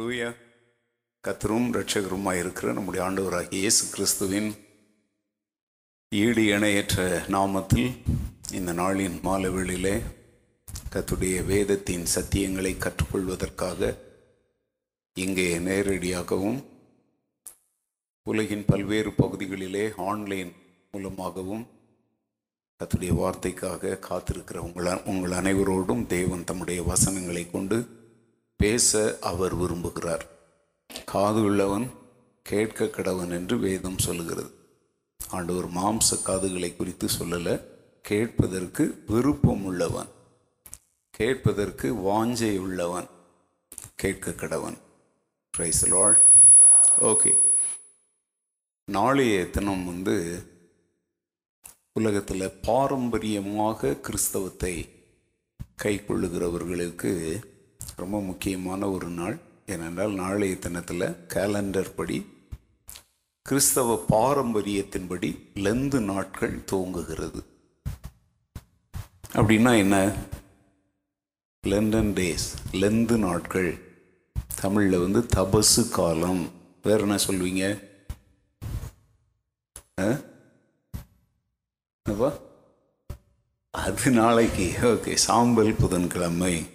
[0.00, 0.38] Price
[1.24, 1.66] கத்தரும்
[2.34, 4.54] இருக்கிற நம்முடைய ஆண்டவராகிய இயேசு கிறிஸ்துவின்
[6.12, 7.90] ஈடு இணையற்ற நாமத்தில்
[8.52, 10.02] இந்த நாளின் மாலவெளியிலே
[10.92, 13.92] கத்துடைய வேதத்தின் சத்தியங்களை கற்றுக்கொள்வதற்காக
[15.16, 16.60] இங்கே நேரடியாகவும்
[18.26, 20.52] உலகின் பல்வேறு பகுதிகளிலே ஆன்லைன்
[20.90, 21.64] மூலமாகவும்
[22.80, 27.78] கத்துடைய வார்த்தைக்காக காத்திருக்கிற உங்கள் உங்கள் அனைவரோடும் தேவன் தம்முடைய வசனங்களை கொண்டு
[28.60, 30.24] பேச அவர் விரும்புகிறார்.
[31.04, 31.90] காது உள்ளவன்
[32.42, 34.50] கேட்க கடவன் என்று வேதம் சொல்லுகிறது.
[35.28, 37.54] ஆண்டவர் மாம்ச காதுகளை குறித்து சொல்லலை.
[38.02, 40.08] கேட்பதற்கு விருப்பம் உள்ளவன்
[41.10, 43.08] கேட்பதற்கு வாஞ்சை உள்ளவன்
[43.94, 44.78] கேட்க கடவன்.
[45.54, 45.82] ப்ரைஸ்
[47.00, 47.32] ஓகே
[48.92, 50.16] நாளைய தினம் வந்து
[51.92, 54.74] உலகத்தில் பாரம்பரியமாக கிறிஸ்தவத்தை
[55.76, 57.10] கை கொள்ளுகிறவர்களுக்கு
[58.00, 59.40] ரொம்ப முக்கியமான ஒரு நாள்.
[59.66, 62.26] ஏனென்றால் நாளைய தினத்தில் கேலண்டர் படி
[63.42, 67.44] கிறிஸ்தவ பாரம்பரியத்தின்படி லெந்து நாட்கள் துவங்குகிறது.
[69.32, 70.12] அப்படின்னா என்ன?
[71.66, 73.78] லெண்டன் டேஸ் லெந்து நாட்கள்.
[74.60, 76.50] தமிழில் வந்து தபசு காலம்.
[76.82, 77.88] வேற என்ன சொல்வீங்க?
[83.70, 84.74] அது நாளைக்கு.
[84.82, 86.66] ஓகே சாம்பல் புதன்கிழமை.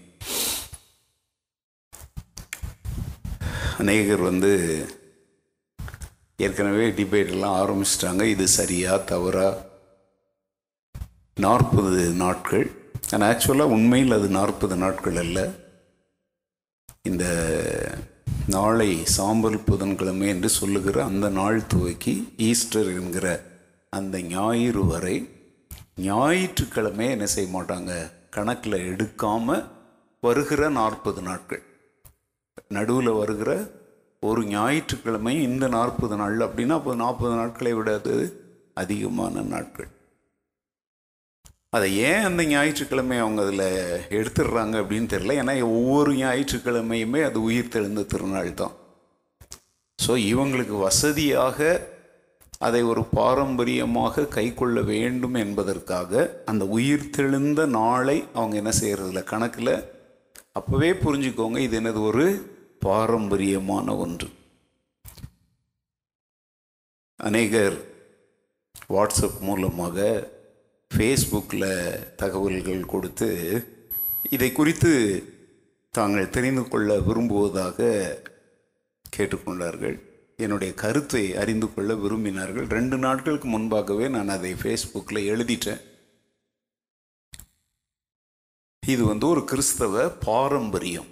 [3.77, 4.51] அநேகர் வந்து
[6.37, 8.23] ஏற்கனவே டிபேட்லாம் ஆரம்பிச்சிட்டாங்க.
[8.23, 9.61] இது சரியா தவறா?
[11.35, 12.71] நாற்பது நாட்கள்.
[13.11, 15.51] ஆனால் ஆக்சுவலாக உண்மையில் அது நாற்பது நாட்கள் அல்ல.
[17.03, 17.25] இந்த
[18.47, 23.27] நாளை சாம்பல் புதன்கிழமை என்று சொல்லுகிற அந்த நாள் துவக்கி ஈஸ்டர் என்கிற
[23.89, 25.29] அந்த ஞாயிறு வரை
[25.95, 28.11] ஞாயிற்றுக்கிழமை என்ன செய்ய மாட்டாங்க?
[28.29, 29.65] கணக்கில் எடுக்காமல்
[30.21, 31.63] வருகிற நாற்பது நாட்கள்.
[32.75, 33.51] நடுவில் வருகிற
[34.23, 38.13] ஒரு ஞாயிற்றுக்கிழமை இந்த நாற்பது நாள் அப்படின்னா அப்போ நாற்பது நாட்களை விட அது
[38.73, 39.89] அதிகமான நாட்கள்.
[41.69, 43.67] அதை ஏன் அந்த ஞாயிற்றுக்கிழமை அவங்க அதில்
[44.19, 45.35] எடுத்துடுறாங்க அப்படின்னு தெரியல.
[45.41, 48.75] ஏன்னா ஒவ்வொரு ஞாயிற்றுக்கிழமையுமே அது உயிர் தெழுந்த திருநாள் தான்.
[49.99, 51.59] ஸோ இவங்களுக்கு வசதியாக
[52.59, 59.73] அதை ஒரு பாரம்பரியமாக கை கொள்ள வேண்டும் என்பதற்காக அந்த உயிர் தெழுந்த நாளை அவங்க என்ன செய்கிறதுல கணக்கில்
[60.59, 62.25] அப்போவே புரிஞ்சுக்கோங்க இது எனது ஒரு
[62.79, 64.27] பாரம்பரியமான ஒன்று.
[67.15, 67.75] அநேகர்
[68.89, 69.97] வாட்ஸ்அப் மூலமாக
[70.91, 71.69] ஃபேஸ்புக்கில்
[72.15, 73.29] தகவல்கள் கொடுத்து
[74.29, 74.91] இதை குறித்து
[75.91, 77.89] தாங்கள் தெரிந்து கொள்ள விரும்புவதாக
[79.17, 79.97] கேட்டுக்கொண்டார்கள்.
[80.37, 82.69] என்னுடைய கருத்தை அறிந்து கொள்ள விரும்பினார்கள்.
[82.69, 85.83] ரெண்டு நாட்களுக்கு முன்பாகவே நான் அதை ஃபேஸ்புக்கில் எழுதிட்டேன்.
[88.87, 91.05] இது வந்து ஒரு கிறிஸ்தவ பாரம்பரியம்.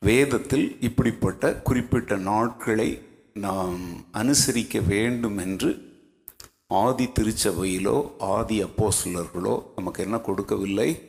[0.00, 3.02] வேதத்தில் இப்படிப்பட்ட குறிப்பிட்ட நாட்களை
[3.34, 5.96] நாம் அனுசரிக்க வேண்டும் என்று
[6.66, 11.00] ஆதி திருச்சபையிலோ ஆதி அப்போஸ்லர்களோ நமக்கு என்ன கொடுக்கவில்லை?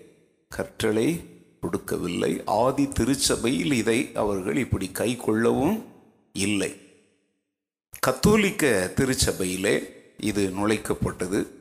[0.55, 1.19] கற்றலை
[1.61, 2.41] கொடுக்கவில்லை.
[2.45, 5.85] ஆதி திருச்சபையில் இதை அவர்கள் இப்படி கை கொள்ளவும்
[6.33, 6.75] இல்லை.
[7.99, 9.83] கத்தோலிக்க திருச்சபையிலே
[10.19, 11.58] இது நுழைக்கப்பட்டது.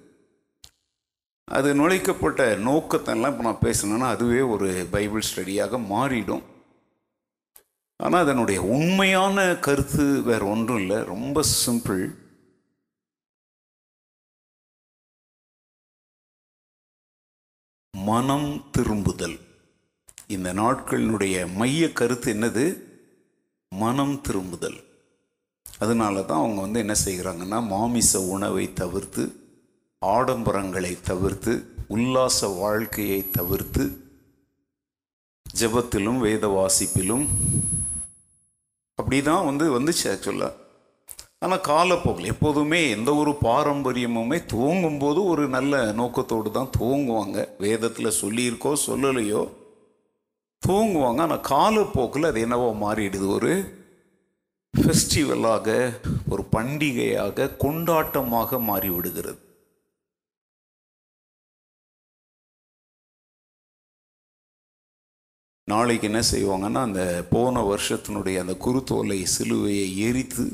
[1.50, 6.42] அது நுழைக்கப்பட்ட நோக்கத்தெல்லாம் இப்போ நான் பேசணுன்னா அதுவே ஒரு பைபிள் ஸ்டடியாக மாறிடும்.
[7.96, 11.04] ஆனால் அதனுடைய உண்மையான கருத்து வேற ஒன்றும் இல்லை.
[11.04, 12.14] ரொம்ப சிம்பிள்.
[17.94, 19.38] மனம் திரும்புதல்.
[20.26, 22.82] இந்த நாட்களினுடைய மைய கருத்து என்னது?
[23.68, 24.84] மனம் திரும்புதல்.
[25.78, 29.37] அதனால தான் அவங்க வந்து என்ன செய்கிறாங்கன்னா மாமிச உணவை தவிர்த்து
[30.02, 31.52] ஆடம்பரங்களை தவிர்த்து
[31.88, 33.84] உல்லாச வாழ்க்கையை தவிர்த்து
[35.60, 37.26] ஜபத்திலும் வேத வாசிப்பிலும்
[38.98, 40.54] அப்படி தான் வந்து வந்துச்சு ஆக்சுவலாக
[41.44, 47.38] ஆனால் காலப்போக்கில் எப்போதுமே எந்த ஒரு பாரம்பரியமுமே தூங்கும்போது ஒரு நல்ல நோக்கத்தோடு தான் துவங்குவாங்க.
[47.58, 49.42] வேதத்தில் சொல்லியிருக்கோ சொல்லலையோ
[50.62, 51.20] துவங்குவாங்க.
[51.26, 53.26] ஆனால் காலப்போக்கில் அது என்னவோ மாறிடுது.
[53.36, 53.52] ஒரு
[54.74, 55.68] ஃபெஸ்டிவலாக
[56.32, 59.38] ஒரு பண்டிகையாக கொண்டாட்டமாக மாறிவிடுகிறது.
[65.68, 70.46] நாளைக்கு என்ன செய்வாங்கன்னா அந்த போன வருஷத்தினுடைய அந்த குருத்தோலை சிலுவையை எரித்து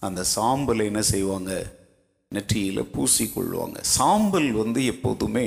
[0.00, 1.50] அந்த சாம்பலை என்ன செய்வாங்க?
[2.28, 3.76] நெற்றியில் பூசிக்கொள்வாங்க.
[3.80, 5.46] சாம்பல் வந்து எப்போதுமே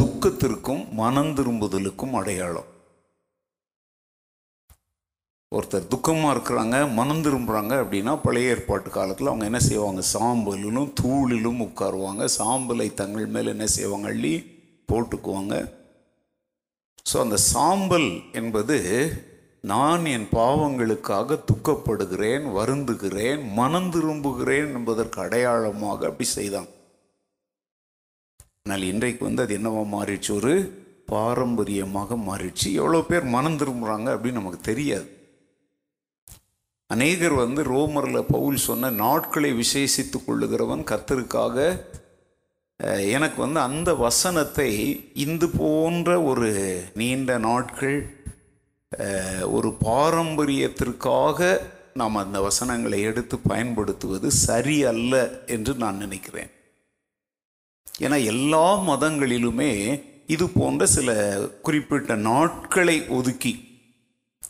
[0.00, 2.68] துக்கத்திற்கும் மனம் திரும்புதலுக்கும் அடையாளம்.
[5.54, 10.02] ஒருத்தர் துக்கமாக இருக்கிறாங்க மனம் திரும்புகிறாங்க அப்படின்னா பழைய ஏற்பாட்டு காலத்தில் அவங்க என்ன செய்வாங்க?
[10.14, 12.28] சாம்பலிலும் தூளிலும் உட்காருவாங்க.
[12.38, 14.08] சாம்பலை தங்கள் மேலே என்ன செய்வாங்க?
[14.08, 14.34] அள்ளி
[14.92, 15.54] போட்டுக்குவாங்க.
[17.08, 18.78] ஸோ அந்த சாம்பல் என்பது
[19.70, 26.68] நான் என் பாவங்களுக்காக துக்கப்படுகிறேன் வருந்துகிறேன் மனம் திரும்புகிறேன் என்பதற்கு அடையாளமாக அப்படி செய்தான்.
[28.64, 30.30] ஆனால் இன்றைக்கு வந்து அது என்னவா மாறிடுச்சு?
[30.30, 30.54] ஒரு
[31.06, 32.68] பாரம்பரியமாக மாறிடுச்சு.
[32.80, 35.08] எவ்வளோ பேர் மனம் திரும்புகிறாங்க அப்படின்னு நமக்கு தெரியாது.
[36.90, 41.56] அநேகர் வந்து ரோமரில் பவுல் சொன்ன நாட்களை விசேஷித்துக் கொள்ளுகிறவன் கத்தருக்காக
[42.86, 44.70] எனக்கு வந்து அந்த வசனத்தை
[45.14, 46.50] இந்து போன்ற ஒரு
[46.94, 47.98] நீண்ட நாட்கள்
[49.46, 51.60] ஒரு பாரம்பரியத்திற்காக
[51.94, 56.50] நாம் அந்த வசனங்களை எடுத்து பயன்படுத்துவது சரி அல்ல என்று நான் நினைக்கிறேன்.
[58.00, 63.54] ஏன்னா எல்லா மதங்களிலுமே இது போன்ற சில குறிப்பிட்ட நாட்களை ஒதுக்கி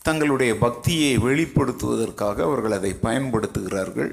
[0.01, 4.11] தங்களுடைய பக்தியை வெளிப்படுத்துவதற்காக அவர்கள் அதை பயன்படுத்துகிறார்கள்.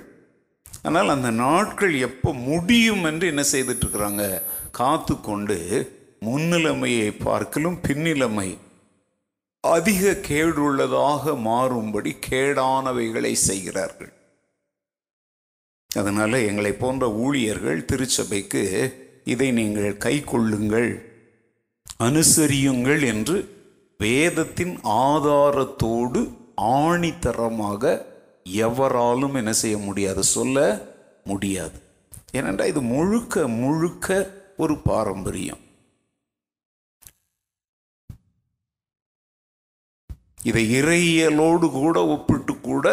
[0.82, 5.58] ஆனால் அந்த நாட்கள் எப்போ முடியும் என்று என்ன செய்துட்ருக்குறாங்க காத்து கொண்டு
[6.24, 8.58] முன்னிலைமையை பார்க்கலும் பின்னிலைமை
[9.60, 14.12] அதிக கேடுள்ளதாக மாறும்படி கேடானவைகளை செய்கிறார்கள்.
[15.90, 18.62] அதனால் எங்களை போன்ற ஊழியர்கள் திருச்சபைக்கு
[19.24, 20.90] இதை நீங்கள் கை கொள்ளுங்கள்
[22.02, 23.56] அனுசரியுங்கள் என்று
[23.98, 26.20] வேதத்தின் ஆதாரத்தோடு
[26.56, 28.06] ஆணித்தரமாக
[28.64, 30.58] எவராலும் என்ன செய்ய முடியாது சொல்ல
[31.24, 31.78] முடியாது.
[32.32, 34.08] ஏனென்றால் இது முழுக்க முழுக்க
[34.56, 35.62] ஒரு பாரம்பரியம்.
[40.48, 42.86] இதை இறையியலோடு கூட ஒப்பிட்டு கூட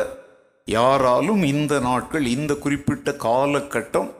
[0.68, 4.12] யாராலும் இந்த நாட்கள் இந்த குறிப்பிட்ட காலகட்டம்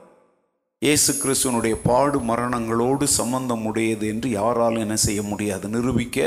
[0.82, 6.18] இயேசு கிறிஸ்துவனுடைய பாடு மரணங்களோடு சம்பந்தம் உடையது என்று யாராலும் என்ன செய்ய முடியாது நிரூபிக்க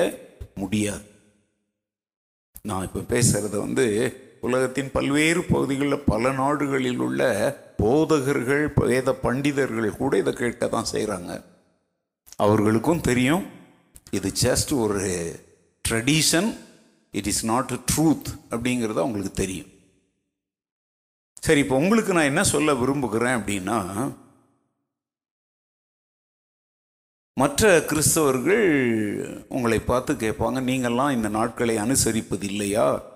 [0.55, 1.05] முடியாது.
[2.61, 3.85] நான் இப்போ பேசுகிறத வந்து
[4.41, 7.21] உலகத்தின் பல்வேறு பகுதிகளில் பல நாடுகளில் உள்ள
[7.77, 11.43] போதகர்கள் வேத பண்டிதர்கள் கூட இதை கேட்க தான் செய்கிறாங்க
[12.35, 13.45] அவர்களுக்கும் தெரியும்
[14.11, 15.33] இது ஜஸ்ட் ஒரு
[15.89, 16.57] tradition
[17.11, 19.69] it is not truth அப்படிங்கிறது அவங்களுக்கு தெரியும்.
[21.41, 24.11] சரி இப்போ உங்களுக்கு நான் என்ன சொல்ல விரும்புகிறேன் அப்படின்னா
[27.33, 28.65] மற்ற கிறிஸ்தவர்கள்
[29.47, 33.08] உங்களை பார்த்து கேட்பாங்க நீங்கள்லாம் இந்த நாட்களை அனுசரிப்பது இல்லையா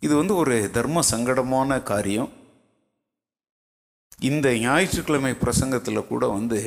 [0.00, 2.30] இது வந்து ஒரு தர்ம சங்கடமான காரியம்.
[4.20, 6.60] இந்த ஞாயிற்றுக்கிழமை பிரசங்கத்தில் கூட வந்து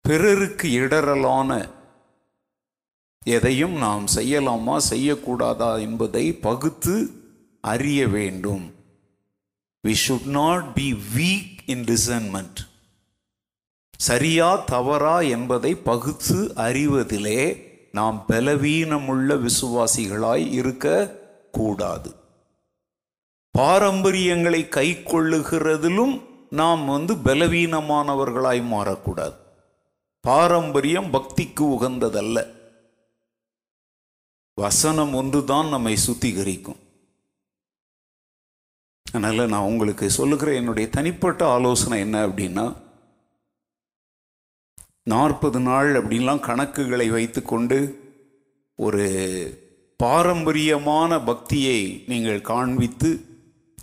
[0.00, 1.70] பிறருக்கு இடரலான
[3.24, 6.94] எதையும் நாம் செய்யலாமா செய்யக்கூடாதா என்பதை பகுத்து
[7.60, 8.72] அறிய வேண்டும்.
[9.88, 12.60] We should not be weak in discernment
[13.98, 17.40] சரியா தவறா என்பதை பகுத்து அறிவதிலே
[17.92, 21.18] நாம் பலவீனமுள்ள விசுவாசிகளாய் இருக்க
[21.50, 22.14] கூடாது.
[23.58, 29.34] பாரம்பரியங்களை கை கொள்ளுகிறதிலும் நாம் வந்து பலவீனமானவர்களாய் மாறக்கூடாது.
[30.20, 32.54] பாரம்பரியம் பக்திக்கு உகந்ததல்ல.
[34.54, 36.76] வசனம் ஒன்றுதான் நம்மை சுத்திகரிக்கும்.
[39.12, 42.76] அதனால் நான் உங்களுக்கு சொல்லுகிற என்னுடைய தனிப்பட்ட ஆலோசனை என்ன அப்படின்னா
[45.02, 47.78] நாற்பது நாள் அப்படின்லாம் கணக்குகளை வைத்துக்கொண்டு
[48.76, 48.98] ஒரு
[50.02, 53.08] பாரம்பரியமான பக்தியை நீங்கள் காண்பித்து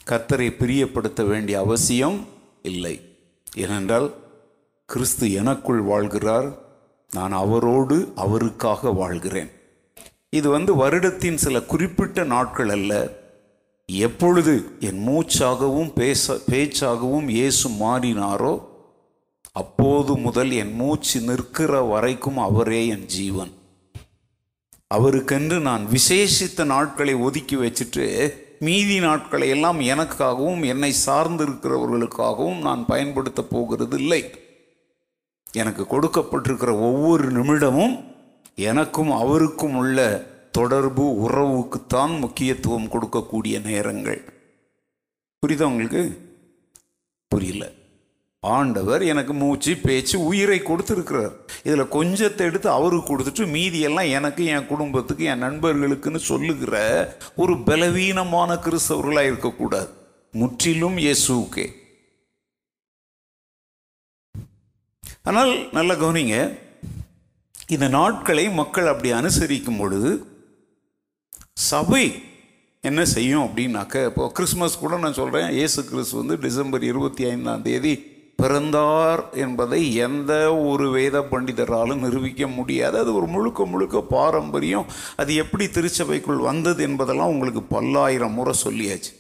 [0.10, 2.18] கர்த்தரை பிரியப்படுத்த வேண்டிய அவசியம்
[2.62, 2.94] இல்லை.
[3.56, 4.08] ஏனென்றால்
[4.86, 6.48] கிறிஸ்து எனக்குள் வாழ்கிறார்.
[7.12, 9.52] நான் அவரோடு அவருக்காக வாழ்கிறேன்.
[10.30, 12.94] இது வந்து வருடத்தின் சில குறிப்பிட்ட நாட்கள் அல்ல.
[13.86, 18.62] எப்பொழுது என் மூச்சாகவும் பேச பேச்சாகவும் இயேசு மாறினாரோ
[19.52, 23.54] அப்போது முதல் என் மூச்சு நிற்கிற வரைக்கும் அவரே என் ஜீவன்.
[24.94, 33.98] அவருக்கென்று நான் விசேஷித்த நாட்களை ஒதுக்கி வச்சுட்டு மீதி நாட்களை எல்லாம் எனக்காகவும் என்னை சார்ந்திருக்கிறவர்களுக்காகவும் நான் பயன்படுத்த போகிறது
[33.98, 34.32] இல்லை
[35.52, 38.16] எனக்கு கொடுக்கப்பட்டிருக்கிற ஒவ்வொரு நிமிடமும்
[38.56, 44.22] எனக்கும் அவருக்கும் உள்ள தொடர்பு உறவுக்குத்தான் முக்கியத்துவம் கொடுக்கக்கூடிய நேரங்கள்.
[45.48, 46.22] புரியுதா உங்களுக்கு?
[47.28, 47.72] புரியல.
[48.56, 51.34] ஆண்டவர் எனக்கு மூச்சு பேச்சு உயிரை கொடுத்துருக்கிறார்.
[51.68, 56.76] இதில் கொஞ்சத்தை எடுத்து அவருக்கு கொடுத்துட்டு மீதியெல்லாம் எனக்கு என் குடும்பத்துக்கு என் நண்பர்களுக்குன்னு சொல்லுகிற
[57.44, 59.90] ஒரு பலவீனமான கிறிஸ்தவர்களாக இருக்கக்கூடாது.
[60.34, 61.68] முற்றிலும் இயேசுக்கே
[65.30, 66.36] ஆனால் நல்ல கவனிங்க
[67.76, 70.12] இந்த நாட்களை மக்கள் அப்படி அனுசரிக்கும் பொழுது
[71.70, 72.04] சபை
[72.84, 77.94] என்ன செய்யும் அப்படின்னாக்க இப்போ கிறிஸ்மஸ் கூட நான் சொல்கிறேன் ஏசு கிறிஸ்து வந்து டிசம்பர் இருபத்தி ஐந்தாம் தேதி
[78.40, 80.32] பிறந்தார் என்பதை எந்த
[80.72, 82.98] ஒரு வேத பண்டிதராலும் நிரூபிக்க முடியாது.
[83.04, 84.90] அது ஒரு முழுக்க முழுக்க பாரம்பரியம்.
[85.16, 89.14] அது எப்படி திருச்சபைக்குள் வந்தது என்பதெல்லாம் உங்களுக்கு பல்லாயிரம் முறை சொல்லியாச்சு.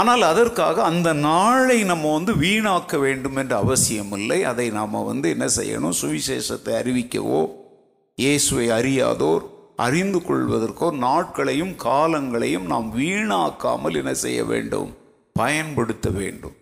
[0.00, 5.46] ஆனால் அதற்காக அந்த நாளை நம்ம வந்து வீணாக்க வேண்டும் என்ற அவசியம் இல்லை அதை நாம் வந்து என்ன
[5.56, 5.98] செய்யணும்?
[6.00, 7.42] சுவிசேஷத்தை அறிவிக்கவோ
[8.18, 9.44] இயேசுவை அறியாதோர்
[9.76, 14.90] அறிந்து கொள்வதற்கோ நாட்களையும் காலங்களையும் நாம் வீணாக்காமல் என்ன செய்ய வேண்டும்?
[15.36, 16.56] பயன்படுத்த வேண்டும்.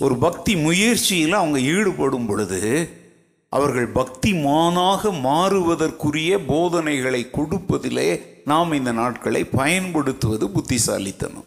[0.00, 2.88] ஒரு பக்தி முயற்சியில் அவங்க ஈடுபடும் பொழுது
[3.48, 11.44] அவர்கள் பக்திமானாக மாறுவதற்குரிய போதனைகளை கொடுப்பதிலே நாம் இந்த நாட்களை பயன்படுத்துவது புத்திசாலித்தனம்.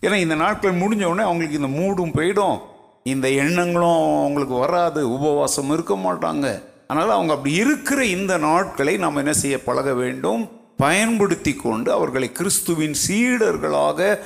[0.00, 2.58] ஏன்னா இந்த நாட்கள் முடிஞ்ச உடனே அவங்களுக்கு இந்த மூடும் போயிடும்.
[3.04, 6.62] இந்த எண்ணங்களும் அவங்களுக்கு வராது உபவாசம் இருக்க மாட்டாங்க.
[6.86, 10.50] அதனால் அவங்க அப்படி இருக்கிற இந்த நாட்களை நாம் என்ன செய்ய பழக வேண்டும்?
[10.76, 14.18] பயன்படுத்தி கொண்டு அவர்களை கிறிஸ்துவின் சீடர்களாக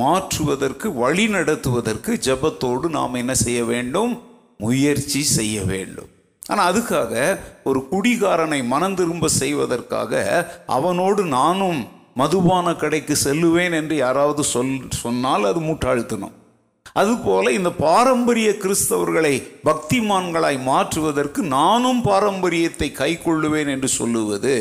[0.00, 4.12] மாற்றுவதற்கு வழி நடத்துவதற்கு ஜபத்தோடு நாம் என்ன செய்ய வேண்டும்?
[4.58, 6.10] முயற்சி செய்ய வேண்டும்.
[6.42, 7.12] ஆனால் அதுக்காக
[7.64, 10.22] ஒரு குடிகாரனை மனம் திரும்ப செய்வதற்காக
[10.66, 11.80] அவனோடு நானும்
[12.20, 14.72] மதுபான கடைக்கு செல்லுவேன் என்று யாராவது சொல்
[15.02, 16.34] சொன்னால் அது மூட்டாழ்த்தணும்
[17.00, 19.34] அதுபோல இந்த பாரம்பரிய கிறிஸ்தவர்களை
[19.68, 24.54] பக்திமான்களாய் மாற்றுவதற்கு நானும் பாரம்பரியத்தை கை கொள்ளுவேன் என்று சொல்லுவது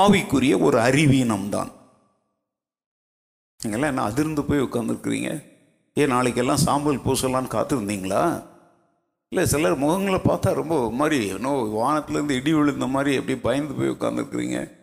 [0.00, 1.70] ஆவிக்குரிய ஒரு அறிவீனம்தான்.
[3.64, 5.44] நீங்கள்லாம் என்ன அதிர்ந்து போய் உட்காந்துருக்குறீங்க
[5.94, 8.44] ஏன் நாளைக்கெல்லாம் சாம்பல் பூசலான்னு காத்திருந்தீங்களா?
[9.28, 14.78] இல்லை சிலர் முகங்களை பார்த்தா ரொம்ப மாதிரி இன்னும் வானத்துலேருந்து இடி விழுந்த மாதிரி எப்படி பயந்து போய் உட்காந்துருக்குறீங்க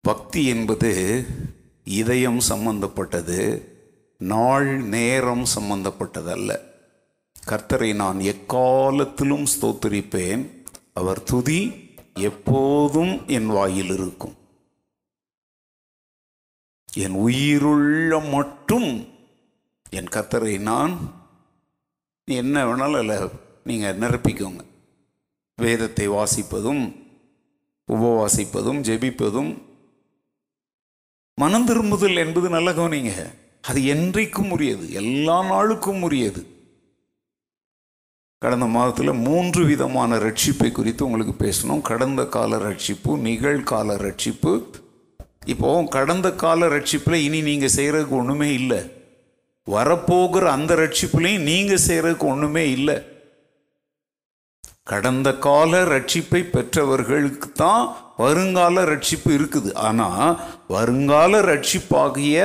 [0.00, 1.26] பக்தி என்பது
[1.84, 3.38] இதயம் சம்பந்தப்பட்டது
[4.18, 6.60] நாள் நேரம் சம்பந்தப்பட்டதல்ல.
[7.46, 10.64] கர்த்தரை நான் எக்காலத்திலும் ஸ்தோத்திரிப்பேன்.
[10.92, 14.34] அவர் துதி எப்போதும் என் வாயில் இருக்கும்.
[16.92, 19.08] என் உயிருள்ள மட்டும்
[19.90, 20.98] என் கத்தரை நான்
[22.24, 23.28] என்ன வேணாலும் இல்லை
[23.64, 24.64] நீங்கள் நிரப்பிக்கோங்க.
[25.56, 27.08] வேதத்தை வாசிப்பதும்
[27.88, 29.62] உபவாசிப்பதும் ஜெபிப்பதும்
[31.34, 33.34] மனம் திரும்புதல் என்பது நல்ல கவனிங்க.
[33.62, 36.59] அது என்றைக்கும் உரியது எல்லா நாளுக்கும் உரியது.
[38.44, 41.82] கடந்த மாதத்தில் மூன்று விதமான ரட்சிப்பை குறித்து உங்களுக்கு பேசணும்.
[41.88, 44.52] கடந்த கால ரட்சிப்பு நிகழ்கால ரட்சிப்பு.
[45.52, 48.80] இப்போ கடந்த கால ரட்சிப்பில் இனி நீங்கள் செய்கிறதுக்கு ஒன்றுமே இல்லை.
[49.66, 52.96] வரப்போகிற அந்த ரட்சிப்புலையும் நீங்கள் செய்கிறதுக்கு ஒன்றுமே இல்லை.
[54.90, 57.84] கடந்த கால ரட்சிப்பை பெற்றவர்களுக்கு தான்
[58.22, 59.70] வருங்கால ரட்சிப்பு இருக்குது.
[59.88, 60.32] ஆனால்
[60.74, 62.38] வருங்கால ரட்சிப்பாகிய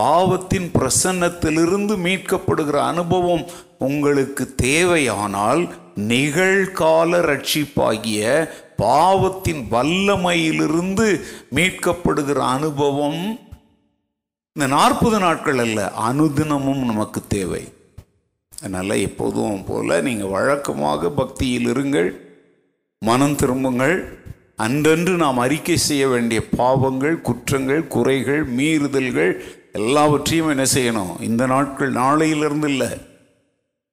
[0.00, 3.44] பாவத்தின் பிரசன்னத்திலிருந்து மீட்கப்படுகிற அனுபவம்
[3.88, 5.62] உங்களுக்கு தேவையானால்
[6.10, 8.48] நிகழ்கால ரட்சிப்பாகிய
[8.82, 11.06] பாவத்தின் வல்லமையிலிருந்து
[11.56, 13.22] மீட்கப்படுகிற அனுபவம்
[14.56, 17.62] இந்த நாற்பது நாட்கள் அல்ல அனுதினமும் நமக்கு தேவை.
[18.52, 22.10] அதனால் எப்போதும் போல் நீங்கள் வழக்கமாக பக்தியில் இருங்கள்
[23.02, 23.96] மனம் திரும்புங்கள்
[24.64, 29.32] அன்றன்று நாம் அறிக்கை செய்ய வேண்டிய பாவங்கள் குற்றங்கள் குறைகள் மீறுதல்கள்
[29.72, 31.14] எல்லாவற்றையும் என்ன செய்யணும்?
[31.28, 32.90] இந்த நாட்கள் நாளையிலிருந்து இல்லை.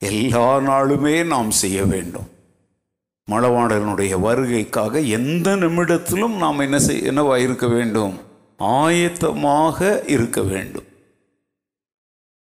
[0.01, 2.29] எல்லா நாளுமே நாம் செய்ய வேண்டும்.
[3.31, 8.19] மணவாளனுடைய வருகைக்காக எந்த நிமிடத்திலும் நாம் என்ன செய் என்னவாக இருக்க வேண்டும்?
[8.59, 10.87] ஆயத்தமாக இருக்க வேண்டும்.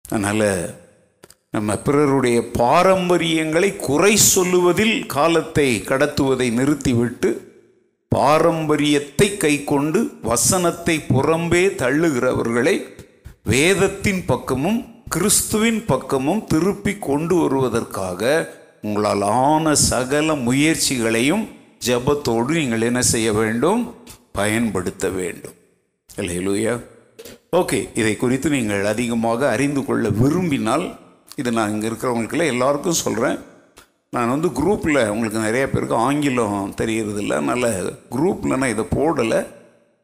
[0.10, 0.76] அதனால்
[1.52, 7.56] நம்ம பிறருடைய பாரம்பரியங்களை குறை சொல்லுவதில் காலத்தை கடத்துவதை நிறுத்திவிட்டு
[8.16, 12.84] பாரம்பரியத்தை கை கொண்டு வசனத்தை புறம்பே தள்ளுகிறவர்களை
[13.44, 18.22] வேதத்தின் பக்கமும் கிறிஸ்துவின் பக்கமும் திருப்பி கொண்டு வருவதற்காக
[18.82, 21.44] உங்களால் ஆன சகல முயற்சிகளையும்
[21.88, 23.82] ஜபத்தோடு நீங்கள் என்ன செய்ய வேண்டும்?
[24.38, 25.54] பயன்படுத்த வேண்டும்.
[26.10, 26.74] இல்லையிலூயா
[27.60, 30.86] ஓகே இதை குறித்து நீங்கள் அதிகமாக அறிந்து கொள்ள விரும்பினால்
[31.36, 33.38] இது நான் இங்கே இருக்கிறவங்களுக்கெல்லாம் எல்லாருக்கும் சொல்கிறேன்
[34.10, 37.38] நான் வந்து குரூப்பில் உங்களுக்கு நிறைய பேருக்கு ஆங்கிலம் தெரியறதில்ல.
[37.42, 39.40] அதனால் குரூப்பில் நான் இதை போடலை.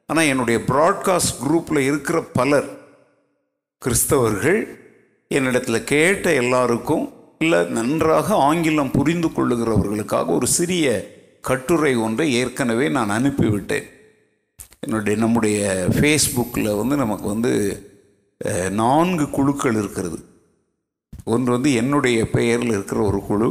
[0.05, 2.69] ஆனால் என்னுடைய ப்ராட்காஸ்ட் குரூப்பில் இருக்கிற பலர்
[3.81, 4.61] கிறிஸ்தவர்கள்
[5.27, 10.87] என்னிடத்தில் கேட்ட எல்லாருக்கும் இல்லை நன்றாக ஆங்கிலம் புரிந்து கொள்ளுகிறவர்களுக்காக ஒரு சிறிய
[11.41, 13.83] கட்டுரை ஒன்றை ஏற்கனவே நான் அனுப்பிவிட்டேன்.
[14.79, 17.51] என்னுடைய நம்முடைய ஃபேஸ்புக்கில் வந்து நமக்கு வந்து
[18.69, 20.19] நான்கு குழுக்கள் இருக்கிறது.
[21.25, 23.49] ஒன்று வந்து என்னுடைய பெயரில் இருக்கிற ஒரு குழு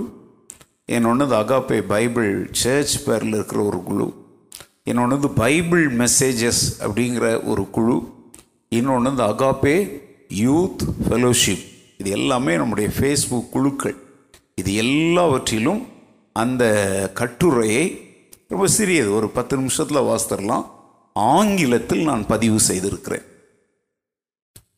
[0.93, 4.12] என்னொன்று அகாப்பே பைபிள் சர்ச் பேரில் இருக்கிற ஒரு குழு
[4.85, 8.02] இன்னொன்று பைபிள் மெசேஜஸ் அப்படிங்கிற ஒரு குழு
[8.69, 9.76] இன்னொன்று அகாப்பே
[10.32, 10.76] யூத்
[11.08, 11.64] ஃபெலோஷிப்
[11.98, 13.96] இது எல்லாமே நம்முடைய ஃபேஸ்புக் குழுக்கள்.
[14.54, 15.86] இது எல்லாவற்றிலும்
[16.32, 16.64] அந்த
[17.14, 18.00] கட்டுரையை
[18.48, 20.66] ரொம்ப சிறியது ஒரு பத்து நிமிஷத்தில் வாசித்தரலாம்.
[21.14, 23.22] ஆங்கிலத்தில் நான் பதிவு செய்திருக்கிறேன்.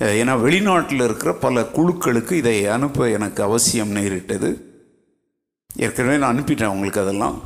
[0.04, 4.50] ஏன்னா வெளிநாட்டில் இருக்கிற பல குழுக்களுக்கு இதை அனுப்ப எனக்கு அவசியம் நேரிட்டது.
[5.76, 7.42] ஏற்கனவே நான் அனுப்பிட்டேன் அவங்களுக்கு அதெல்லாம்.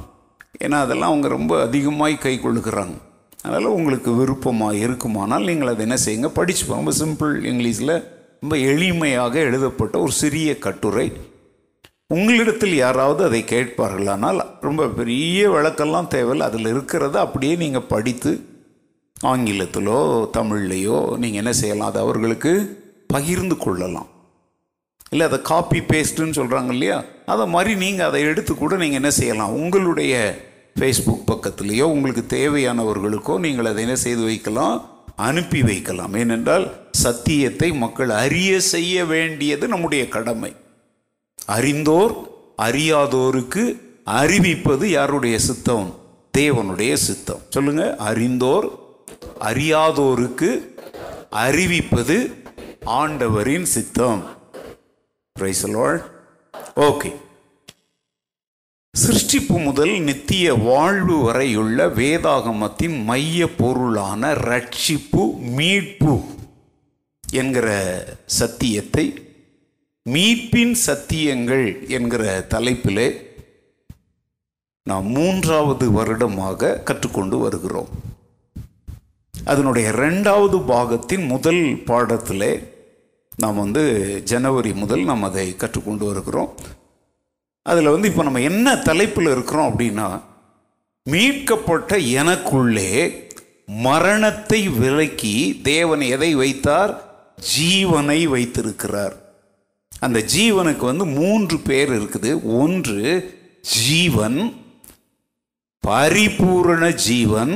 [0.64, 2.98] ஏன்னா அதெல்லாம் அவங்க ரொம்ப அதிகமாய் கை கொள்ளுகிறாங்க.
[3.42, 6.28] அதனால் உங்களுக்கு விருப்பமாக இருக்குமானால் நீங்கள் அதை என்ன செய்யுங்க?
[6.28, 7.94] படிச்சு ரொம்ப சிம்பிள் இங்கிலீஷில்
[8.40, 11.12] ரொம்ப எளிமையாக எழுதப்பட்ட ஒரு சிறிய கட்டுரை.
[12.06, 16.46] உங்களிடத்தில் யாராவது அதை கேட்பார்களானால் ரொம்ப பெரிய விளக்கெல்லாம் தேவையில்லை.
[16.46, 18.30] அதில் இருக்கிறத அப்படியே நீங்கள் படித்து
[19.22, 19.98] ஆங்கிலத்திலோ
[20.36, 21.86] தமிழ்லையோ நீங்கள் என்ன செய்யலாம்?
[21.86, 22.52] அதை அவர்களுக்கு
[23.06, 24.08] பகிர்ந்து கொள்ளலாம்.
[25.10, 27.04] இல்லை அதை காப்பி பேஸ்ட்டுன்னு சொல்கிறாங்க இல்லையா?
[27.26, 29.52] அதை மாதிரி நீங்கள் அதை எடுத்து கூட நீங்கள் என்ன செய்யலாம்?
[29.52, 30.14] உங்களுடைய
[30.78, 34.88] ஃபேஸ்புக் பக்கத்துலேயோ உங்களுக்கு தேவையானவர்களுக்கோ நீங்கள் அதை என்ன செய்து வைக்கலாம்?
[35.16, 36.14] அனுப்பி வைக்கலாம்.
[36.14, 40.56] ஏனென்றால் சத்தியத்தை மக்கள் அறிய செய்ய வேண்டியது நம்முடைய கடமை.
[41.46, 42.14] அறிந்தோர்
[42.62, 43.64] அறியாதோருக்கு
[44.06, 45.94] அறிவிப்பது யாருடைய சித்தம்?
[46.38, 47.40] தேவனுடைய சித்தம்.
[47.48, 47.96] சொல்லுங்க.
[47.96, 48.66] அறிந்தோர்
[49.40, 50.50] அறியாதோருக்கு
[51.30, 52.32] அறிவிப்பது
[52.84, 54.22] ஆண்டவரின் சித்தம்.
[56.76, 57.10] ஓகே
[59.02, 66.20] சிருஷ்டிப்பு முதல் நித்திய வாழ்வு வரையுள்ள வேதாகமத்தின் மைய பொருளான ரட்சிப்பு மீட்பு
[67.32, 67.68] என்கிற
[68.26, 69.04] சத்தியத்தை
[70.10, 73.08] மீட்பின் சத்தியங்கள் என்கிற தலைப்பிலே
[74.82, 77.88] நாம் மூன்றாவது வருடமாக கற்றுக்கொண்டு வருகிறோம்.
[79.44, 82.52] அதனுடைய ரெண்டாவது பாகத்தின் முதல் பாடத்திலே
[83.36, 83.84] நாம் வந்து
[84.24, 86.52] ஜனவரி முதல் நாம் அதை கற்றுக்கொண்டு வருகிறோம்.
[87.68, 90.08] அதில் வந்து இப்போ நம்ம என்ன தலைப்பில் இருக்கிறோம் அப்படின்னா
[91.06, 92.90] மீட்கப்பட்ட எனக்குள்ளே
[93.66, 96.92] மரணத்தை விலக்கி தேவன் எதை வைத்தார்?
[97.56, 99.16] ஜீவனை வைத்திருக்கிறார்.
[99.98, 102.30] அந்த ஜீவனுக்கு வந்து மூன்று பேர் இருக்குது.
[102.60, 103.02] ஒன்று
[103.84, 104.38] ஜீவன்
[105.84, 107.54] பரிபூரண ஜீவன்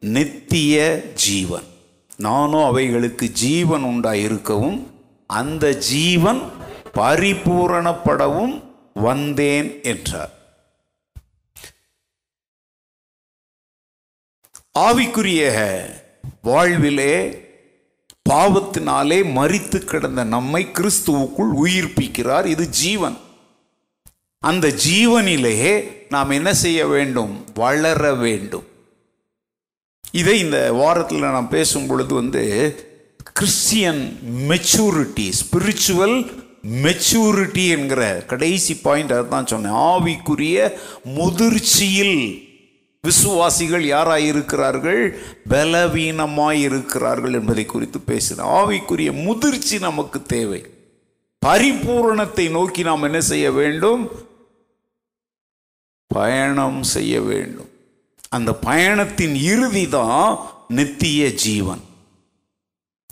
[0.00, 0.76] நித்திய
[1.14, 1.68] ஜீவன்.
[2.16, 4.80] நானும் அவைகளுக்கு ஜீவன் உண்டாயிருக்கவும்
[5.26, 6.40] அந்த ஜீவன்
[6.94, 8.54] பரிபூரணப்படவும்
[8.94, 10.38] வந்தேன் என்றார்.
[14.78, 15.50] ஆவிக்குரிய
[16.42, 17.48] வாழ்விலே
[18.28, 23.16] பாவத்தினாலே மறித்து கிடந்த நம்மை கிறிஸ்துவுக்குள் உயிர்ப்பிக்கிறார் இது ஜீவன்.
[24.38, 27.44] அந்த ஜீவனிலே நாம் என்ன செய்ய வேண்டும்?
[27.54, 28.68] வளர வேண்டும்.
[30.12, 32.42] இதை இந்த வாரத்தில் நான் பேசும் பொழுது வந்து
[33.32, 39.72] கிறிஸ்டியன் மெச்சூரிட்டி ஸ்பிரிச்சுவல் மெச்சூரிட்டி என்கிற கடைசி பாயிண்ட் அதுதான் சொன்னேன்.
[39.72, 40.72] ஆவிக்குரிய
[41.04, 42.48] முதிர்ச்சியில்
[43.02, 45.18] விசுவாசிகள் யாராக இருக்கிறார்கள்?
[45.48, 48.46] பலவீனமாய் இருக்கிறார்கள் என்பதை குறித்து பேசினேன்.
[48.46, 50.64] ஆவிக்குரிய முதிர்ச்சி நமக்கு தேவை.
[51.46, 54.10] பரிபூரணத்தை நோக்கி நாம் என்ன செய்ய வேண்டும்?
[56.06, 57.68] பயணம் செய்ய வேண்டும்.
[58.28, 61.80] அந்த பயணத்தின் இறுதி தான் நித்திய ஜீவன்.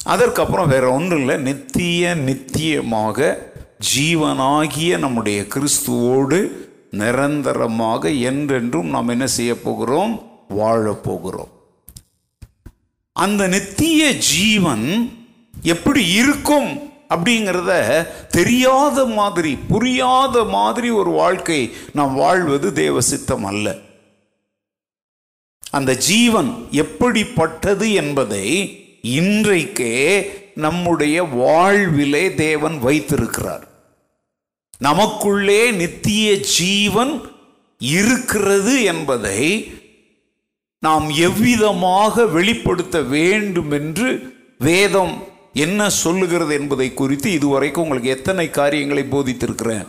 [0.08, 1.36] அதற்கப்புறம் வேற ஒன்றும் இல்லை.
[1.36, 3.18] நித்திய நித்தியமாக
[3.94, 6.38] ஜீவனாகிய நம்முடைய கிறிஸ்துவோடு
[6.90, 10.14] நிரந்தரமாக என்றென்றும் நாம் என்ன செய்ய போகிறோம்?
[10.48, 11.52] வாழப் போகிறோம்.
[13.12, 14.86] அந்த நித்திய ஜீவன்
[15.62, 16.70] எப்படி இருக்கும்
[17.08, 17.72] அப்படிங்கிறத
[18.28, 21.60] தெரியாத மாதிரி புரியாத மாதிரி ஒரு வாழ்க்கை
[21.92, 23.76] நாம் வாழ்வது தேவ சித்தம் அல்ல.
[25.70, 28.46] அந்த ஜீவன் எப்படிப்பட்டது என்பதை
[29.02, 33.68] இன்றைக்கே நம்முடைய வாழ்விலே தேவன் வைத்திருக்கிறார்.
[34.78, 37.20] நமக்குள்ளே நித்திய ஜீவன்
[37.78, 39.72] இருக்கிறது என்பதை
[40.80, 49.86] நாம் எவ்விதமாக வெளிப்படுத்த வேண்டும் என்று வேதம் என்ன சொல்லுகிறது என்பதை குறித்து இதுவரைக்கும் உங்களுக்கு எத்தனை காரியங்களை போதித்திருக்கிறேன்?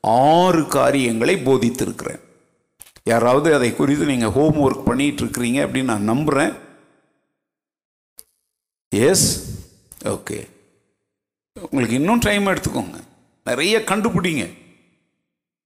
[0.00, 2.20] ஆறு காரியங்களை போதித்திருக்கிறேன்.
[3.04, 6.52] யாராவது அதை குறித்து நீங்கள் ஹோம் ஒர்க் பண்ணிட்டு இருக்கிறீங்க அப்படின்னு நான் நம்புகிறேன்
[8.96, 9.44] எஸ்
[10.04, 10.48] ஓகே
[11.60, 12.94] உங்களுக்கு இன்னும் டைம் எடுத்துக்கோங்க.
[13.44, 14.48] நிறைய கண்டுபிடிங்க.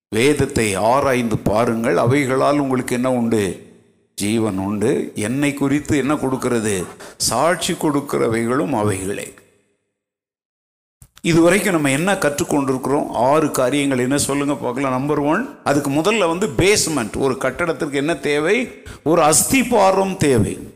[0.09, 1.97] வேதத்தை ஆராய்ந்து பாருங்கள்.
[1.97, 3.73] அவைகளால் உங்களுக்கு என்ன உண்டு?
[4.15, 5.13] ஜீவன் உண்டு.
[5.15, 6.85] என்னை குறித்து என்ன கொடுக்கிறது?
[7.17, 9.35] சாட்சி கொடுக்கிறவைகளும் அவைகளே.
[11.23, 13.07] இதுவரைக்கும் நம்ம என்ன கற்றுக்கொண்டிருக்கிறோம்?
[13.09, 14.93] ஆறு காரியங்கள் என்ன சொல்லுங்க பார்க்கலாம்.
[14.93, 18.83] நம்பர் ஒன் அதுக்கு முதல்ல வந்து பேஸ்மெண்ட் ஒரு கட்டடத்திற்கு என்ன தேவை?
[19.03, 20.74] ஒரு அஸ்திபாரம் தேவை.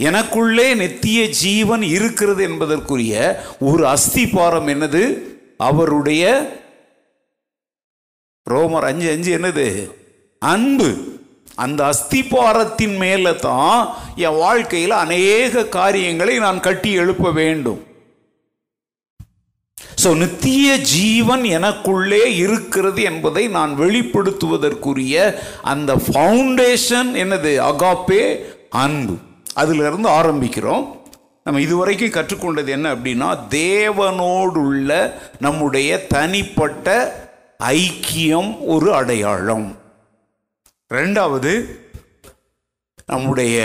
[0.00, 5.22] எனக்குள்ளே நித்திய ஜீவன் இருக்கிறது என்பதற்குரிய ஒரு அஸ்திபாரம் என்னது?
[5.58, 6.50] அவருடைய
[8.50, 9.90] ரோமர் அஞ்சு அஞ்சு என்னது?
[10.38, 11.12] அன்பு.
[11.54, 17.86] அந்த அஸ்திபாரத்தின் மேல தான் என் வாழ்க்கையில் அநேக காரியங்களை நான் கட்டி எழுப்ப வேண்டும்.
[20.02, 27.54] ஸோ நித்திய ஜீவன் எனக்குள்ளே இருக்கிறது என்பதை நான் வெளிப்படுத்துவதற்குரிய அந்த ஃபவுண்டேஷன் என்னது?
[27.70, 29.16] அகாப்பே அன்பு.
[29.54, 31.02] அதிலிருந்து ஆரம்பிக்கிறோம்.
[31.44, 37.12] நம்ம இதுவரைக்கும் கற்றுக்கொண்டது என்ன அப்படின்னா தேவனோடுள்ள நம்முடைய தனிப்பட்ட
[37.64, 39.76] ஐக்கியம் ஒரு அடையாளம்.
[40.94, 41.64] ரெண்டாவது
[43.06, 43.56] நம்முடைய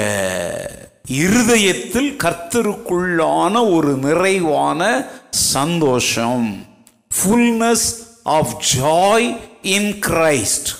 [1.07, 6.65] இருதயத்தில் கர்த்தருக்குள்ளான ஒரு நிறைவான சந்தோஷம்.
[7.15, 10.77] Fullness of joy in Christ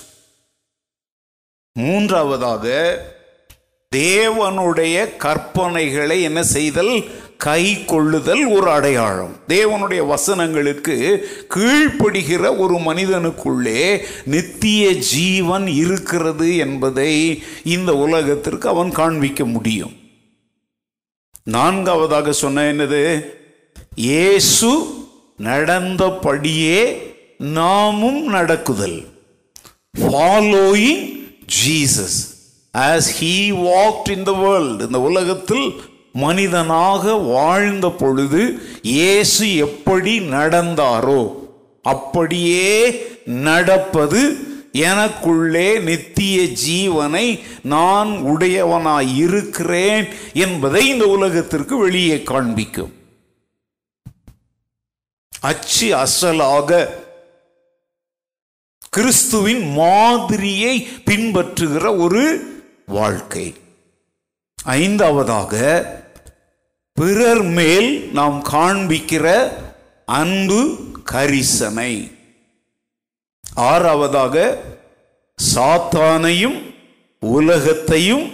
[1.72, 2.98] மூன்றாவதாக
[3.96, 7.04] தேவனுடைய கற்பனைகளை என்ன செய்தல்?
[7.36, 9.36] கை கொள்ளுதல் ஒரு அடையாளம்.
[9.48, 11.18] தேவனுடைய வசனங்களுக்கு
[11.54, 19.92] கீழ்ப்படுகிற ஒரு மனிதனுக்குள்ளே நித்திய ஜீவன் இருக்கிறது என்பதை இந்த உலகத்திற்கு அவன் காண்பிக்க முடியும்.
[21.42, 23.24] நான்காவதாக சொன்ன என்னது?
[23.94, 24.94] இயேசு
[25.42, 26.96] நடந்தபடியே
[27.38, 29.06] நாமும் நடக்குதல்.
[30.00, 31.22] Following
[31.66, 32.29] Jesus
[32.74, 35.80] as he walked in the world இந்த உலகத்தில்
[36.12, 41.22] மனிதனாக வாழ்ந்த பொழுது இயேசு எப்படி நடந்தாரோ
[41.82, 52.92] அப்படியே நடப்பது எனக்குள்ளே நித்திய ஜீவனை நான் உடையவனாய் இருக்கிறேன் என்பதை இந்த உலகத்திற்கு வெளியே காண்பிக்கும்.
[55.30, 56.88] அச்சு அசலாக
[58.90, 62.22] கிறிஸ்துவின் மாதிரியை பின்பற்றுகிற ஒரு
[62.90, 63.54] வாழ்க்கை.
[64.64, 65.84] ஐந்தாவதாக
[66.92, 69.52] பிறர் மேல் நாம் காண்பிக்கிற
[70.06, 70.78] அன்பு
[71.12, 72.12] கரிசனை.
[73.56, 74.56] ஆறாவதாக
[75.54, 76.74] சாத்தானையும்
[77.20, 78.30] உலகத்தையும்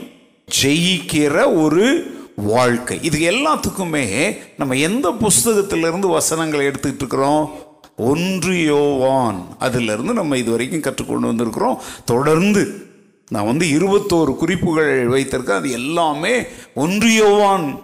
[0.62, 2.98] ஜெயிக்கிற ஒரு வாழ்க்கை.
[3.02, 7.58] இது எல்லாத்துக்குமே நம்ம எந்த புஸ்தகத்திலிருந்து வசனங்களை எடுத்துக்கிட்டு இருக்கிறோம்?
[7.96, 9.46] ஒன்று யோவான்.
[9.58, 11.78] அதிலிருந்து நம்ம இது வரைக்கும் கற்றுக்கொண்டு வந்திருக்கிறோம்.
[12.04, 12.85] தொடர்ந்து
[13.28, 15.60] நான் வந்து இருபத்தோரு குறிப்புகள் வைத்திருக்கேன்.
[15.60, 16.34] அது எல்லாமே
[16.74, 17.80] ஒன்று யோவான்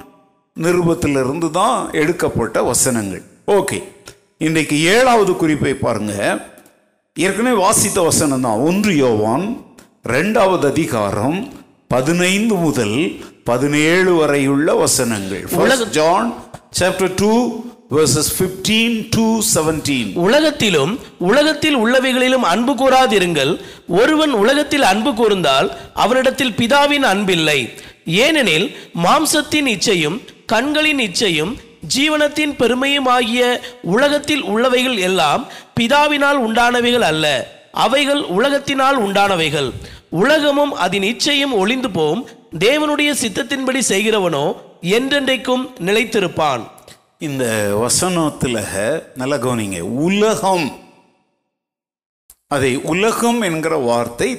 [0.56, 3.22] நிருபத்திலிருந்து தான் எடுக்கப்பட்ட வசனங்கள்.
[3.46, 3.82] ஓகே.
[4.38, 6.14] இன்றைக்கு ஏழாவது குறிப்பை பாருங்க.
[7.14, 8.58] ஏற்கனவே வாசித்த வசனம் தான்.
[8.58, 9.64] ஒன்று யோவான்
[10.08, 11.52] ரெண்டாவது அதிகாரம்
[11.88, 12.96] பதினைந்து முதல்
[13.44, 15.44] பதினேழு வரையுள்ள வசனங்கள்.
[15.90, 16.34] John
[16.80, 17.32] chapter two
[17.94, 19.24] verses 15 to
[19.54, 23.60] 17 உலகத்திலும் உலகத்தில் உள்ளவைகளிலும் அன்பு கூறாதிருங்கள்.
[23.88, 27.58] ஒருவன் உலகத்தில் அன்பு கூர்ந்தால் அவரிடத்தில் பிதாவின் அன்பில்லை.
[28.04, 31.52] ஏனெனில் மாம்சத்தின் இச்சையும் கண்களின் இச்சையும்
[31.96, 35.46] ஜீவனத்தின் பெருமையும் ஆகிய உலகத்தில் உள்ளவைகள் எல்லாம்
[35.80, 37.26] பிதாவினால் உண்டானவைகள் அல்ல.
[37.72, 39.70] அவைகள் உலகத்தினால் உண்டானவைகள்.
[40.10, 42.28] உலகமும் அதன் இச்சையும் ஒளிந்து போம்.
[42.58, 46.60] தேவனுடைய சித்தத்தின்படி செய்கிறவனோ என்றென்றைக்கும் நிலைத்திருப்பான்.
[47.22, 48.56] இந்த வசனத்தில்
[49.14, 49.80] நல்ல கவனிங்க.
[49.80, 50.78] உலகம்.
[52.48, 54.30] அதை உலகம் என்கிற வார்த்தை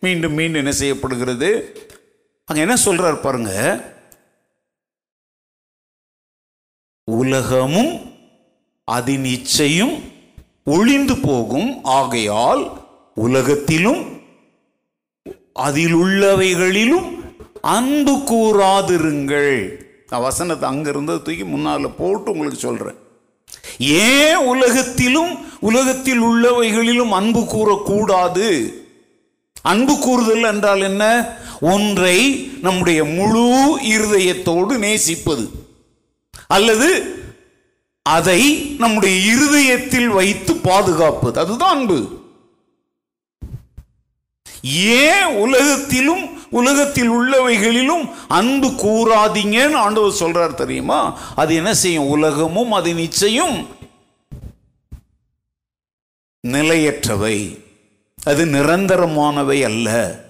[0.00, 1.48] மீண்டும் மீண்டும் என்ன செய்யப்படுகிறது?
[2.44, 3.52] அங்க என்ன சொல்றார் பாருங்க.
[7.04, 8.14] உலகமும்
[8.84, 10.02] அதன் இச்சையும்
[10.64, 11.84] ஒளிந்து போகும்.
[11.84, 14.20] ஆகையால் உலகத்திலும்
[15.52, 17.08] அதில் உள்ளவைகளிலும்
[17.60, 19.90] அன்பு கூறாதிருங்கள்.
[20.12, 22.96] நான் வசனத்தை அங்கிருந்து தூக்கி முன்னால் போட்டு உங்களுக்கு சொல்கிறேன்
[23.78, 28.72] ஏன் உலகத்திலும் உலகத்தில் உள்ளவைகளிலும் அன்பு கூறக்கூடாது?
[29.62, 31.36] அன்பு கூறுதல் என்றால் என்ன?
[31.60, 35.50] ஒன்றை நம்முடைய முழு இருதயத்தோடு நேசிப்பது.
[36.46, 37.14] அல்லது
[38.02, 41.40] அதை நம்முடைய இருதயத்தில் வைத்து பாதுகாப்பது.
[41.40, 42.20] அதுதான் அன்பு.
[44.62, 51.18] ஏன் உலகத்திலும் உலகத்தில் உள்ளவைகளிலும் அன்பு கூறாதீங்கன்னு ஆண்டவர் சொல்றார் தெரியுமா?
[51.36, 52.08] அது என்ன செய்யும்?
[52.08, 53.66] உலகமும் அது நிச்சயம்
[56.48, 57.58] நிலையற்றவை.
[58.24, 60.20] அது நிரந்தரமானவை அல்ல.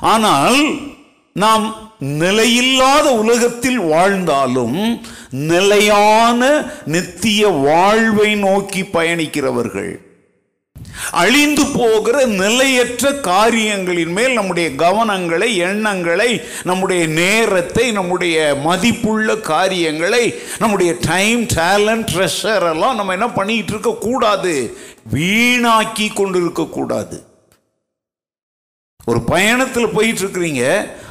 [0.00, 0.60] ஆனால்
[1.34, 10.11] நாம் நிலையில்லாத உலகத்தில் வாழ்ந்தாலும் நிலையான நித்திய வாழ்வை நோக்கி பயணிக்கிறவர்கள்.
[11.12, 16.30] அழிந்து போகிற நிலையற்ற காரியங்களின் மேல் நம்முடைய கவனங்களை எண்ணங்களை
[16.64, 20.22] நம்முடைய நேரத்தை நம்முடைய மதிப்புள்ள காரியங்களை
[20.58, 24.54] நம்முடைய டைம் டேலண்ட் ட்ரெஷர் எல்லாம் நம்ம என்ன பண்ணிட்டு இருக்க கூடாது.
[25.14, 27.18] வீணாக்கி கொண்டு இருக்கக்கூடாது
[29.04, 30.64] ஒரு பயணத்தில் போயிட்டு இருக்கிறீங்க.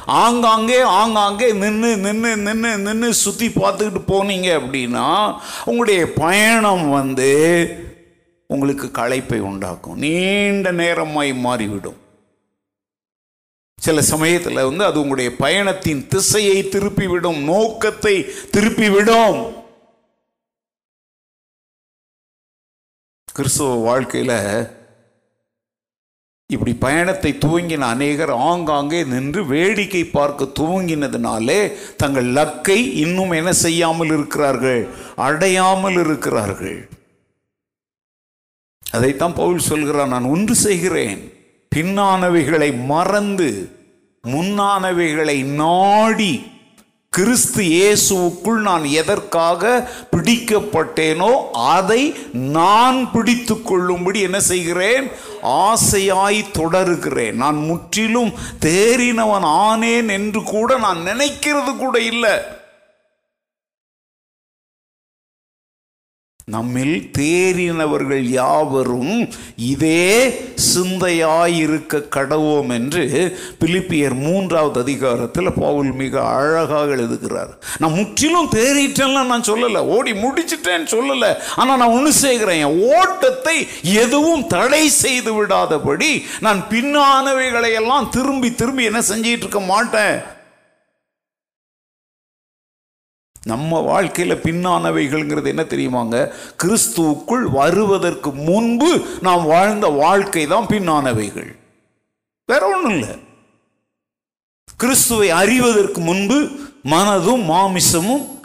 [0.06, 5.34] ஆங்காங்கே ஆங்காங்கே நின்று நின்று நின்று நின்று சுற்றி பார்த்துக்கிட்டு போனீங்க அப்படின்னா
[5.64, 7.32] உங்களுடைய பயணம் வந்து
[8.54, 10.00] உங்களுக்கு களைப்பை உண்டாக்கும்.
[10.04, 11.98] நீண்ட நேரமாய் மாறிவிடும்.
[13.78, 18.14] சில சமயத்தில் வந்து அது உங்களுடைய பயணத்தின் திசையை திருப்பிவிடும் நோக்கத்தை
[18.54, 19.40] திருப்பிவிடும்.
[23.38, 24.38] கிறிஸ்துவ வாழ்க்கையில்
[26.54, 31.60] இப்படி பயணத்தை துவங்கின அநேகர் ஆங்காங்கே நின்று வேடிக்கை பார்க்க துவங்கினதுனாலே
[31.96, 34.82] தங்கள் லக்கை இன்னும் என்ன செய்யாமல் இருக்கிறார்கள்?
[35.28, 36.80] அடையாமல் இருக்கிறார்கள்.
[38.92, 41.20] அதைத்தான் பவுல் சொல்கிறான் நான் ஒன்று செய்கிறேன்.
[41.74, 43.50] பின்னானவைகளை மறந்து
[44.28, 46.32] முன்னானவைகளை நாடி
[47.10, 55.10] கிறிஸ்து இயேசுவுக்குள் நான் எதற்காக பிடிக்கப்பட்டேனோ அதை நான் பிடித்து கொள்ளும்படி என்ன செய்கிறேன்?
[55.42, 57.32] ஆசையாய் தொடருகிறேன்.
[57.32, 62.34] நான் முற்றிலும் தேறினவன் ஆனேன் என்று கூட நான் நினைக்கிறது கூட இல்லை.
[66.44, 70.08] நம்மில் தேறினவர்கள் யாவரும் இதே
[70.74, 77.58] சிந்தையாயிருக்க கடவோம் என்று பிலிப்பியர் மூன்றாவது அதிகாரத்தில் பவுல் மிக அழகாக எழுதுகிறார்.
[77.78, 81.32] நான் முற்றிலும் தேறிட்டேன்லாம் நான் சொல்லலை ஓடி முடிச்சிட்டேன்னு சொல்லலை.
[81.56, 88.84] ஆனால் நான் ஒன்று செய்கிறேன் என் ஓட்டத்தை எதுவும் தடை செய்து விடாதபடி நான் பின்னானவைகளை எல்லாம் திரும்பி திரும்பி
[88.84, 90.22] என்ன செஞ்சிட்டு இருக்க மாட்டேன்.
[93.44, 96.32] நம்ம வாழ்க்கையில் பின்னானவைகள்ங்கிறது என்ன தெரியுமாங்க?
[96.62, 101.56] கிறிஸ்துவுக்குள் வருவதற்கு முன்பு நாம் வாழ்ந்த வாழ்க்கை தான் பின்னானவைகள்.
[102.46, 103.08] வேற ஒன்றும் இல்லை.
[104.76, 106.48] கிறிஸ்துவை அறிவதற்கு முன்பு
[106.84, 108.40] மனதும் மாமிசமும்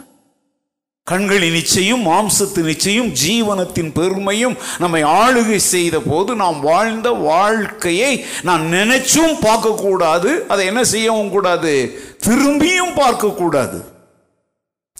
[1.04, 9.38] கண்களின் நிச்சயம் மாம்சத்து நிச்சயம் ஜீவனத்தின் பெருமையும் நம்மை ஆளுகை செய்த போது நாம் வாழ்ந்த வாழ்க்கையை நான் நினைச்சும்
[9.42, 10.46] பார்க்கக்கூடாது.
[10.46, 12.02] அதை என்ன செய்யவும் கூடாது?
[12.26, 13.96] திரும்பியும் பார்க்கக்கூடாது.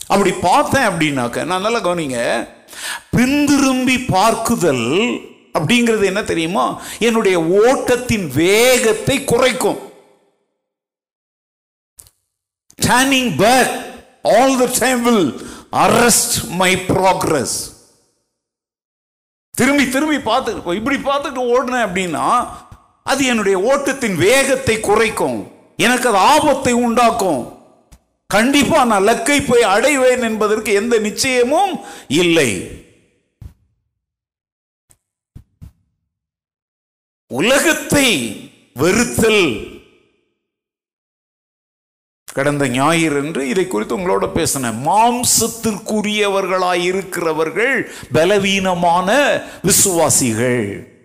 [0.08, 2.20] அப்படி பார்த்தேன் அப்படின்னாக்க நான் நல்லா கவனிங்க
[3.16, 4.86] பின்திரும்பி பார்க்குதல்
[5.56, 6.64] அப்படிங்கிறது என்ன தெரியுமா?
[6.98, 9.78] என்னுடைய ஓட்டத்தின் வேகத்தை குறைக்கும்.
[12.86, 13.72] Turning back
[14.36, 15.28] all the time will
[15.86, 17.56] arrest my progress
[19.54, 22.26] திரும்பி திரும்பி பார்த்து இப்படி பார்த்துட்டு ஓடினேன் அப்படின்னா
[23.02, 25.38] அது என்னுடைய ஓட்டத்தின் வேகத்தை குறைக்கும்.
[25.76, 27.42] எனக்கு அது ஆபத்தை உண்டாக்கும்.
[28.32, 32.70] கண்டிப்பா நான் லக்கை போய் அடைவேன் என்பதற்கு எந்த நிச்சயமும் இல்லை.
[37.26, 38.08] உலகத்தை
[38.74, 39.66] வெறுத்தல்.
[42.32, 44.86] கடந்த ஞாயிறு என்று இதை குறித்து உங்களோட பேசினேன்.
[44.86, 50.96] மாம்சத்திற்குரியவர்களாய் இருக்கிறவர்கள் பலவீனமான விசுவாசிகள்.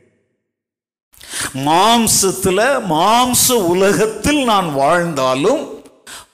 [1.53, 5.72] மாம்சத்துல மாம்ச உலகத்தில் நான் வாழ்ந்தாலும்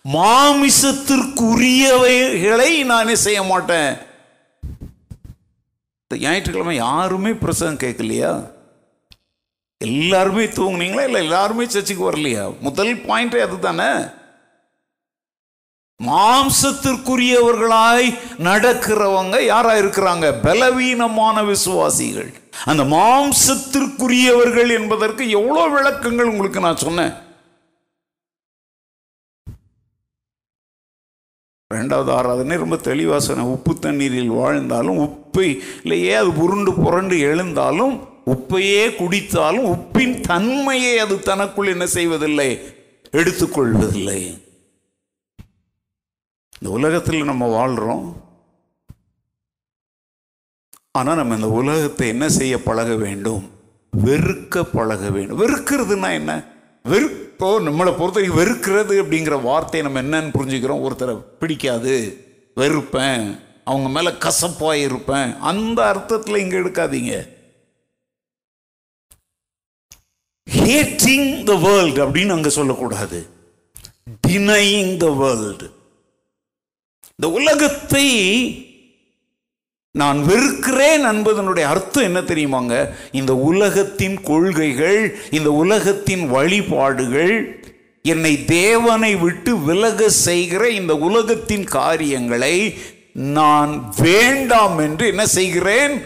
[0.08, 3.98] மாமிசத்திற்குரியவைகளை நானே செய்ய மாட்டேன்.
[6.08, 8.50] இந்த ஞாயிற்றுக்கிழமை யாருமே பிரசங்கம் கேட்கலையா?
[9.78, 10.80] எல்லாருமே தூங்குனீங்களா?
[10.80, 12.60] இல்லை எல்லாருமே சர்ச்சுக்கு வரலையா?
[12.60, 14.06] முதல் பாயிண்டே அதுதானே.
[16.04, 20.42] மாம்சத்திற்குரியவர்களாய் நடக்கிறவங்க யாரா இருக்கிறாங்க?
[20.42, 22.34] பலவீனமான விசுவாசிகள்.
[22.66, 27.28] அந்த மாம்சத்திற்குரியவர்கள் என்பதற்கு எவ்வளோ விளக்கங்கள் உங்களுக்கு நான் சொன்னேன்.
[31.74, 39.68] ரெண்டாவது ஆராதனை ரொம்ப தெளிவாக சொன்னேன் உப்பு தண்ணீரில் வாழ்ந்தாலும் உப்பையிலேயே அது புருண்டு புரண்டு எழுந்தாலும் உப்பையே குடித்தாலும்
[39.70, 42.60] உப்பின் தன்மையை அது தனக்குள் என்ன செய்வதில்லை?
[43.12, 44.42] எடுத்துக்கொள்வதில்லை.
[46.60, 48.22] இந்த உலகத்தில் நம்ம வாழ்கிறோம்
[50.92, 53.52] ஆனால் நம்ம இந்த உலகத்தை என்ன செய்ய பழக வேண்டும்?
[54.06, 55.40] வெறுக்க பழக வேண்டும்.
[55.40, 56.44] வெறுக்கிறதுனா என்ன?
[56.84, 60.82] வெறு இப்போது நம்மளை பொறுத்தவரைக்கும் வெறுக்கிறது அப்படிங்கிற வார்த்தையை நம்ம என்னன்னு புரிஞ்சுக்கிறோம்.
[60.88, 61.94] ஒருத்தரை பிடிக்காது
[62.56, 63.24] வெறுப்பேன்
[63.64, 65.30] அவங்க மேலே கசப்பாக இருப்பேன்.
[65.50, 67.14] அந்த அர்த்தத்தில் இங்கே எடுக்காதீங்க.
[70.48, 73.22] ஹேட்டிங் த வேர்ல்டு அப்படின்னு அங்கே சொல்லக்கூடாது.
[74.28, 75.70] டினையிங் த வேர்ல்டு
[77.16, 78.08] இந்த உலகத்தை
[79.92, 82.90] நான் வெறுக்கிறேன் என்பதனுடைய அர்த்தம் என்ன தெரியுமாங்க?
[83.12, 87.62] இந்த உலகத்தின் கொள்கைகள் இந்த உலகத்தின் வழிபாடுகள்
[88.04, 92.78] என்னை தேவனை விட்டு விலக செய்கிற இந்த உலகத்தின் காரியங்களை
[93.14, 96.02] நான் வேண்டாம் என்று என்ன செய்கிறேன்?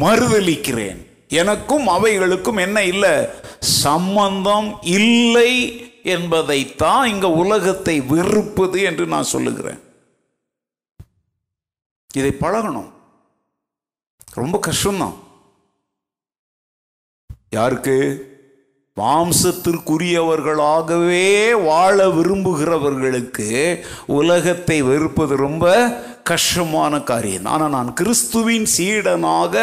[0.00, 3.14] மறுதளிக்கிறேன் எனக்கும் அவைகளுக்கும் என்ன இல்லை?
[3.58, 5.52] சம்பந்தம் இல்லை
[6.02, 9.80] என்பதைத்தான் இங்க உலகத்தை வெறுப்பது என்று நான் சொல்லுகிறேன்.
[12.14, 12.92] இதை பழகணும்.
[14.34, 15.14] ரொம்ப கஷ்டம்தான்.
[17.50, 18.32] யாருக்கு?
[19.00, 25.96] மாம்சத்திற்குரியவர்களாகவே வாழ விரும்புகிறவர்களுக்கு உலகத்தை வெறுப்பது ரொம்ப
[26.30, 27.48] கஷ்டமான காரியம்.
[27.54, 29.54] ஆனால் நான் கிறிஸ்துவின் சீடனாக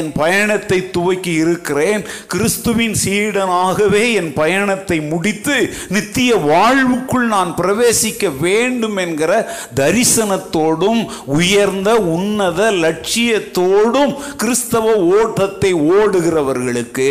[0.00, 2.02] என் பயணத்தை துவக்கி இருக்கிறேன்.
[2.34, 5.56] கிறிஸ்துவின் சீடனாகவே என் பயணத்தை முடித்து
[5.96, 9.32] நித்திய வாழ்வுக்குள் நான் பிரவேசிக்க வேண்டும் என்கிற
[9.80, 11.02] தரிசனத்தோடும்
[11.38, 17.10] உயர்ந்த உன்னத லட்சியத்தோடும் கிறிஸ்தவ ஓட்டத்தை ஓடுகிறவர்களுக்கு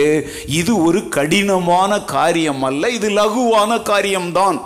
[0.62, 4.60] இது ஒரு கடினமான காரியம் அல்ல இது லகுவான காரியம்தான்.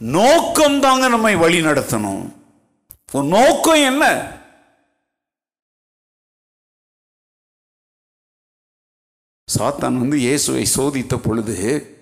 [0.00, 2.22] நோக்கம் தாங்க நம்மை வழி நடத்தணும்.
[3.12, 4.04] உன் நோக்கம் என்ன?
[9.58, 11.56] சாத்தான் வந்து இயேசுவை சோதித்த பொழுது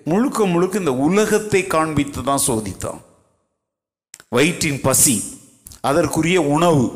[0.05, 3.01] முழுக்க முழுக்க இந்த உலகத்தை காண்பித்து தான் சோதித்தான்.
[4.29, 5.23] வயிற்றின் பசி
[5.81, 6.87] அதற்குரிய உணவு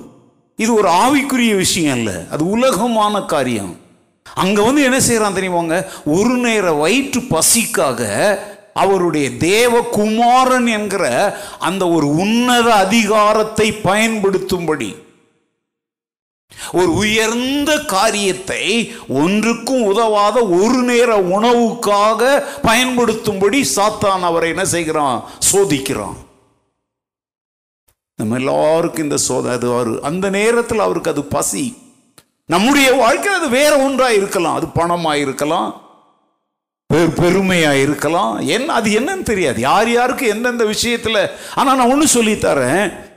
[0.56, 2.26] இது ஒரு ஆவிக்குரிய விஷயம் அல்ல.
[2.30, 3.80] அது உலகமான காரியம்.
[4.34, 5.76] அங்க வந்து என்ன செய்யறான் தெரியுமாங்க?
[6.04, 8.00] ஒரு நேர வயிற்று பசிக்காக
[8.74, 11.04] அவருடைய தேவகுமாரன் என்கிற
[11.58, 14.96] அந்த ஒரு உன்னத அதிகாரத்தை பயன்படுத்தும்படி.
[16.72, 25.24] ஒரு உயர்ந்த காரியத்தை ஒன்றுக்கும் உதவாத ஒரு நேர உணவுக்காக பயன்படுத்தும்படி சாத்தான் அவரை என்ன செய்கிறான்?
[25.52, 26.14] சோதிக்கிறான்.
[28.16, 31.76] நம்ம எல்லாருக்கும் இந்த சோதனை அது அவர் அந்த நேரத்தில் அவருக்கு அது பசி.
[32.46, 35.81] நம்முடைய வாழ்க்கை அது வேற ஒன்றாக இருக்கலாம் அது பணமாக இருக்கலாம்
[36.92, 38.38] பெரு- பெருமையாக இருக்கலாம்.
[38.38, 39.60] என்ன அது என்னன்னு தெரியாது.
[39.60, 43.10] யார் யாருக்கு எந்தெந்த விஷயத்தில் ஆனால் நான் ஒன்று சொல்லித்தரேன்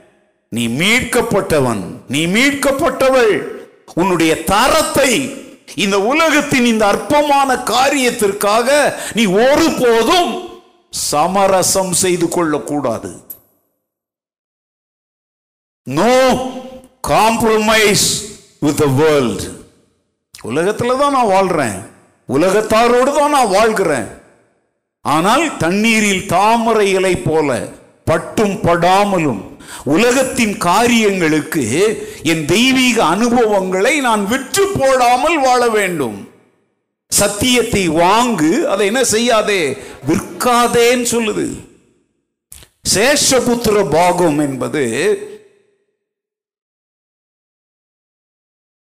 [0.48, 3.54] நீ மீட்கப்பட்டவன் நீ மீட்கப்பட்டவள்.
[3.94, 10.48] உன்னுடைய தரத்தை இந்த உலகத்தின் இந்த அற்பமான காரியத்திற்காக நீ ஒருபோதும்
[10.90, 13.24] சமரசம் செய்து கொள்ளக்கூடாது.
[15.82, 16.32] No
[17.08, 19.42] compromise with the world
[20.42, 21.94] உலகத்தில் தான் நான் வாழ்றேன்.
[22.28, 24.08] உலகத்தாரோடு தான் நான் வாழ்கிறேன்.
[25.04, 27.58] ஆனால் தண்ணீரில் தாமரை இலை போல
[28.04, 29.42] பட்டும் படாமலும்
[29.94, 31.64] உலகத்தின் காரியங்களுக்கு
[32.32, 36.18] என் தெய்வீக அனுபவங்களை நான் விற்று போடாமல் வாழ வேண்டும்.
[37.12, 39.62] சத்தியத்தை வாங்கு அதை என்ன செய்யாதே?
[40.08, 41.46] விற்காதேன்னு சொல்லுது.
[42.94, 44.84] சேஷபுத்திர பாகம் என்பது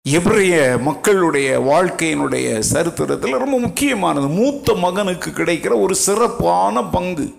[0.10, 4.28] எபிரிய மக்களுடைய வாழ்க்கையினுடைய சரித்திரத்தில் ரொம்ப முக்கியமானது.
[4.28, 7.34] மூத்த மகனுக்கு கிடைக்கிற ஒரு சிறப்பான பங்கு.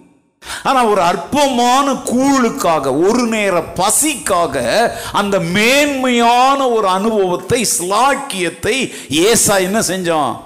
[0.62, 4.64] ஆனால் ஒரு அற்பமான கூழுக்காக ஒரு நேர பசிக்காக
[5.12, 10.36] அந்த மேன்மையான ஒரு அனுபவத்தை ஸ்லாக்கியத்தை ஏசா என்ன செஞ்சான்?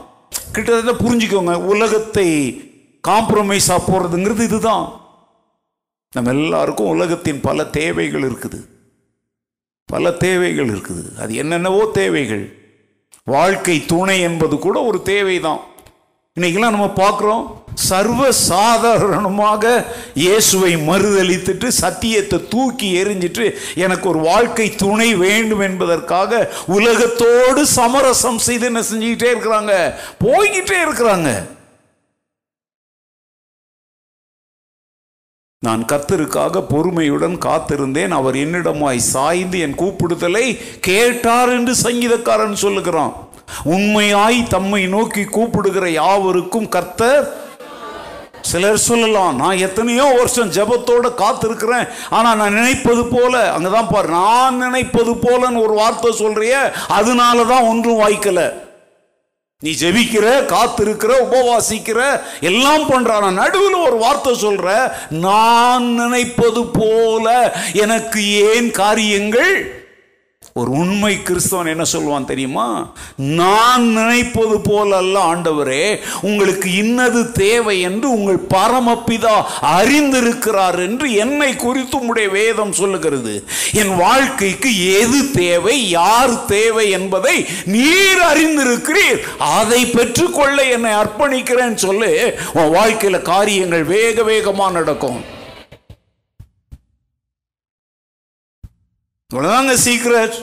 [0.52, 2.28] கிட்டத்தட்ட புரிஞ்சுக்கோங்க உலகத்தை
[3.08, 4.92] காம்ப்ரமைஸாக போறதுங்கிறது இதுதான்.
[6.14, 8.78] நம்ம எல்லாருக்கும் உலகத்தின் பல தேவைகள் இருக்குது.
[9.90, 11.04] பல தேவைகள் இருக்குது.
[11.22, 12.44] அது என்னென்னவோ தேவைகள்.
[13.34, 15.60] வாழ்க்கை துணை என்பது கூட ஒரு தேவை தான்
[16.36, 17.44] இன்னைக்கெல்லாம் நம்ம பார்க்குறோம்
[17.88, 19.64] சர்வ சாதாரணமாக
[20.14, 23.44] இயேசுவை மறுதளித்துட்டு சத்தியத்தை தூக்கி எரிஞ்சிட்டு
[23.84, 26.40] எனக்கு ஒரு வாழ்க்கை துணை வேண்டும் என்பதற்காக
[26.76, 29.74] உலகத்தோடு சமரசம் செய்து என்ன செஞ்சுக்கிட்டே இருக்கிறாங்க?
[30.24, 31.30] போய்கிட்டே இருக்கிறாங்க.
[35.66, 38.12] நான் கர்த்தருக்காக பொறுமையுடன் காத்திருந்தேன்.
[38.18, 40.44] அவர் என்னிடமாய் சாய்ந்து என் கூப்பிடுதலை
[40.86, 43.12] கேட்டார் என்று சங்கீதக்காரன் சொல்லுகிறான்.
[43.74, 47.26] உண்மையாய் தம்மை நோக்கி கூப்பிடுகிற யாவருக்கும் கர்த்தர்
[48.50, 51.86] சிலர் சொல்லலாம் நான் எத்தனையோ வருஷம் ஜபத்தோடு காத்திருக்கிறேன்.
[52.18, 53.34] ஆனால் நான் நினைப்பது போல.
[53.58, 56.56] அங்கதான் பாரு நான் நினைப்பது போலன்னு ஒரு வார்த்தை சொல்கிறிய
[57.00, 58.48] அதனால தான் ஒன்றும் வாய்க்கலை.
[59.62, 62.00] நீ ஜெபிக்கிற காத்திருக்கிற உபவாசிக்கிற
[62.42, 64.68] எல்லாம் பண்றான நடுவில் ஒரு வார்த்தை சொல்ற
[65.20, 67.26] நான் நினைப்பது போல
[67.78, 69.52] எனக்கு ஏன் காரியங்கள்
[70.52, 72.92] ஒரு உண்மை கிறிஸ்தவன் என்ன சொல்லுவான் தெரியுமா?
[73.16, 82.06] நான் நினைப்பது போல அல்ல ஆண்டவரே உங்களுக்கு இன்னது தேவை என்று உங்கள் பரமப்பிதா அறிந்திருக்கிறார் என்று என்னை குறித்து
[82.06, 83.44] உடைய வேதம் சொல்லுகிறது.
[83.72, 89.20] என் வாழ்க்கைக்கு எது தேவை யார் தேவை என்பதை நீர் அறிந்திருக்கிறீர்.
[89.38, 92.38] அதை பெற்றுக்கொள்ள என்னை அர்ப்பணிக்கிறேன் சொல்லு.
[92.52, 95.38] உன் வாழ்க்கையில காரியங்கள் வேக வேகமாக நடக்கும்.
[99.30, 100.38] இவ்வளவுதாங்க சீக்ரெட்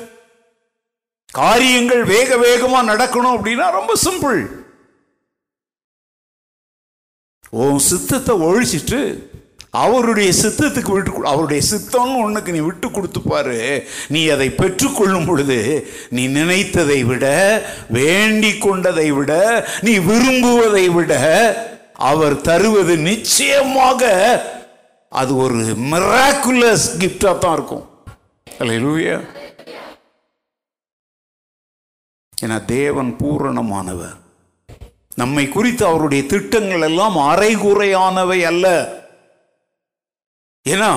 [1.33, 4.39] காரியங்கள் வேக வேகமா நடக்கணும் அப்படின்னா ரொம்ப சிம்பிள்.
[7.63, 8.99] உன் சித்தத்தை ஒழிச்சிட்டு
[9.83, 13.57] அவருடைய சித்தத்துக்கு விட்டு அவருடைய சித்தம்னு உனக்கு நீ விட்டு கொடுத்து பாரு.
[14.13, 15.57] நீ அதை பெற்றுக்கொள்ளும் பொழுது
[16.17, 17.25] நீ நினைத்ததை விட
[17.97, 19.33] வேண்டி கொண்டதை விட
[19.87, 21.13] நீ விரும்புவதை விட
[22.11, 24.01] அவர் தருவது நிச்சயமாக
[25.11, 27.85] அது ஒரு மிராக்குலஸ் கிஃப்டாக தான் இருக்கும்.
[28.59, 29.17] அலையிலூயா
[32.41, 34.17] ஏன்னா தேவன் பூரணமானவர்.
[35.15, 38.67] நம்மை குறித்து அவருடைய திட்டங்கள் எல்லாம் அரைகுறையானவை அல்ல.
[40.67, 40.91] ஏன்னா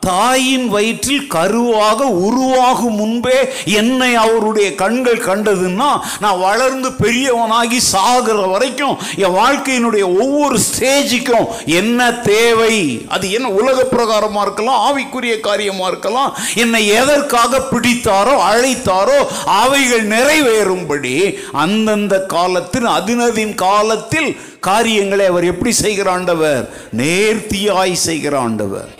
[0.00, 5.88] தாயின் வயிற்றில் கருவாக உருவாகும் முன்பே என்னை அவருடைய கண்கள் கண்டதுன்னா
[6.20, 12.74] நான் வளர்ந்து பெரியவனாகி சாகிற வரைக்கும் என் வாழ்க்கையினுடைய ஒவ்வொரு ஸ்டேஜுக்கும் என்ன தேவை?
[13.08, 19.18] அது என்ன உலக பிரகாரமாக இருக்கலாம் ஆவிக்குரிய காரியமாக இருக்கலாம் என்னை எதற்காக பிடித்தாரோ அழைத்தாரோ
[19.58, 21.14] அவைகள் நிறைவேறும்படி
[21.52, 26.62] அந்தந்த காலத்தில் அதினதின் காலத்தில் காரியங்களை அவர் எப்படி செய்கிறாண்டவர்
[26.96, 28.92] நேர்த்தியாய் செய்கிறாண்டவர்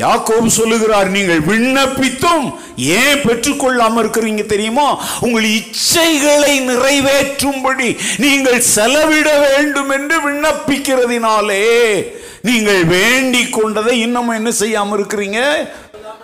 [0.00, 5.04] ஆண்டவர் யாக்கோபு சொல்லுகிறார் நீங்கள் விண்ணப்பித்தும் ஏன் பெற்றுக்கொள்ளாம இருக்கிறீங்க தெரியுமா?
[5.20, 11.64] உங்கள் இச்சைகளை நிறைவேற்றும்படி நீங்கள் செலவிட வேண்டும் என்று விண்ணப்பிக்கிறதினாலே
[12.42, 15.70] நீங்கள் வேண்டி கொண்டதை இன்னமும் என்ன செய்யாமல் இருக்கிறீங்க?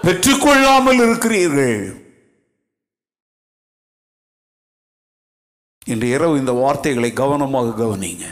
[0.02, 2.02] பெற்றுக்கொள்ளாமல் இருக்கிறீர்கள்.
[5.86, 8.26] இன்று இரவு இந்த வார்த்தைகளை கவனமாக கவனிங்க.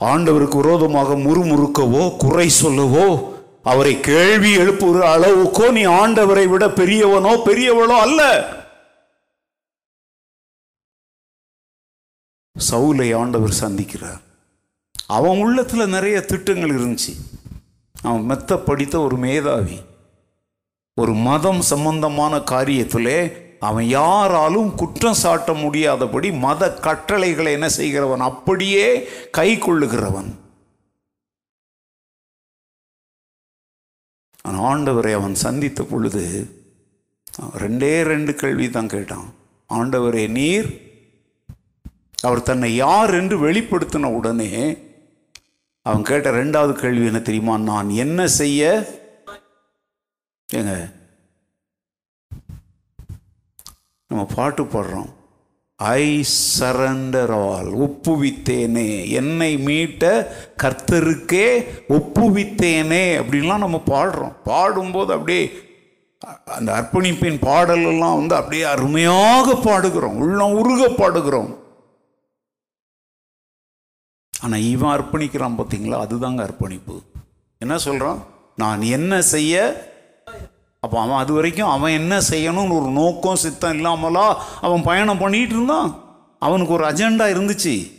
[0.00, 8.22] ஆண்டவருக்கு விரோதமாக முறுமுறுக்கவோ குறை சொல்லவோ அவரை கேள்வி எழுப்புகிற அளவுக்கோ நீ ஆண்டவரை விட பெரியவனோ பெரியவளோ அல்ல.
[12.70, 14.20] சவுலை ஆண்டவர் சந்திக்கிறார்.
[15.06, 17.12] அவன் உள்ளத்தில் நிறைய திட்டங்கள் இருந்துச்சு.
[18.02, 19.80] அவன் மெத்த படித்த ஒரு மேதாவி.
[20.94, 28.28] ஒரு மதம் சம்பந்தமான காரியத்திலே அவன் யாராலும் குற்றம் சாட்ட முடியாதபடி மத கட்டளைகளை என்ன செய்கிறவன்?
[28.30, 28.86] அப்படியே
[29.38, 30.30] கை கொள்ளுகிறவன்.
[34.70, 36.24] ஆண்டவரை அவன் சந்தித்த பொழுது
[37.40, 39.26] அவன் ரெண்டே ரெண்டு கேள்வி தான் கேட்டான்.
[39.70, 40.68] ஆண்டவரே நீர்
[42.26, 44.48] அவர் தன்னை யார் என்று வெளிப்படுத்தின உடனே
[45.86, 47.54] அவன் கேட்ட ரெண்டாவது கேள்வி என்ன தெரியுமா?
[47.70, 48.62] நான் என்ன செய்ய?
[50.48, 50.74] ஏங்க
[54.10, 55.10] நம்ம பாட்டு பாடுறோம்.
[55.78, 56.04] ஐ
[56.58, 58.88] சரண்டர் ஆல் ஒப்புவித்தேனே
[59.20, 60.04] என்னை மீட்ட
[60.62, 61.46] கர்த்தருக்கே
[61.96, 64.34] ஒப்புவித்தேனே அப்படின்லாம் நம்ம பாடுறோம்.
[64.50, 65.44] பாடும்போது அப்படியே
[66.56, 70.18] அந்த அர்ப்பணிப்பின் பாடலெல்லாம் வந்து அப்படியே அருமையாக பாடுகிறோம்.
[70.24, 71.50] உள்ளம் உருக பாடுகிறோம்.
[74.44, 76.96] ஆனால் இவன் அர்ப்பணிக்கிறான் பார்த்தீங்களா அதுதாங்க அர்ப்பணிப்பு.
[77.60, 78.20] என்ன சொல்கிறான்
[78.62, 79.54] நான் என்ன செய்ய
[80.80, 85.90] அப்போ அவன் அது வரைக்கும் அவன் என்ன செய்யணும்னு ஒரு நோக்கம் சித்தம் இல்லாமலா அவன் பயணம் பண்ணிட்டு இருந்தான்.
[86.38, 87.92] அவனுக்கு ஒரு அஜெண்டா இருந்துச்சு.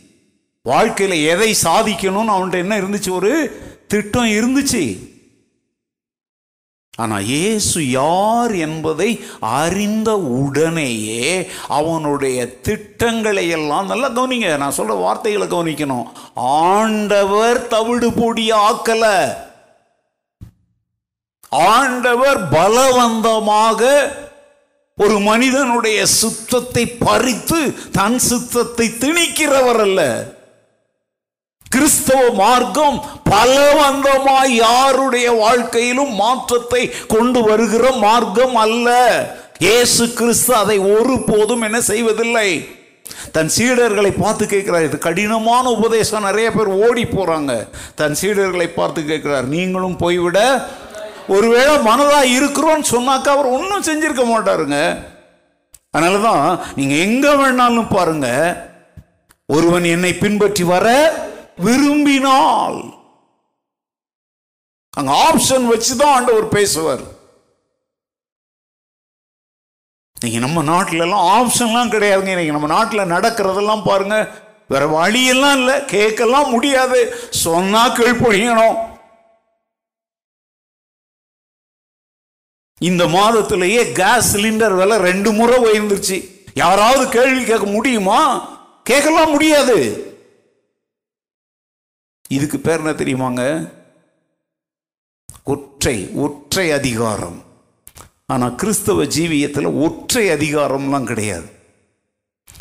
[0.62, 3.10] வாழ்க்கையில் எதை சாதிக்கணும்னு அவன்கிட்ட என்ன இருந்துச்சு?
[3.10, 5.10] ஒரு திட்டம் இருந்துச்சு.
[6.96, 14.56] ஆனால் இயேசு யார் என்பதை அறிந்த உடனேயே அவனுடைய திட்டங்களை எல்லாம் நல்லா கவனிங்க.
[14.56, 16.06] நான் சொல்கிற வார்த்தைகளை கவனிக்கணும்.
[16.34, 19.16] ஆண்டவர் தவிடு பொடி ஆக்கலை.
[21.52, 23.80] ஆண்டவர் பலவந்தமாக
[24.98, 30.00] ஒரு மனிதனுடைய சுத்தத்தை பறித்து தன் சுத்தத்தை திணிக்கிறவர் அல்ல.
[31.70, 32.96] கிறிஸ்தவ மார்க்கம்
[33.30, 38.88] பலவந்தமாய் யாருடைய வாழ்க்கையிலும் மாற்றத்தை கொண்டு வருகிற மார்க்கம் அல்ல.
[39.58, 42.48] இயேசு கிறிஸ்து அதை ஒருபோதும் என்ன செய்வதில்லை.
[43.32, 44.84] தன் சீடர்களை பார்த்து கேட்கிறார்.
[44.84, 46.22] இது கடினமான உபதேசம்.
[46.22, 47.52] நிறைய பேர் ஓடி போறாங்க.
[47.94, 49.44] தன் சீடர்களை பார்த்து கேட்கிறார்.
[49.44, 50.38] நீங்களும் போய்விட
[51.34, 54.78] ஒருவேளை மனதாக இருக்கிறோன்னு சொன்னாக்கா அவர் ஒன்றும் செஞ்சிருக்க மாட்டாருங்க.
[55.94, 56.44] அதனால தான்
[56.78, 58.28] நீங்கள் எங்கே வேணாலும் பாருங்க.
[59.54, 60.88] ஒருவன் என்னை பின்பற்றி வர
[61.64, 62.78] விரும்பினால்.
[64.98, 67.04] அங்கே ஆப்ஷன் வச்சு தான் ஆண்டவர் பேசுவார்.
[70.22, 72.32] நீங்கள் நம்ம நாட்டிலலாம் ஆப்ஷன்லாம் கிடையாதுங்க.
[72.34, 74.28] இன்றைக்கி நம்ம நாட்டில் நடக்கிறதெல்லாம் பாருங்கள்
[74.72, 75.76] வேற வழியெல்லாம் இல்லை.
[75.94, 77.00] கேட்கலாம் முடியாது.
[77.44, 78.76] சொன்னால் கீழ்ப்பொழியணும்
[82.82, 86.16] இந்த மாதத்திலேயே கேஸ் சிலிண்டர் விலை ரெண்டு முறை உயர்ந்துருச்சு.
[86.54, 88.20] யாராவது கேள்வி கேட்க முடியுமா?
[88.84, 89.78] கேட்கலாம் முடியாது.
[92.28, 93.72] இதுக்கு பேர் என்ன தெரியுமாங்க?
[95.44, 97.42] ஒற்றை ஒற்றை அதிகாரம்.
[98.26, 101.48] ஆனால் கிறிஸ்தவ ஜீவியத்தில் ஒற்றை அதிகாரம்லாம் கிடையாது.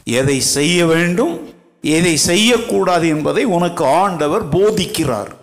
[0.03, 1.36] எதை செய்ய வேண்டும்
[1.82, 5.39] எதை செய்யக்கூடாது என்பதை உனக்கு ஆண்டவர் போதிக்கிறார்.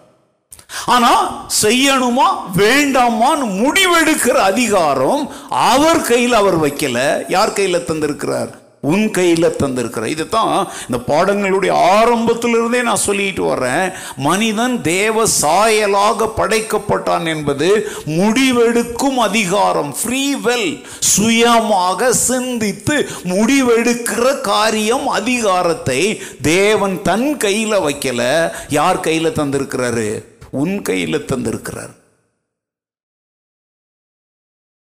[0.87, 7.24] ஆனா செய்யணுமா வேண்டாமான்னு முடிவெடுக்கிற அதிகாரம் அவர் கையில் அவர் வைக்கல.
[7.29, 8.51] யார் கையில் தந்திருக்கிறார்?
[8.81, 10.07] உன் கையில் தந்திருக்கிறார்.
[10.07, 13.93] இதுதான் இந்த பாடங்களுடைய ஆரம்பத்திலிருந்தே நான் சொல்லிட்டு வர்றேன்.
[14.16, 19.95] மனிதன் தேவ சாயலாக படைக்கப்பட்டான் என்பது முடிவெடுக்கும் அதிகாரம்.
[20.03, 28.51] ஃப்ரீ வெல் சுயமாக சிந்தித்து முடிவெடுக்கிற காரியம் அதிகாரத்தை தேவன் தன் கையில் வைக்கல.
[28.68, 30.24] யார் கையில் தந்திருக்கிறாரு?
[30.51, 31.95] உன் கையில் தந்திருக்கிறார்.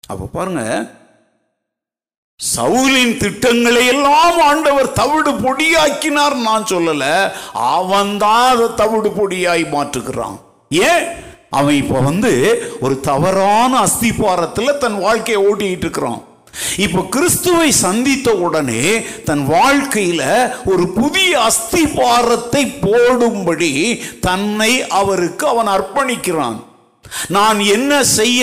[0.08, 0.92] அப்போ பாருங்க
[2.56, 10.40] சவுலின் திட்டங்களை எல்லாம் ஆண்டவர் தவிடு பொடியாக்கினார் நான் சொல்லல அவன்தான் அதை தவிடு பொடியாய் மாற்றுகிறான்.
[10.68, 11.28] ஏன்?
[11.50, 16.22] அவன் இப்ப வந்து ஒரு தவறான அஸ்திபாரத்தில் தன் வாழ்க்கையை ஓட்டிக்கிட்டு இருக்கிறான்.
[16.76, 18.84] இப்போ கிறிஸ்துவை சந்தித்த உடனே
[19.24, 20.26] தன் வாழ்க்கையில்
[20.64, 23.72] ஒரு புதிய அஸ்திபாரத்தை போடும்படி
[24.20, 26.58] தன்னை அவருக்கு அவன் அர்ப்பணிக்கிறான்.
[27.28, 28.42] நான் என்ன செய்ய?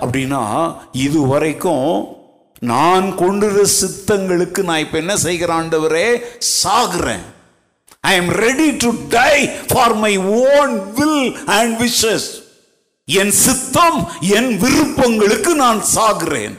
[0.00, 0.44] அப்படின்னா
[0.92, 2.18] இதுவரைக்கும்
[2.60, 6.08] நான் கொண்டிருந்த சித்தங்களுக்கு நான் இப்போ என்ன செய்கிறாண்டவரே
[6.38, 7.24] சாகிறேன் சாகுறேன்.
[8.00, 9.34] I am ready to die
[9.68, 12.28] for my own will and wishes
[13.04, 16.54] என் சித்தம் என் விருப்பங்களுக்கு நான் சாகிறேன்.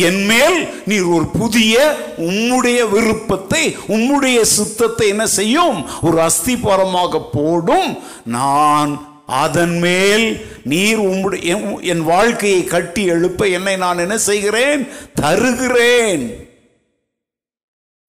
[0.00, 5.88] என் மேல் நீர் ஒரு புதிய உம்முடைய விருப்பத்தை உம்முடைய சித்தத்தை என்ன செய்யும்?
[6.02, 7.98] ஒரு அஸ்திபாரமாக போடும்.
[8.24, 14.88] நான் அதன் மேல் நீர் உம்முடைய என்- என் வாழ்க்கையை கட்டி எழுப்ப என்னை நான் என்ன செய்கிறேன்?
[15.14, 16.48] தருகிறேன்.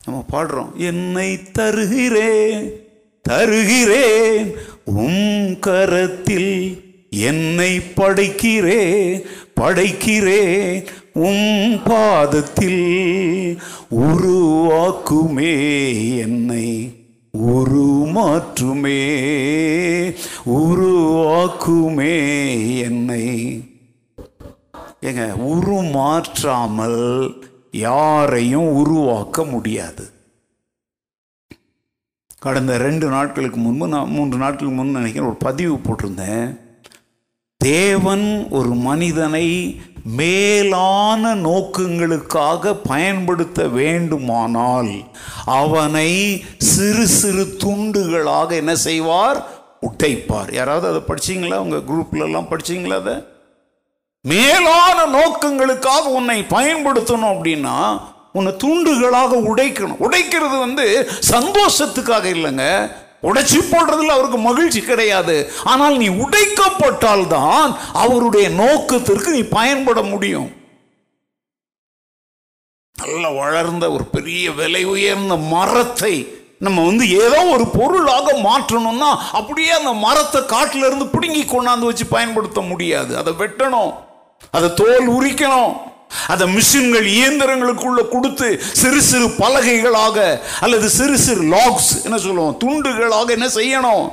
[0.06, 2.72] நம்ம பாடுறோம் என்னை தருகிறேன்
[3.22, 9.26] தருகிறேன் உம் கரத்தில் என்னை படைக்கிறேன்
[9.62, 10.86] படைக்கிறேன்
[11.18, 12.84] உம் பாதத்தில்
[13.92, 15.54] உருவாக்குமே
[16.18, 16.68] என்னை
[17.38, 19.02] உருமாற்றுமே
[20.46, 22.16] உருவாக்குமே
[22.78, 23.26] என்னை.
[25.02, 27.02] ஏங்க உருமாற்றாமல்
[27.72, 30.06] யாரையும் உருவாக்க முடியாது.
[32.40, 36.48] கடந்த ரெண்டு நாட்களுக்கு முன்பு நான் மூன்று நாட்களுக்கு முன்பு நினைக்கிறேன் ஒரு பதிவு போட்டிருந்தேன்.
[37.58, 39.46] தேவன் ஒரு மனிதனை
[40.16, 44.90] மேலான நோக்கங்களுக்காக பயன்படுத்த வேண்டுமானால்
[45.46, 49.48] அவனை சிறு சிறு துண்டுகளாக என்ன செய்வார்?
[49.82, 50.54] உடைப்பார்.
[50.54, 51.56] யாராவது அதை படிச்சிங்களா?
[51.56, 53.14] உங்க குரூப்ல படிச்சிங்களா அதை?
[54.22, 58.02] மேலான நோக்கங்களுக்காக உன்னை பயன்படுத்தணும் அப்படின்னா
[58.34, 59.96] உன்னை துண்டுகளாக உடைக்கணும்.
[60.00, 62.92] உடைக்கிறது வந்து சந்தோஷத்துக்காக இல்லைங்க.
[63.24, 65.36] உடைச்சி போடுறதுல அவருக்கு மகிழ்ச்சி கிடையாது.
[65.64, 70.50] ஆனால் நீ உடைக்கப்பட்டால் தான் அவருடைய நோக்கத்திற்கு நீ பயன்பட முடியும்.
[72.96, 76.16] நல்ல வளர்ந்த ஒரு பெரிய விலை உயர்ந்த மரத்தை
[76.66, 79.10] நம்ம வந்து ஏதோ ஒரு பொருளாக மாற்றணும்னா
[79.40, 83.18] அப்படியே அந்த மரத்தை காட்டிலிருந்து பிடுங்கி கொண்டாந்து வச்சு பயன்படுத்த முடியாது.
[83.18, 83.94] அதை வெட்டணும்.
[84.52, 85.74] அதை தோல் உரிக்கணும்.
[86.28, 92.58] அதை மிஷின்கள் இயந்திரங்களுக்குள்ள கொடுத்து சிறு சிறு பலகைகளாக அல்லது சிறு சிறு லாக்ஸ் என்ன சொல்லுவோம்?
[92.64, 94.08] துண்டுகளாக என்ன செய்யணும்?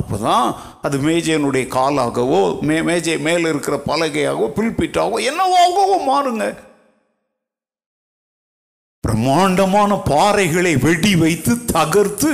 [0.00, 6.66] அப்போதான் அது மேஜையினுடைய காலாகவோ மே மேஜை மேலே இருக்கிற பலகையாகவோ பில்பிட்டாகவோ என்னவாகவோ மாறுங்க.
[9.00, 12.32] பிரம்மாண்டமான பாறைகளை வெடி வைத்து தகர்த்து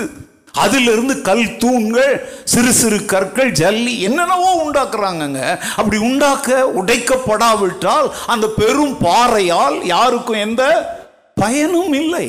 [0.63, 2.15] அதிலிருந்து கல் தூண்கள்
[2.53, 5.43] சிறு சிறு கற்கள் ஜல்லி என்னென்னவோ உண்டாக்குறாங்கங்க.
[5.79, 10.65] அப்படி உண்டாக்க உடைக்கப்படாவிட்டால் அந்த பெரும் பாறையால் யாருக்கும் எந்த
[11.35, 12.27] பயனும் இல்லை.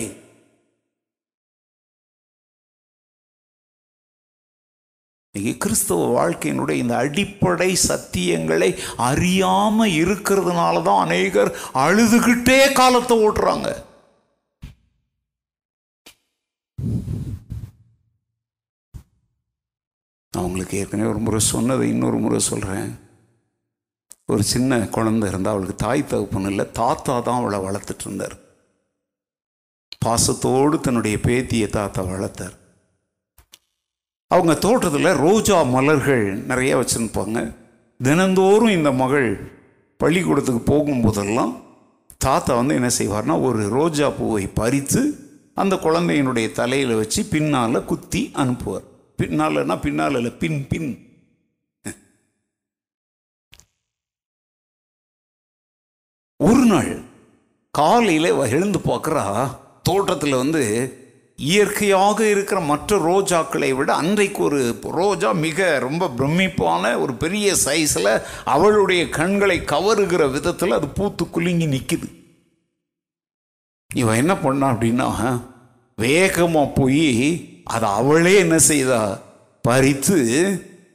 [5.35, 8.69] இன்னைக்கு கிறிஸ்தவ வாழ்க்கையினுடைய இந்த அடிப்படை சத்தியங்களை
[9.07, 11.51] அறியாமல் இருக்கிறதுனால தான் அநேகர்
[11.85, 13.69] அழுதுகிட்டே காலத்தை ஓட்டுறாங்க.
[20.35, 22.87] நான் உங்களுக்கு ஏற்கனவே ஒரு முறை சொன்னதை இன்னொரு முறை சொல்கிறேன்
[24.33, 28.35] ஒரு சின்ன குழந்தை இருந்தால் அவளுக்கு தாய் தகப்பன் இல்லை தாத்தா தான் அவளை வளர்த்துட்டு இருந்தார்.
[30.05, 32.55] பாசத்தோடு தன்னுடைய பேத்தியை தாத்தா வளர்த்தார்.
[34.27, 37.39] அவங்க தோட்டத்தில் ரோஜா மலர்கள் நிறைய வச்சுருப்பாங்க.
[37.99, 39.29] தினந்தோறும் இந்த மகள்
[39.97, 41.53] பள்ளிக்கூடத்துக்கு போகும்போதெல்லாம்
[42.17, 45.03] தாத்தா வந்து என்ன செய்வார்னா ஒரு ரோஜா பூவை பறித்து
[45.53, 48.85] அந்த குழந்தையினுடைய தலையில் வச்சு பின்னால் குத்தி அனுப்புவார்.
[49.19, 50.89] பின்னாலன்னா பின்னால் இல்லை பின் பின்.
[56.39, 56.91] ஒரு நாள்
[57.73, 59.23] காலையில் எழுந்து பார்க்குறா
[59.83, 60.63] தோட்டத்தில் வந்து
[61.39, 64.59] இயற்கையாக இருக்கிற மற்ற ரோஜாக்களை விட அன்றைக்கு ஒரு
[64.97, 68.11] ரோஜா மிக ரொம்ப பிரமிப்பான ஒரு பெரிய சைஸில்
[68.45, 72.07] அவளுடைய கண்களை கவருகிற விதத்தில் அது பூத்து குலுங்கி நிற்குது
[73.91, 75.09] இவன் என்ன பண்ணா அப்படின்னா
[75.97, 77.05] வேகமாக போய்
[77.73, 79.01] அதை அவளே என்ன செய்தா?
[79.65, 80.17] பறித்து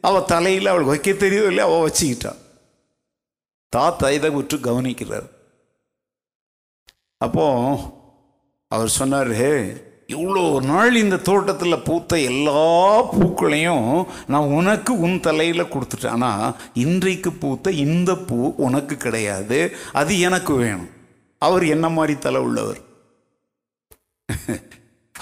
[0.09, 2.33] அவள் தலையில் அவளுக்கு வைக்க தெரியும் இல்லை அவள் வச்சுக்கிட்டா.
[3.73, 5.29] தாத்தா இதை விட்டு கவனிக்கிறார்.
[7.21, 7.47] அப்போ
[8.71, 9.35] அவர் சொன்னார்
[10.15, 12.63] இவ்வளோ நாள் இந்த தோட்டத்தில் பூத்த எல்லா
[13.17, 13.91] பூக்களையும்
[14.33, 16.15] நான் உனக்கு உன் தலையில் கொடுத்துட்டேன்.
[16.17, 19.59] ஆனால் இன்றைக்கு பூத்த இந்த பூ உனக்கு கிடையாது
[20.01, 20.91] அது எனக்கு வேணும்.
[21.43, 22.81] அவர் என்ன மாதிரி தலை உள்ளவர்?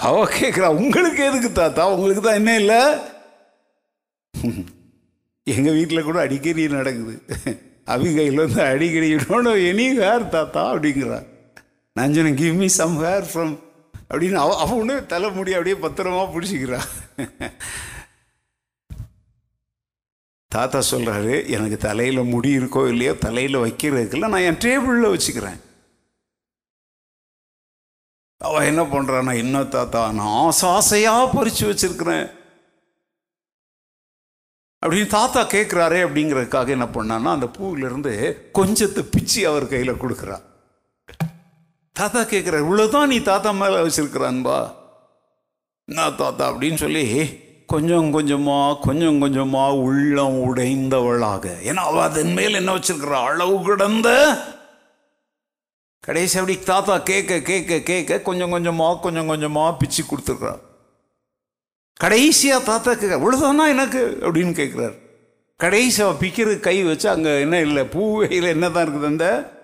[0.07, 1.83] அவ கேட்குறா உங்களுக்கு எதுக்கு தாத்தா?
[1.93, 2.81] உங்களுக்கு தான் என்ன இல்லை?
[5.47, 7.15] எங்கள் வீட்டில் கூட அடிக்கடி நடக்குது.
[7.93, 11.19] அவிகையில் வந்து அடிக்கடி இன்னொன்று எனி ஹேர் தாத்தா அப்படிங்கிறா.
[11.95, 13.53] நான் சொன்னேன் give me some hair from
[14.09, 16.79] அப்படின்னு அவ அவ ஒன்று தலை முடி அப்படியே பத்திரமா பிடிச்சிக்கிறா.
[20.51, 25.59] தாத்தா சொல்கிறாரு எனக்கு தலையில் முடி இருக்கோ இல்லையோ தலையில் வைக்கிறதுக்கெல்லாம் நான் என் டேபிளில் வச்சுக்கிறேன்.
[28.41, 32.27] அவ என்ன பண்ணுறான்னா இன்னும் தாத்தா நான் ஆசை ஆசையாக பறித்து வச்சிருக்கிறேன்.
[34.85, 38.13] அப்படின்னு தாத்தா கேட்குறாரே அப்படிங்கிறதுக்காக என்ன பண்ணான்னா அந்த பூவிலிருந்து
[38.53, 40.37] கொஞ்சத்தை பிச்சு அவர் கையில் கொடுக்குறா
[41.95, 44.57] தாத்தா கேட்குறாரு இவ்வளோதான் நீ தாத்தா மேலே வச்சிருக்கிறான்பா
[45.87, 46.51] என்ன தாத்தா?
[46.51, 47.05] அப்படின்னு சொல்லி
[47.67, 51.45] கொஞ்சம் கொஞ்சமா கொஞ்சம் கொஞ்சமா உள்ளம் உடைந்தவளாக.
[51.63, 53.19] ஏன்னா அவ அதன் மேல் என்ன வச்சிருக்கிறா?
[53.23, 54.09] அளவு கிடந்த
[56.09, 60.61] கடைசி அப்படி தாத்தா கேட்க கேட்க கேட்க கொஞ்சம் கொஞ்சமாக கொஞ்சம் கொஞ்சமாக பிச்சு கொடுத்துருக்குறார்
[61.99, 64.17] கடைசியாக தாத்தா கேட்க இவ்வளோதானா எனக்கு?
[64.21, 64.95] அப்படின்னு கேட்குறாரு
[65.59, 69.57] கடைசியாக பிக்கிறது கை வச்சு அங்கே என்ன இல்லை பூவையில் என்ன தான் இருக்குது அந்த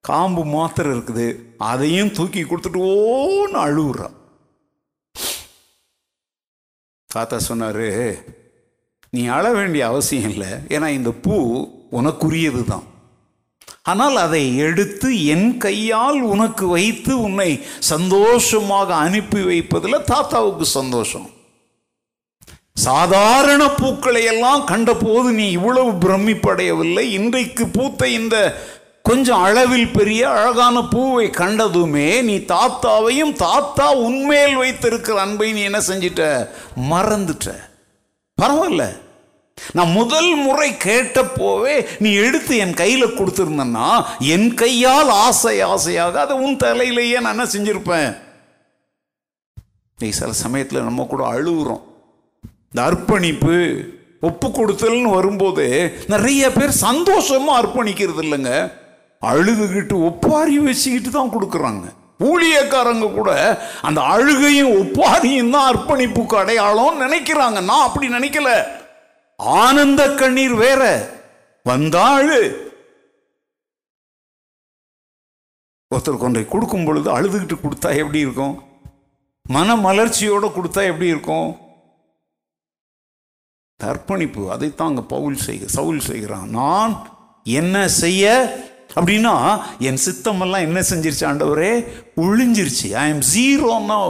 [0.00, 1.26] காம்பு மாத்திரம் இருக்குது.
[1.56, 4.08] அதையும் தூக்கி கொடுத்துட்டு ஓன்னு அழுகுறா
[7.08, 7.86] தாத்தா சொன்னார்
[9.10, 10.50] நீ அழ வேண்டிய அவசியம் இல்லை.
[10.68, 11.34] ஏன்னா இந்த பூ
[11.90, 12.86] உனக்குரியது தான்
[13.82, 21.30] ஆனால் அதை எடுத்து என் கையால் உனக்கு வைத்து உன்னை சந்தோஷமாக அனுப்பி வைப்பதில் தாத்தாவுக்கு சந்தோஷம்.
[22.74, 27.00] சாதாரண பூக்களை எல்லாம் கண்டபோது நீ இவ்வளவு பிரமிப்படையவில்லை.
[27.00, 28.62] இன்றைக்கு பூத்த இந்த
[29.02, 36.48] கொஞ்சம் அளவில் பெரிய அழகான பூவை கண்டதுமே நீ தாத்தாவையும் தாத்தா உன்மேல் வைத்திருக்கிற அன்பை நீ என்ன செஞ்சிட்ட?
[36.90, 37.56] மறந்துட்ட.
[38.42, 39.01] பரவாயில்ல.
[39.76, 43.88] நான் முதல் முறை கேட்டப்போவே நீ எடுத்து என் கையில் கொடுத்துருந்தன்னா
[44.34, 48.10] என் கையால் ஆசை ஆசையாக அதை உன் தலையிலேயே நான் என்ன செஞ்சிருப்பேன்?
[49.98, 51.82] நீ சில சமயத்தில் நம்ம கூட அழுகுறோம்
[52.70, 53.56] இந்த அர்ப்பணிப்பு
[54.28, 55.64] ஒப்பு கொடுத்தல்னு வரும்போது
[56.12, 58.52] நிறைய பேர் சந்தோஷமாக அர்ப்பணிக்கிறது இல்லைங்க.
[59.22, 61.84] அழுதுகிட்டு ஒப்பாரி வச்சுக்கிட்டு தான் கொடுக்குறாங்க.
[62.28, 63.30] ஊழியக்காரங்க கூட
[63.88, 67.58] அந்த அழுகையும் ஒப்பாரியும் தான் அர்ப்பணிப்புக்கு அடையாளம் நினைக்கிறாங்க.
[67.70, 68.50] நான் அப்படி நினைக்கல.
[69.42, 70.82] ஆனந்த கண்ணீர் வேற
[71.68, 72.70] வந்தாழு.
[75.90, 78.62] ஒருத்தர் ஒருத்தருக்கு ஒன்றை கொடுக்கும் பொழுது அழுதுகிட்டு கொடுத்தா எப்படி இருக்கும்?
[79.42, 81.60] மன மலர்ச்சியோட கொடுத்தா எப்படி இருக்கும்?
[83.80, 86.50] அர்ப்பணிப்பு அதைத்தான் அங்கே பவுல் செய்க சவுல் செய்கிறான்.
[86.50, 86.92] நான்
[87.44, 88.24] என்ன செய்ய?
[88.94, 89.34] அப்படின்னா
[89.78, 91.72] என் சித்தமெல்லாம் என்ன செஞ்சிருச்சு ஆண்டவரே?
[92.16, 94.04] ஒழிஞ்சிருச்சு ஐ எம் ஜீரோ நோ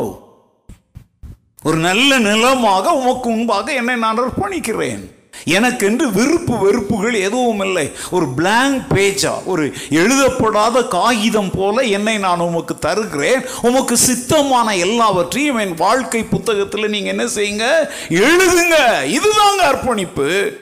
[1.64, 5.21] ஒரு நல்ல நிலமாக உமக்கு முன்பாக என்னை நான் அர்ப்பணிக்கிறேன்.
[5.44, 7.92] எனக்கென்று விருப்பு வெறுப்புகள் எதுவும் இல்லை.
[8.10, 13.44] ஒரு பிளாங்க் பேஜா ஒரு எழுதப்படாத காகிதம் போல என்னை நான் உமக்கு தருகிறேன்.
[13.62, 17.88] உமக்கு சித்தமான எல்லாவற்றையும் என் வாழ்க்கை புத்தகத்தில் நீங்க என்ன செய்யுங்க?
[18.08, 18.76] எழுதுங்க.
[19.06, 20.60] இதுதாங்க அர்ப்பணிப்பு.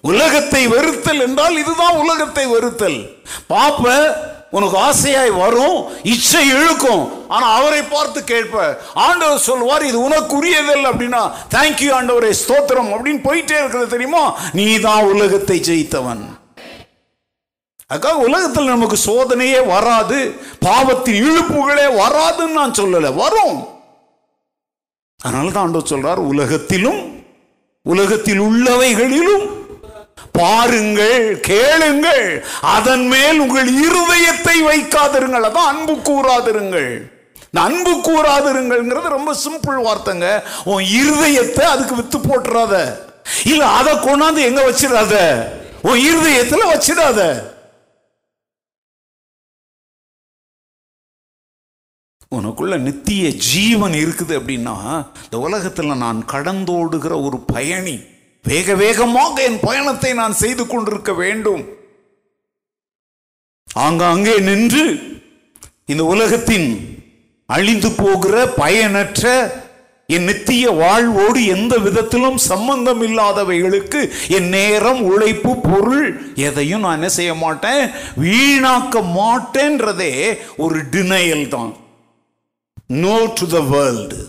[0.00, 3.08] உலகத்தை வெறுத்தல் என்றால் இதுதான் உலகத்தை வெறுத்தல்.
[3.48, 4.14] பாப்ப
[4.56, 5.78] உனக்கு ஆசையாய் வரும்
[6.12, 7.02] இச்சை இழுக்கும்.
[7.34, 8.54] ஆனா அவரை பார்த்து கேட்ப
[9.06, 11.22] ஆண்டவர் சொல்வார் இது உனக்குரியதல்ல அப்படின்னா
[11.54, 14.22] தேங்க்யூ ஆண்டவரே ஸ்தோத்திரம் அப்படின்னு போயிட்டே இருக்கிறது தெரியுமா?
[14.52, 16.24] நீ தான் உலகத்தை ஜெயித்தவன்.
[17.90, 20.16] அதுக்காக உலகத்தில் நமக்கு சோதனையே வராது
[20.66, 23.58] பாவத்தின் இழுப்புகளே வராதுன்னு நான் சொல்லல வரும்.
[25.20, 27.00] அதனால தான் ஆண்டவர் சொல்றார் உலகத்திலும்
[27.86, 29.46] உலகத்தில் உள்ளவைகளிலும்
[30.32, 35.46] பாருங்கள் கேளுங்கள் அதன் மேல் உங்கள் இருதயத்தை வைக்காதிருங்கள்.
[35.48, 37.16] அதான் அன்பு கூறாதிருங்கள்.
[37.44, 40.42] இந்த அன்பு கூறாதிருங்கள்ங்கிறது ரொம்ப சிம்பிள் வார்த்தைங்க.
[40.64, 42.74] உன் இருதயத்தை அதுக்கு வித்து போட்டுறாத.
[43.44, 45.14] இல்ல அதை கொண்டாந்து எங்க வச்சிடாத?
[45.82, 47.22] உன் இருதயத்துல வச்சிடாத.
[52.36, 54.74] உனக்குள்ள நித்திய ஜீவன் இருக்குது அப்படின்னா
[55.24, 57.96] இந்த உலகத்தில் நான் கடந்தோடுகிற ஒரு பயணி.
[58.50, 61.62] வேக வேகமாக என் பயணத்தை நான் செய்து கொண்டிருக்க வேண்டும்.
[63.68, 64.84] ஆங்காங்கே நின்று
[65.92, 66.68] இந்த உலகத்தின்
[67.48, 69.24] அழிந்து போகிற பயனற்ற
[70.14, 74.00] என் நித்திய வாழ்வோடு எந்த விதத்திலும் சம்பந்தம் இல்லாதவைகளுக்கு
[74.36, 76.06] என் நேரம் உழைப்பு பொருள்
[76.46, 77.82] எதையும் நான் என்ன செய்ய மாட்டேன்?
[78.24, 80.12] வீணாக்க மாட்டேன்றதே
[80.64, 81.72] ஒரு டினையல் தான்.
[83.02, 84.20] நோ டு த வேர்ல்டு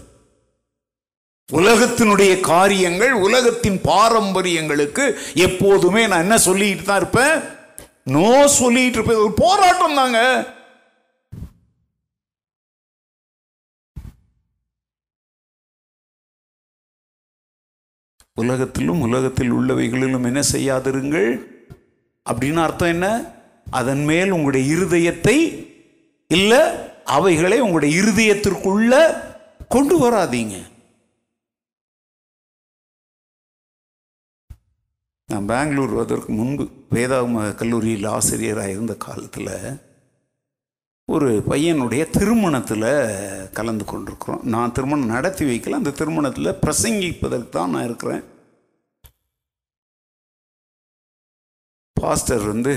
[1.52, 7.36] உலகத்தினுடைய காரியங்கள் உலகத்தின் பாரம்பரியங்களுக்கு எப்போதுமே நான் என்ன சொல்லிட்டு தான் இருப்பேன்?
[8.04, 9.18] நோ சொல்லிட்டு இருப்பேன்.
[9.18, 10.20] ஒரு போராட்டம் தாங்க.
[18.36, 21.30] உலகத்திலும் உலகத்தில் உள்ளவைகளிலும் என்ன செய்யாதிருங்கள்?
[22.30, 23.36] அப்படின்னு அர்த்தம் என்ன?
[23.72, 25.68] அதன் மேல் உங்களுடைய இருதயத்தை
[26.28, 26.62] இல்லை
[27.06, 28.94] அவைகளை உங்களுடைய இருதயத்திற்குள்ள
[29.68, 30.58] கொண்டு வராதீங்க.
[35.32, 36.64] நான் பெங்களூர் வருவதற்கு முன்பு
[36.94, 39.52] வேதாகம கல்லூரியில் ஆசிரியராக இருந்த காலத்தில்
[41.16, 42.88] ஒரு பையனுடைய திருமணத்தில்
[43.58, 44.44] கலந்து கொண்டிருக்கிறோம்.
[44.54, 45.80] நான் திருமணம் நடத்தி வைக்கல.
[45.80, 48.24] அந்த திருமணத்தில் பிரசங்கிப்பதற்கு தான் நான் இருக்கிறேன்.
[52.02, 52.74] பாஸ்டர் வந்து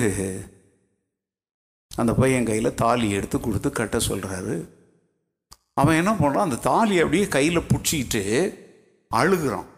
[2.01, 4.57] அந்த பையன் கையில் தாலி எடுத்து கொடுத்து கட்ட சொல்கிறாரு
[5.81, 8.23] அவன் என்ன பண்ணுறான் அந்த தாலி அப்படியே கையில் பிடிச்சிக்கிட்டு
[9.11, 9.69] அழுகிறான்.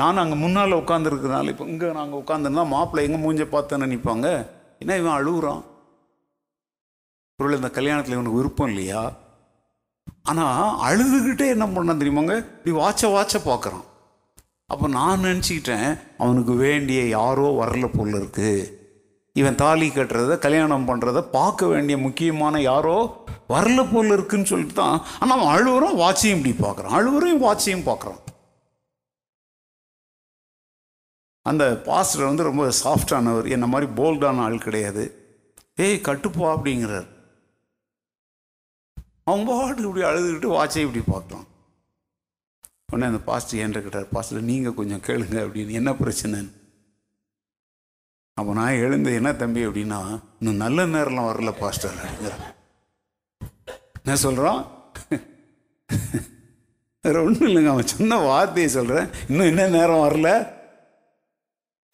[0.00, 4.26] நான் அங்கே முன்னால் உட்காந்துருக்கிறனால இப்போ இங்கே நாங்கள் உட்காந்துருந்தா மாப்பிள்ளை எங்கே மூஞ்ச பார்த்து நினைப்பாங்க
[4.82, 5.62] என்ன இவன் அழுகுறான்
[7.38, 9.02] பொருள் இந்த கல்யாணத்தில் இவனுக்கு விருப்பம் இல்லையா?
[10.30, 12.34] ஆனால் அழுதுகிட்டே என்ன பண்ணான் தெரியுமாங்க?
[12.56, 13.84] இப்படி வாட்ச வாட்ச பார்க்குறான்.
[14.72, 15.88] அப்போ நான் நினச்சிக்கிட்டேன்
[16.22, 18.54] அவனுக்கு வேண்டிய யாரோ வரல பொருள் இருக்குது
[19.36, 22.96] இவன் தாலி கட்டுறத கல்யாணம் பண்ணுறத பார்க்க வேண்டிய முக்கியமான யாரோ
[23.54, 26.96] வரல பொருள் இருக்குன்னு சொல்லிட்டு தான் ஆனால் அவன் அழுவரும் வாட்சையும் இப்படி பார்க்குறான்.
[26.98, 28.20] அழுவரும் வாட்சையும் பார்க்குறான்.
[31.50, 35.04] அந்த பாஸ்டர் வந்து ரொம்ப சாஃப்டானவர் என்ன மாதிரி போல்டான ஆள் கிடையாது.
[35.84, 37.08] ஏய் கட்டுப்பா அப்படிங்கிறார்.
[39.30, 41.46] அவங்க பாட்டு இப்படி அழுதுகிட்டு வாட்சை இப்படி பார்த்தான்.
[42.92, 45.78] உடனே அந்த பாஸ்டர் என்கிட்ட கேட்டார் பாஸ்டர் நீங்கள் கொஞ்சம் கேளுங்க அப்படின்னு.
[45.80, 46.52] என்ன பிரச்சனைன்னு
[48.38, 49.60] அப்போ நான் எழுந்து என்ன தம்பி?
[49.66, 50.00] அப்படின்னா
[50.40, 52.44] இன்னும் நல்ல நேரம்லாம் வரல பாஸ்டர் அப்படிங்கிறான்
[54.00, 54.60] என்ன சொல்கிறான்
[57.04, 57.72] வேற ஒன்றும் இல்லைங்க.
[57.74, 60.30] அவன் சொன்ன வார்த்தையை சொல்கிறேன் இன்னும் என்ன நேரம் வரல?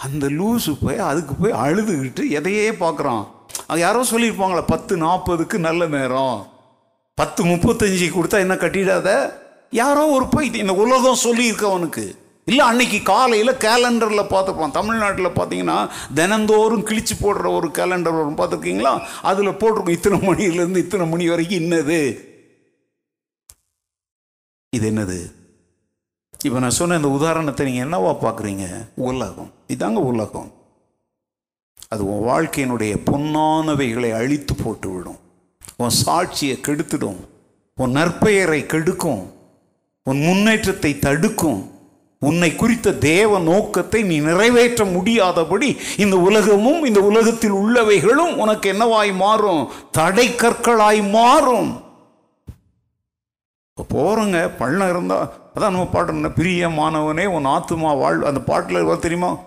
[0.04, 3.24] அந்த லூசு போய் அதுக்கு போய் அழுதுகிட்டு எதையே பார்க்குறான்.
[3.66, 6.38] அது யாரோ சொல்லியிருப்பாங்களே பத்து நாற்பதுக்கு நல்ல நேரம்.
[7.14, 9.08] பத்து முப்பத்தஞ்சு கொடுத்தா என்ன கட்டிடாத?
[9.70, 12.04] யாரோ ஒரு போய் இந்த உலகம் சொல்லியிருக்கவனுக்கு
[12.46, 15.76] இல்லை அன்னைக்கு காலையில் கேலண்டரில் பார்த்துருப்பான் தமிழ்நாட்டில் பார்த்தீங்கன்னா
[16.14, 18.94] தினந்தோறும் கிழிச்சு போடுற ஒரு கேலண்டர் வரும் பார்த்துருக்கீங்களா?
[19.30, 22.00] அதில் போட்டிருக்கோம் இத்தனை மணிலேருந்து இத்தனை மணி வரைக்கும் இன்னது.
[24.76, 25.20] இது என்னது?
[26.42, 28.66] இப்போ நான் சொன்ன இந்த உதாரணத்தை நீங்கள் என்னவா பார்க்குறீங்க?
[28.94, 29.50] உலகம்.
[29.68, 30.52] இதாங்க உலகம்.
[31.88, 35.18] அது உன் வாழ்க்கையினுடைய பொன்னானவைகளை அழித்து போட்டு விடும்
[35.76, 37.16] உன் சாட்சியை கெடுத்துடும்.
[37.76, 39.32] உன் நற்பெயரை கெடுக்கும்.
[40.02, 41.70] உன் முன்னேற்றத்தை தடுக்கும்.
[42.18, 49.70] உன்னை குறித்த தேவ நோக்கத்தை நீ நிறைவேற்ற முடியாதபடி இந்த உலகமும் இந்த உலகத்தில் உள்ளவைகளும் உனக்கு என்னவாய் மாறும்?
[49.92, 51.80] தடை கற்களாய் மாறும்.
[53.74, 58.98] இப்போ போகிறோங்க பள்ளம் இருந்தால் அதான் நம்ம பாட்டுன்ன பிரிய மாணவனே உன் ஆத்துமா வாழ் அந்த பாட்டில் வர
[59.00, 59.38] தெரியுமா?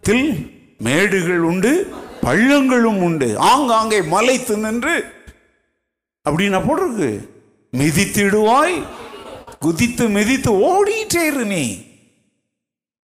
[0.00, 3.38] தில் மேடுகள் உண்டு பள்ளங்களும் உண்டு.
[3.38, 5.04] ஆங்காங்கே மலைத்து நின்று.
[6.28, 7.28] அப்படின்னா போட்டிருக்கு?
[7.76, 8.82] மிதித்திடுவாய்
[9.60, 11.84] குதித்து மிதித்து ஓடிட்டே இரு நீ.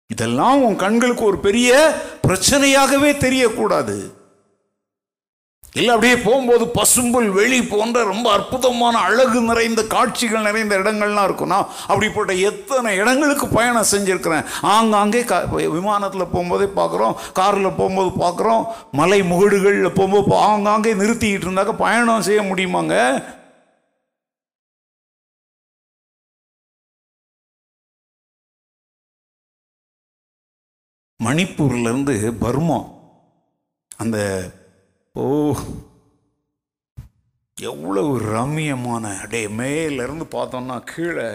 [0.06, 4.15] இதெல்லாம் உன் கண்களுக்கு ஒரு பெரிய பிரச்சனையாகவே தெரியக்கூடாது.
[5.72, 11.58] இல்லை அப்படியே போகும்போது பசும்புல் வெளி போன்ற ரொம்ப அற்புதமான அழகு நிறைந்த காட்சிகள் நிறைந்த இடங்கள்லாம் இருக்கும்னா
[11.90, 14.46] அப்படிப்பட்ட எத்தனை இடங்களுக்கு பயணம் செஞ்சுருக்கிறேன்.
[14.74, 15.40] ஆங்காங்கே க
[15.76, 22.94] விமானத்தில் போகும்போதே பார்க்குறோம் காரில் போகும்போது பார்க்குறோம் மலை முகடுகளில் போகும்போது ஆங்காங்கே நிறுத்திக்கிட்டு இருந்தாக்க பயணம் செய்ய முடியுமாங்க?
[31.20, 32.78] மணிப்பூர்லேருந்து பர்மா
[33.98, 34.18] அந்த
[35.18, 35.56] ஓ.
[37.60, 41.30] எவ்வளவு ரம்மியமான அடே மேலேருந்து பார்த்தோம்னா கீழே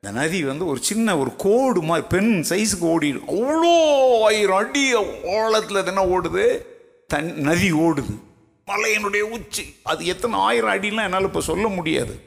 [0.00, 5.82] இந்த நதி வந்து ஒரு சின்ன ஒரு கோடு மாதிரி பெண் சைஸுக்கு ஓடி அவ்வளோ ஆயிரம் அடி ஓலத்தில்
[5.82, 6.58] தானே ஓடுது.
[7.06, 8.18] தன் நதி ஓடுது.
[8.66, 9.76] மலையினுடைய உச்சி.
[9.82, 12.20] அது எத்தனை ஆயிரம் அடிலாம் என்னால் இப்போ சொல்ல முடியாது.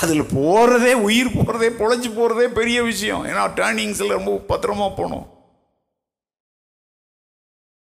[0.00, 3.26] அதில் போகிறதே உயிர் போகிறதே பொழைச்சி போகிறதே பெரிய விஷயம்.
[3.26, 5.31] ஏன்னா டேர்னிங்ஸில் ரொம்ப பத்திரமா போகணும்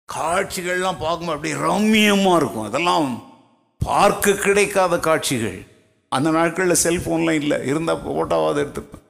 [0.09, 2.67] காட்சிகள்லாம் பார்க்கும்போது அப்படியே ரம்மியமாக இருக்கும்.
[2.69, 3.07] அதெல்லாம்
[3.81, 5.57] பார்க்க கிடைக்காத காட்சிகள்.
[6.11, 7.57] அந்த நாட்களில் செல்ஃபோன்லாம் இல்லை.
[7.71, 9.03] இருந்தால் ஃபோட்டோவாவது எடுத்துப்பேன்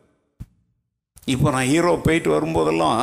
[1.33, 2.99] இப்போ நான் ஹீரோ போயிட்டு வரும்போதெல்லாம்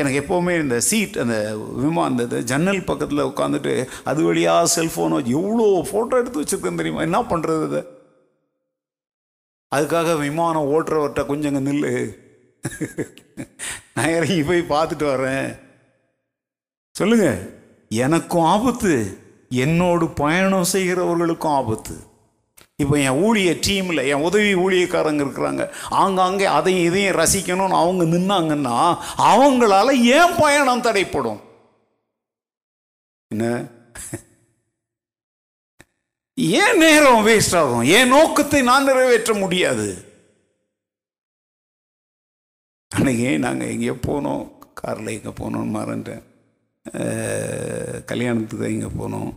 [0.00, 1.34] எனக்கு எப்போவுமே இந்த சீட் அந்த
[1.80, 3.74] விமானம் அந்த இது ஜன்னல் பக்கத்தில் உட்காந்துட்டு
[4.10, 7.02] அது வழியாக செல்ஃபோனோ எவ்வளோ ஃபோட்டோ எடுத்து வச்சுருக்கேன் தெரியுமா?
[7.08, 7.82] என்ன பண்ணுறது அதை
[9.76, 11.92] அதுக்காக விமானம் ஓட்டுறவர்கிட்ட கொஞ்சம் நில்லு.
[13.96, 15.48] நான் இறங்கி போய் பார்த்துட்டு வரேன்.
[16.98, 17.28] சொல்லுங்க.
[18.04, 18.92] எனக்கும் ஆபத்து
[19.64, 21.96] என்னோடு பயணம் செய்கிறவர்களுக்கும் ஆபத்து.
[22.82, 25.62] இப்போ என் ஊழிய டீமில் என் உதவி ஊழியக்காரங்க இருக்கிறாங்க.
[26.02, 28.78] ஆங்காங்கே அதையும் இதையும் ரசிக்கணும்னு அவங்க நின்னாங்கன்னா
[29.30, 29.88] அவங்களால
[30.18, 31.40] ஏன் பயணம் தடைப்படும்?
[33.30, 33.44] என்ன?
[36.60, 37.86] ஏன் நேரம் வேஸ்ட் ஆகும்?
[37.98, 39.88] என் நோக்கத்தை நான் நிறைவேற்ற முடியாது?
[42.96, 44.44] அன்னைக்கு நாங்கள் எங்கேயோ போனோம்.
[44.80, 46.24] காரில் எங்கே போனோம்னு மறந்துட்டேன்.
[48.10, 49.30] கல்யாணத்துக்கு இங்கே போனோம்.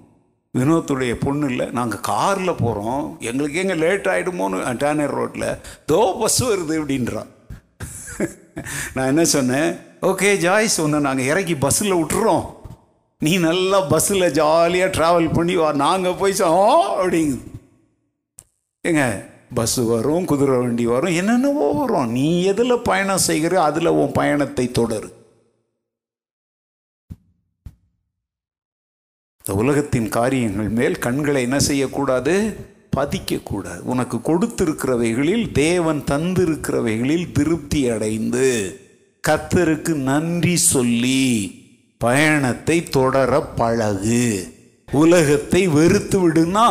[0.57, 1.65] வினோத்துடைய பொண்ணு இல்லை.
[1.77, 5.49] நாங்கள் காரில் போகிறோம் எங்களுக்கு எங்கே லேட் ஆகிடுமோன்னு டானர் ரோட்டில்
[5.91, 7.29] தோ பஸ் வருது அப்படின்றான்.
[8.93, 9.69] நான் என்ன சொன்னேன்?
[10.01, 12.45] ஓகே ஜாய் சொன்னேன் நாங்கள் இறக்கி பஸ்ஸில் விட்டுறோம்.
[13.21, 15.69] நீ நல்லா பஸ்ஸில் ஜாலியாக ட்ராவல் பண்ணி வா.
[15.85, 16.49] நாங்கள் போய் சோ
[17.03, 17.45] அப்படிங்குது
[18.83, 19.05] ஏங்க
[19.53, 22.11] பஸ் வரும் குதிரை வண்டி வரும் என்னென்னவோ வரும்.
[22.11, 25.09] நீ எதில் பயணம் செய்கிற அதில் உன் பயணத்தை தொடரு.
[29.49, 32.33] இந்த உலகத்தின் காரியங்கள் மேல் கண்களை என்ன செய்யக்கூடாது
[32.97, 33.79] பதிக்கக்கூடாது.
[33.93, 38.49] உனக்கு கொடுத்திருக்கிறவைகளில் தேவன் தந்திருக்கிறவைகளில் திருப்தி அடைந்து
[39.23, 41.23] கத்தருக்கு நன்றி சொல்லி
[41.97, 44.27] பயணத்தை தொடர பழகு.
[44.91, 46.65] உலகத்தை வெறுத்து விடுன்னா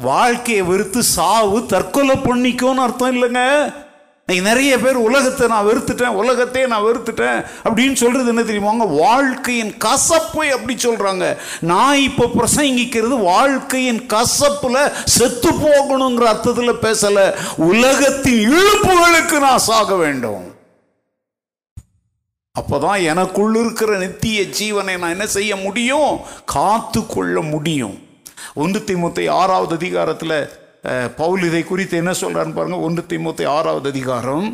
[0.00, 3.44] வாழ்க்கையை வெறுத்து சாவு தற்கொலை பண்ணிக்கோன்னு அர்த்தம் இல்லைங்க.
[4.30, 10.46] இன்னைக்கு நிறைய பேர் உலகத்தை நான் வெறுத்துட்டேன் உலகத்தையே நான் வெறுத்துட்டேன் அப்படின்னு சொல்றது என்ன தெரியுமாங்க வாழ்க்கையின் கசப்பை
[10.48, 11.36] அப்படி சொல்றாங்க.
[11.60, 17.34] நான் இப்போ பிரசங்கிக்கிறது வாழ்க்கையின் கசப்புல செத்து போகணுங்கிற அர்த்தத்தில் பேசல.
[17.56, 20.54] உலகத்தின் இழுப்புகளுக்கு நான் சாக வேண்டும்.
[22.60, 26.20] அப்போதான் எனக்குள் இருக்கிற நித்திய ஜீவனை நான் என்ன செய்ய முடியும்?
[26.44, 28.08] காத்து கொள்ள முடியும்.
[28.54, 30.50] ஒன்று திமுத்தை ஆறாவது அதிகாரத்தில்
[31.16, 34.46] பவுல் இதை குறித்து என்ன சொல்கிறான்னு பாருங்க ஒன்று திமுத்தி ஆறாவது அதிகாரம்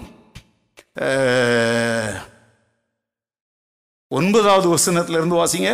[4.08, 5.70] ஒன்பதாவது வசனத்திலிருந்து வாசிங்க.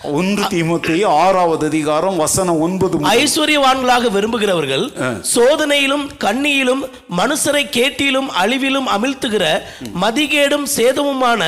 [0.00, 2.98] ஒன்று திமுத்தை ஆறாவது அதிகாரம் வசனம் ஒன்பது.
[3.20, 4.84] ஐஸ்வர்யவான்களாக விரும்புகிறவர்கள்
[5.34, 6.82] சோதனையிலும் கண்ணியிலும்
[7.18, 9.44] மனுஷரை கேட்டிலும் அழிவிலும் அமிழ்த்துகிற
[10.02, 11.42] மதிகேடும் சேதமுமான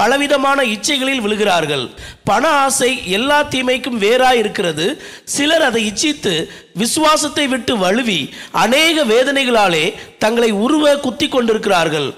[0.00, 1.84] பலவிதமான இச்சைகளில் விழுகிறார்கள்.
[2.30, 4.88] பண ஆசை எல்லா தீமைக்கும் வேறாய் இருக்கிறது
[5.36, 6.34] சிலர் அதை இச்சித்து
[6.82, 8.20] விசுவாசத்தை விட்டு வழுவி
[8.64, 9.84] அநேக வேதனைகளாலே
[10.24, 12.10] தங்களை உருவ குத்தி கொண்டிருக்கிறார்கள்.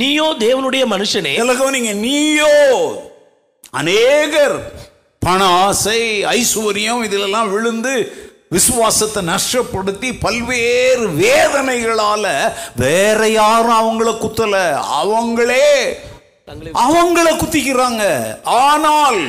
[0.00, 1.34] நீயோ தேவனுடைய மனுஷனே.
[2.04, 2.52] நீயோ
[3.80, 4.58] அநேகர்
[5.18, 7.94] பண ஆசை ஐஸ்வர்யம் இதிலெல்லாம் விழுந்து
[8.50, 12.24] விசுவாசத்தை நஷ்டப்படுத்தி பல்வேறு வேதனைகளால
[12.76, 14.54] வேற யாரும் அவங்கள குத்தல.
[15.00, 15.68] அவங்களே
[16.84, 18.04] அவங்கள குத்திக்கிறாங்க.
[18.44, 19.20] ஆனால்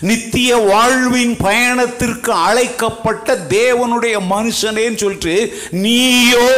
[0.00, 5.36] நித்திய வாழ்வின் பயணத்திற்கு அழைக்கப்பட்ட தேவனுடைய மனுஷனேன்னு சொல்லிட்டு
[5.70, 6.48] நீயோ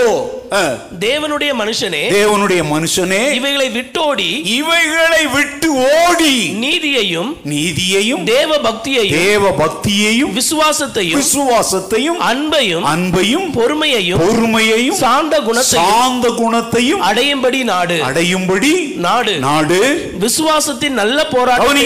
[1.00, 10.32] தேவனுடைய மனுஷனே தேவனுடைய மனுஷனே இவைகளை விட்டோடி இவைகளை விட்டு ஓடி நீதியையும் நீதியையும் தேவ பக்தியையும் தேவ பக்தியையும்
[10.32, 18.03] விசுவாசத்தையும் விசுவாசத்தையும் அன்பையும் அன்பையும் பொறுமையையும் பொறுமையையும் சாந்த குணத்தையும் சாந்த குணத்தையும் அடையும்படி நாடு.
[18.07, 19.38] அடையும்படி நாடு.
[19.38, 20.11] நாடு.
[20.20, 21.76] விசுவாசத்தின் நல்ல போராட்டம்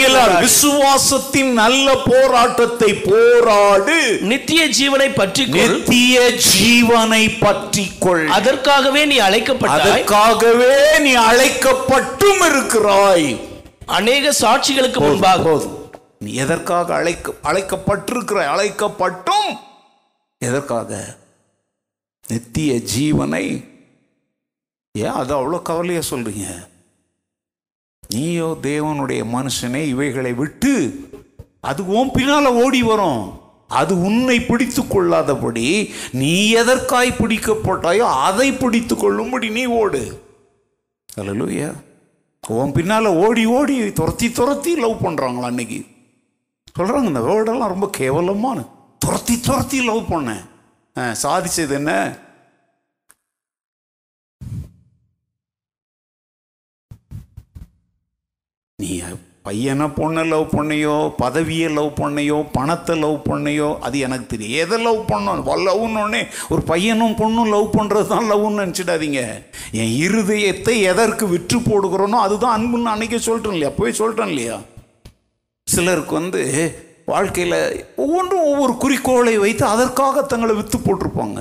[0.41, 4.19] விசுவாசத்தின் நல்ல போராட்டத்தை போராடு.
[4.21, 5.69] நித்திய ஜீவனை பற்றிக்கொள்.
[5.69, 8.27] நித்திய ஜீவனை பற்றிக்கொள்.
[8.57, 9.67] அதற்காகவே நீ அழைக்கப்பட்டாய்.
[9.67, 13.41] அதற்காகவே நீ அழைக்கப்பட்டும் இருக்கிறாய்.
[13.87, 15.43] அநேக சாட்சிகளுக்கு முன்பாக.
[15.43, 15.91] போதும்.
[16.19, 19.57] நீ எதற்காக அழைக்க அழைக்கப்பட்டிருக்கிற அழைக்கப்பட்டும்.
[20.39, 21.17] எதற்காக?
[22.29, 23.65] நித்திய ஜீவனை.
[24.93, 26.69] ஏன் அது அவ்வளோ கவலையா சொல்றீங்க?
[28.09, 31.01] நீயோ தேவனுடைய மனுஷனே இவைகளை விட்டு
[31.61, 33.46] அது உன் பின்னால ஓடி வரும்.
[33.69, 40.23] அது உன்னை பிடித்து கொள்ளாதபடி நீ எதற்காய் பிடிக்கப்பட்டாயோ அதை பிடித்து கொள்ளும்படி நீ ஓடு.
[41.17, 41.73] அல்லேலூயா.
[42.49, 45.85] உன் பின்னால் ஓடி ஓடி துரத்தி துரத்தி லவ் பண்ணுறாங்களா அன்னைக்கு?
[46.79, 48.65] சொல்கிறாங்க இந்த வேர்டெல்லாம் ரொம்ப கேவலமான.
[48.99, 50.45] துரத்தி துரத்தி லவ் பண்ணேன்.
[50.99, 52.19] ஆ, சாதிச்சது என்ன?
[59.47, 64.59] பையனை பொண்ணை லவ் பண்ணையோ பதவியை லவ் பண்ணையோ பணத்தை லவ் பண்ணையோ அது எனக்கு தெரியும்.
[64.63, 66.21] எதை லவ் பண்ணோம் லவ்னு
[66.53, 69.21] ஒரு பையனும் பொண்ணும் லவ் பண்ணுறது தான் லவ்னு நினச்சிடாதீங்க.
[69.81, 73.73] என் இருதயத்தை எதற்கு விற்று போடுகிறோனோ அதுதான் அன்புன்னு அன்றைக்கே சொல்லிட்டேன் இல்லையா?
[73.79, 74.59] போய் சொல்லிட்டேன் இல்லையா?
[75.67, 76.43] சிலருக்கு வந்து
[77.13, 77.59] வாழ்க்கையில்
[78.03, 81.41] ஒவ்வொன்றும் ஒவ்வொரு குறிக்கோளை வைத்து அதற்காக தங்களை விற்று போட்டிருப்பாங்க.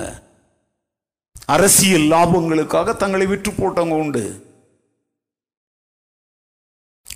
[1.54, 4.24] அரசியல் லாபங்களுக்காக தங்களை விற்று போட்டவங்க உண்டு.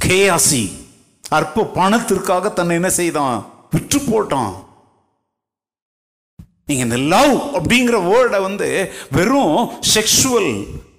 [0.04, 0.62] கேயாசி.
[1.28, 3.36] அற்ப பணத்திற்காக தன்னை என்ன செய்தான்?
[3.70, 4.52] விற்று போட்டான்
[6.66, 9.56] நீங்க இந்த லவ் அப்படிங்கிற வேர்டை வந்து வெறும்
[9.94, 10.52] செக்ஷுவல்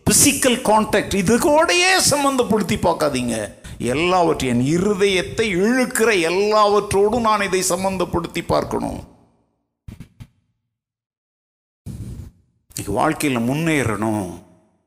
[0.08, 3.36] பிசிக்கல் கான்டாக்ட் இதுகூடையே சம்பந்தப்படுத்தி பார்க்காதீங்க.
[3.78, 9.00] எல்லாவற்றையும் என் இருதயத்தை இழுக்கிற எல்லாவற்றோடும் நான் இதை சம்பந்தப்படுத்தி பார்க்கணும்.
[12.86, 14.30] வாழ்க்கையில் முன்னேறணும்.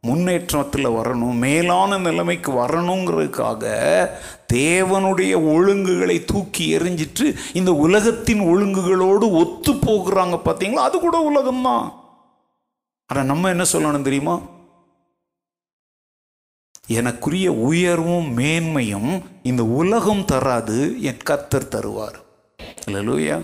[0.05, 3.65] முன்னேற்றத்தில் வரணும் மேலான நிலைமைக்கு வரணுங்கிறதுக்காக
[4.53, 10.87] தேவனுடைய ஒழுங்குகளை தூக்கி எறிஞ்சிட்டு இந்த உலகத்தின் ஒழுங்குகளோடு ஒத்து போகிறாங்க பார்த்தீங்களா?
[10.89, 11.87] அது கூட உலகம்தான்
[13.11, 14.37] ஆனால் நம்ம என்ன சொல்லணும் தெரியுமா?
[16.99, 22.19] எனக்குரிய உயர்வும் மேன்மையும் இந்த உலகம் தராது என் கத்தர் தருவார்.
[22.87, 23.39] இல்லையா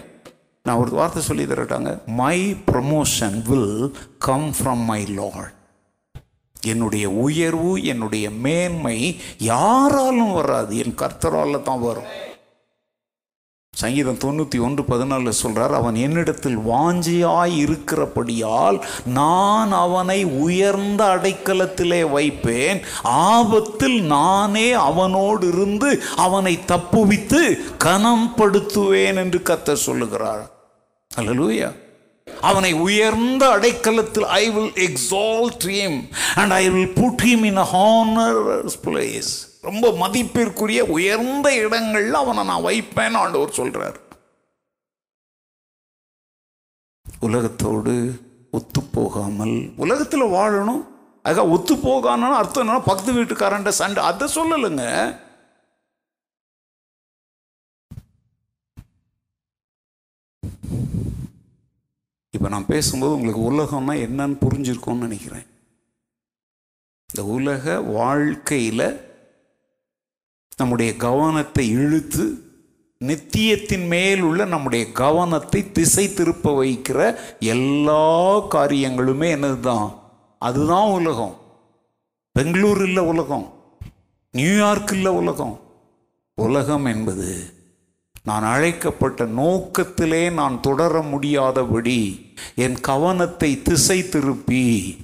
[0.66, 1.90] நான் ஒரு வார்த்தை சொல்லி தரட்டாங்க.
[2.20, 2.36] My
[2.72, 5.56] promotion will come from my Lord
[6.66, 10.78] என்னுடைய உயர்வு என்னுடைய மேன்மை யாராலும் வராது.
[10.78, 12.28] என் கர்த்தரால தான் வரும்.
[13.74, 22.80] சங்கீதம் தொண்ணூற்றி ஒன்று பதினாலில் சொல்கிறார் அவன் என்னிடத்தில் வாஞ்சியாய் இருக்கிறபடியால் நான் அவனை உயர்ந்த அடைக்கலத்திலே வைப்பேன்.
[23.02, 30.50] ஆபத்தில் நானே அவனோடு இருந்து அவனை தப்புவித்து கனம்படுத்துவேன் என்று கத்த சொல்லுகிறார்.
[31.16, 31.72] அல்லலூயா
[32.40, 35.94] அவனை உயர்ந்த அடைக்கலத்தில் I will exalt him
[36.34, 37.68] and I will put him in a
[38.84, 43.98] place ரொம்ப மதிப்பிற்குரிய உயர்ந்த இடங்களில் அவனை நான் வைப்பேன்னு ஆண்டவர் சொல்கிறார்
[47.20, 47.94] உலகத்தோடு
[48.50, 50.82] ஒத்து போகாமல் உலகத்தில் வாழணும்.
[51.24, 54.84] அதுக்காக ஒத்து போகான்னு அர்த்தம் என்னன்னா பக்கத்து வீட்டுக்காரன்ட்ட சண்டை அதை சொல்லலைங்க.
[62.30, 65.46] இப்போ நான் பேசும்போது உங்களுக்கு உலகம்னா என்னன்னு புரிஞ்சிருக்கும்னு நினைக்கிறேன்.
[67.14, 69.00] இந்த உலக வாழ்க்கையில்
[70.56, 72.42] நம்முடைய கவனத்தை இழுத்து
[73.04, 80.02] நித்தியத்தின் மேல் உள்ள நம்முடைய கவனத்தை திசை திருப்ப வைக்கிற எல்லா காரியங்களுமே என்னதுதான்?
[80.38, 81.40] அதுதான் உலகம்.
[82.32, 83.52] பெங்களூர் இல்லை உலகம்.
[84.30, 85.60] நியூயார்க் இல்லை உலகம்.
[86.34, 87.58] உலகம் என்பது
[88.22, 94.96] நான் அழைக்கப்பட்ட நோக்கத்திலே நான் தொடர முடியாதபடி என் கவனத்தை திசை திருப்பி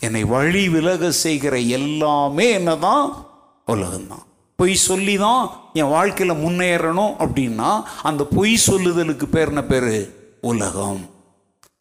[0.00, 3.26] என்னை வழி விலக செய்கிற எல்லாமே என்னதான்?
[3.66, 4.24] உலகம்தான்.
[4.56, 10.12] பொய் சொல்லி தான் என் வாழ்க்கையில் முன்னேறணும் அப்படின்னா அந்த பொய் சொல்லுதலுக்கு பேர் என்ன பேர்?
[10.40, 11.08] உலகம்.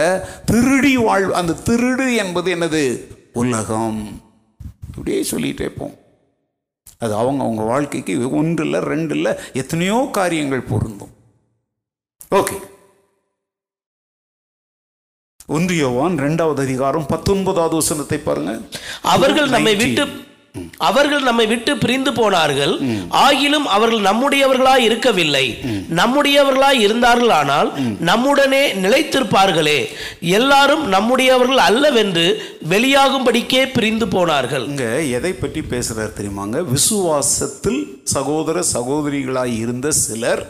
[0.45, 3.01] திருடி வாழ் அந்த திருடு என்பது என்னது?
[3.34, 4.26] உலகம்.
[4.98, 5.95] இப்படியே சொல்லிட்டே போம்
[7.00, 11.14] அது அவங்க அவங்க வாழ்க்கைக்கு ஒன்று இல்லை ரெண்டு இல்லை எத்தனையோ காரியங்கள் பொருந்தும்.
[12.32, 12.56] ஓகே.
[15.48, 18.60] ஒன்று யோவான் இரண்டாவது அதிகாரம் பத்தொன்பதாவது வசனத்தை பாருங்க.
[19.02, 20.06] அவர்கள் நம்மை விட்டு
[20.89, 22.74] அவர்கள் நம்மை விட்டு பிரிந்து போனார்கள்.
[23.26, 25.45] ஆகிலும் அவர்கள் நம்முடையவர்களாய் இருக்கவில்லை.
[25.99, 27.70] நம்முடையவர்களாய் இருந்தார்கள் ஆனால்
[28.10, 29.80] நம்முடனே நிலைத்திருப்பார்களே.
[30.39, 32.26] எல்லாரும் நம்முடையவர்கள் அல்லவென்று
[32.74, 34.68] வெளியாகும்படிக்கே பிரிந்து போனார்கள்.
[34.72, 34.86] இங்க
[35.18, 36.60] எதை பற்றி பேசுறார் தெரியுமாங்க?
[36.76, 37.82] விசுவாசத்தில்
[38.16, 40.43] சகோதர சகோதரிகளாய் இருந்த சிலர்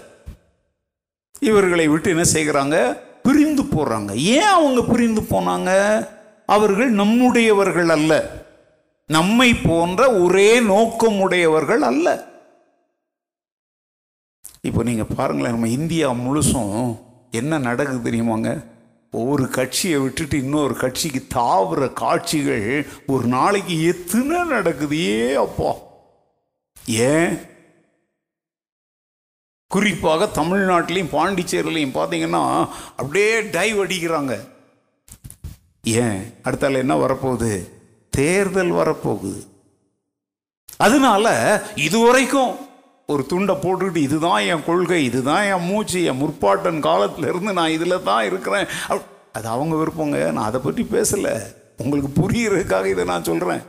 [1.49, 2.75] இவர்களை விட்டு என்ன செய்கிறாங்க?
[3.25, 4.11] பிரிந்து போறாங்க.
[4.35, 5.71] ஏன் அவங்க பிரிந்து போனாங்க?
[6.55, 8.13] அவர்கள் நம்முடையவர்கள் அல்ல.
[9.09, 12.07] நம்மை போன்ற ஒரே நோக்கமுடையவர்கள் அல்ல.
[14.61, 16.97] இப்போ நீங்கள் பாருங்களேன் நம்ம இந்தியா முழுசும்
[17.31, 18.65] என்ன நடக்குது தெரியுமாங்க?
[19.11, 25.75] ஒவ்வொரு கட்சியை விட்டுட்டு இன்னொரு கட்சிக்கு தாவுற காட்சிகள் ஒரு நாளைக்கு எத்தனை நடக்குது ஏ அப்பா.
[26.85, 27.37] ஏன்?
[29.67, 34.47] குறிப்பாக தமிழ்நாட்டிலையும் பாண்டிச்சேரிலையும் பார்த்தீங்கன்னா அப்படியே டைவ் அடிக்கிறாங்க.
[35.83, 36.19] ஏன்?
[36.43, 37.75] அடுத்தால என்ன வரப்போகுது?
[38.19, 39.41] தேர்தல் வரப்போகுது.
[40.85, 41.27] அதனால
[41.87, 42.53] இதுவரைக்கும்
[43.11, 48.25] ஒரு துண்டை போட்டுக்கிட்டு இதுதான் என் கொள்கை இதுதான் என் மூச்சு என் முற்பாட்டன் காலத்திலிருந்து நான் இதில் தான்
[48.29, 48.67] இருக்கிறேன்.
[49.37, 50.19] அது அவங்க விருப்பங்க.
[50.35, 51.33] நான் அதை பற்றி பேசலை.
[51.83, 53.63] உங்களுக்கு புரியறதுக்காக இதை நான் சொல்கிறேன்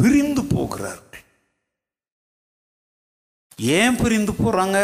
[0.00, 1.22] பிரிந்து போகிறார்கள்.
[3.78, 4.78] ஏன் பிரிந்து போறாங்க?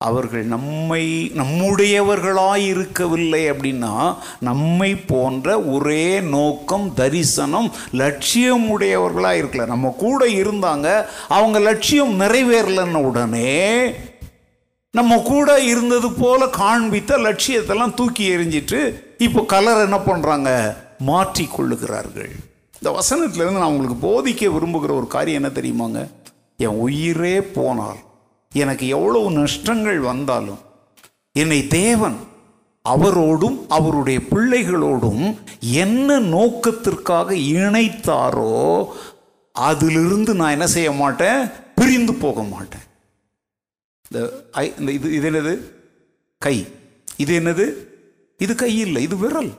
[0.00, 1.02] அவர்கள் நம்மை
[1.34, 3.90] நம்முடையவர்களாய் இருக்கவில்லை அப்படின்னா
[4.38, 10.88] நம்மை போன்ற ஒரே நோக்கம் தரிசனம் லட்சியம் உடையவர்களாக இருக்கல நம்ம கூட இருந்தாங்க
[11.28, 13.52] அவங்க லட்சியம் நிறைவேறலன்னு உடனே
[14.94, 18.80] நம்ம கூட இருந்தது போல காண்பித்த லட்சியத்தெல்லாம் தூக்கி எறிஞ்சிட்டு
[19.18, 20.50] இப்போ கலர் என்ன பண்ணுறாங்க
[21.04, 22.32] மாற்றி கொள்ளுகிறார்கள்
[22.74, 26.00] இந்த வசனத்திலேருந்து நான் உங்களுக்கு போதிக்க விரும்புகிற ஒரு காரியம் என்ன தெரியுமாங்க?
[26.58, 28.00] என் உயிரே போனால்
[28.54, 30.58] எனக்கு எவ்வளவு நஷ்டங்கள் வந்தாலும்
[31.32, 32.16] என்னை தேவன்
[32.84, 38.88] அவரோடும் அவருடைய பிள்ளைகளோடும் என்ன நோக்கத்திற்காக இணைத்தாரோ
[39.52, 41.50] அதிலிருந்து நான் என்ன செய்ய மாட்டேன்?
[41.74, 42.84] பிரிந்து போக மாட்டேன்.
[44.10, 45.60] இந்த ஐ இந்த இது இது என்னது?
[46.38, 46.66] கை.
[47.16, 47.74] இது என்னது?
[48.38, 49.52] இது கை இல்லை இது விரல்.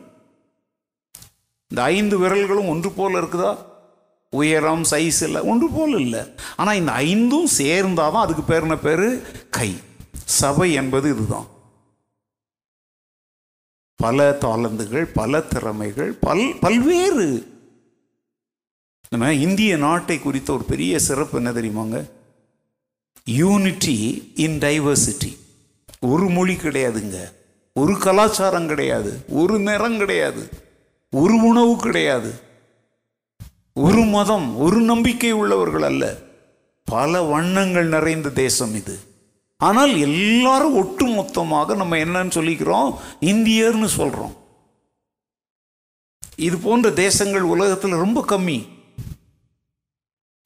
[1.67, 3.57] இந்த ஐந்து விரல்களும் ஒன்று போல இருக்குதா?
[4.35, 6.33] உயரம் சைஸ் இல்லை ஒன்று போல் இல்லை.
[6.55, 9.21] ஆனால் இந்த ஐந்தும் சேர்ந்தாதான் அதுக்கு பேர் என்ன பேர்?
[9.49, 9.75] கை.
[10.25, 11.45] சபை என்பது இதுதான்.
[13.95, 17.47] பல தாளந்துகள் பல திறமைகள் பல் பல்வேறு.
[19.09, 22.09] நம்ம இந்திய நாட்டை குறித்த ஒரு பெரிய சிறப்பு என்ன தெரியுமாங்க?
[23.25, 25.37] யூனிட்டி இன் டைவர்சிட்டி
[25.99, 27.33] ஒரு மொழி கிடையாதுங்க.
[27.73, 29.23] ஒரு கலாச்சாரம் கிடையாது.
[29.27, 30.49] ஒரு நிறம் கிடையாது.
[31.11, 32.49] ஒரு உணவு கிடையாது.
[33.75, 36.05] ஒரு மதம் ஒரு நம்பிக்கை உள்ளவர்கள் அல்ல.
[36.83, 38.95] பல வண்ணங்கள் நிறைந்த தேசம் இது.
[39.57, 42.89] ஆனால் எல்லாரும் ஒட்டு மொத்தமாக நம்ம என்னன்னு சொல்லிக்கிறோம்?
[43.19, 44.33] இந்தியர்னு சொல்றோம்.
[46.35, 48.59] இது போன்ற தேசங்கள் உலகத்தில் ரொம்ப கம்மி.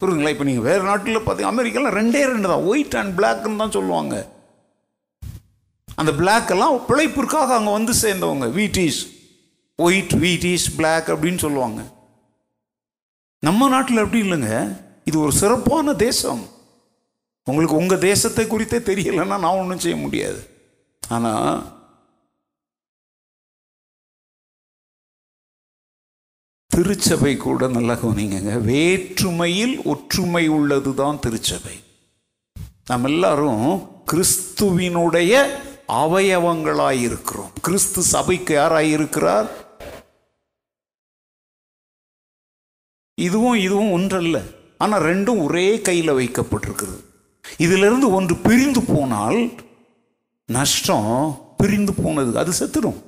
[0.01, 2.65] புரியுங்களா இப்போ நீங்கள் வேறு நாட்டில் பார்த்தீங்க அமெரிக்காவில் ரெண்டே ரெண்டு தான்.
[2.71, 4.15] ஒயிட் அண்ட் பிளாக்னு தான் சொல்லுவாங்க.
[5.95, 8.47] அந்த black எல்லாம் பிழைப்பிற்காக அங்கே வந்து சேர்ந்தவங்க.
[8.59, 9.01] Wheat is
[9.75, 11.81] white wheat is black அப்படின்னு சொல்லுவாங்க.
[13.45, 14.51] நம்ம நாட்டில் அப்படி இல்லைங்க?
[15.09, 16.43] இது ஒரு சிறப்பான தேசம்.
[17.47, 20.41] உங்களுக்கு உங்கள் தேசத்தை குறித்தே தெரியலைன்னா நான் ஒன்றும் செய்ய முடியாது.
[21.03, 21.57] ஆனால்
[26.71, 31.75] திருச்சபை கூட நல்லா கவனிங்க வேற்றுமையில் ஒற்றுமை உள்ளது தான் திருச்சபை.
[32.89, 33.67] நாம் எல்லாரும்
[34.11, 35.33] கிறிஸ்துவினுடைய
[36.03, 39.47] அவயவங்களாக இருக்கிறோம் கிறிஸ்து சபைக்கு யாராக இருக்கிறார்
[43.15, 44.41] இதுவும் இதுவும் ஒன்றல்ல.
[44.77, 46.99] ஆனால் ரெண்டும் ஒரே கையில் வைக்கப்பட்டிருக்கிறது.
[47.57, 49.51] இதிலிருந்து ஒன்று பிரிந்து போனால்
[50.45, 52.37] நஷ்டம் பிரிந்து போனது.
[52.37, 52.99] அது செத்துடும்.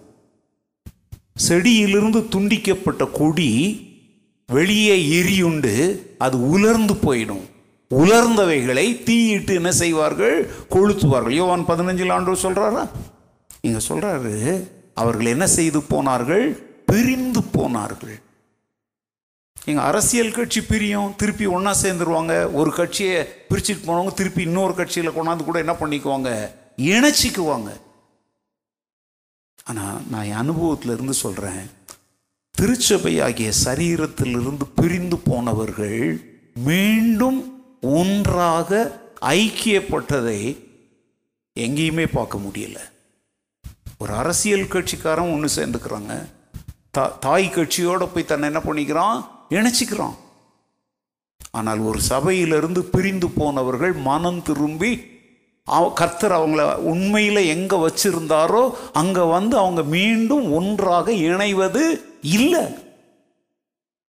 [1.36, 3.52] செடியிலிருந்து துண்டிக்கப்பட்ட கொடி
[4.46, 7.46] வெளியே எரியுண்டு அது உலர்ந்து போயிடும்.
[7.92, 10.50] உலர்ந்தவைகளை தீயிட்டு என்ன செய்வார்கள்?
[10.70, 11.30] கொளுத்துவார்கள்.
[11.30, 12.88] யோவான் பதினஞ்சில் ஆண்டு சொல்கிறாரா
[13.62, 16.46] இங்கே சொல்கிறாரு அவர்கள் என்ன செய்து போனார்கள்?
[16.86, 18.18] பிரிந்து போனார்கள்.
[19.70, 22.54] எங்கள் அரசியல் கட்சி பிரியும் திருப்பி ஒன்றா சேர்ந்துருவாங்க.
[22.54, 23.18] ஒரு கட்சியை
[23.50, 26.30] பிரிச்சுட்டு போனவங்க திருப்பி இன்னொரு கட்சியில் கொண்டாந்து கூட என்ன பண்ணிக்குவாங்க?
[26.92, 27.70] இணைச்சிக்குவாங்க.
[29.64, 31.64] ஆனால் நான் என் அனுபவத்தில் இருந்து சொல்கிறேன்
[32.52, 36.02] திருச்சபை ஆகிய சரீரத்திலிருந்து பிரிந்து போனவர்கள்
[36.54, 37.40] மீண்டும்
[37.82, 40.40] ஒன்றாக ஐக்கியப்பட்டதை
[41.60, 42.80] எங்கேயுமே பார்க்க முடியல.
[43.98, 46.14] ஒரு அரசியல் கட்சிக்காரன் ஒன்று சேர்ந்துக்கிறாங்க.
[46.92, 49.20] தா தாய் கட்சியோடு போய் தன்னை என்ன பண்ணிக்கிறான்?
[49.50, 50.16] இணைச்சிக்கிறோம்.
[51.52, 55.16] ஆனால் ஒரு சபையிலிருந்து பிரிந்து போனவர்கள் மனம் திரும்பி
[55.64, 62.86] அவ- கர்த்தர் அவங்கள உண்மையில் எங்கே வச்சிருந்தாரோ அங்கே வந்து அவங்க மீண்டும் ஒன்றாக இணைவது இல்லை.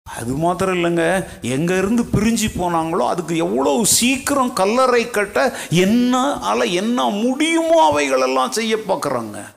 [0.04, 1.26] அது மாத்திரம் இல்லைங்க.
[1.42, 9.54] எங்கேருந்து பிரிஞ்சு போனாங்களோ அதுக்கு எவ்வளவு சீக்கிரம் கல்லறை கட்ட என்ன அல என்ன முடியுமோ அவைகளெல்லாம் செய்ய பார்க்குறாங்க.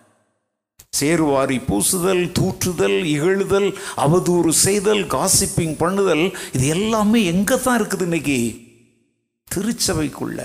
[1.01, 8.39] சேருவாரி பூசுதல் தூற்றுதல் இகழுதல் அவதூறு செய்தல் காசிப்பிங் பண்ணுதல் இது எல்லாமே எங்கே தான் இருக்குது இன்னைக்கு?
[9.49, 10.39] திருச்சபைக்குள்ள.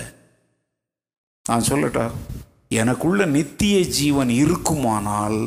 [1.48, 2.10] நான் சொல்லட்டா
[2.68, 5.40] எனக்குள்ள நித்திய ஜீவன் இருக்குமானால்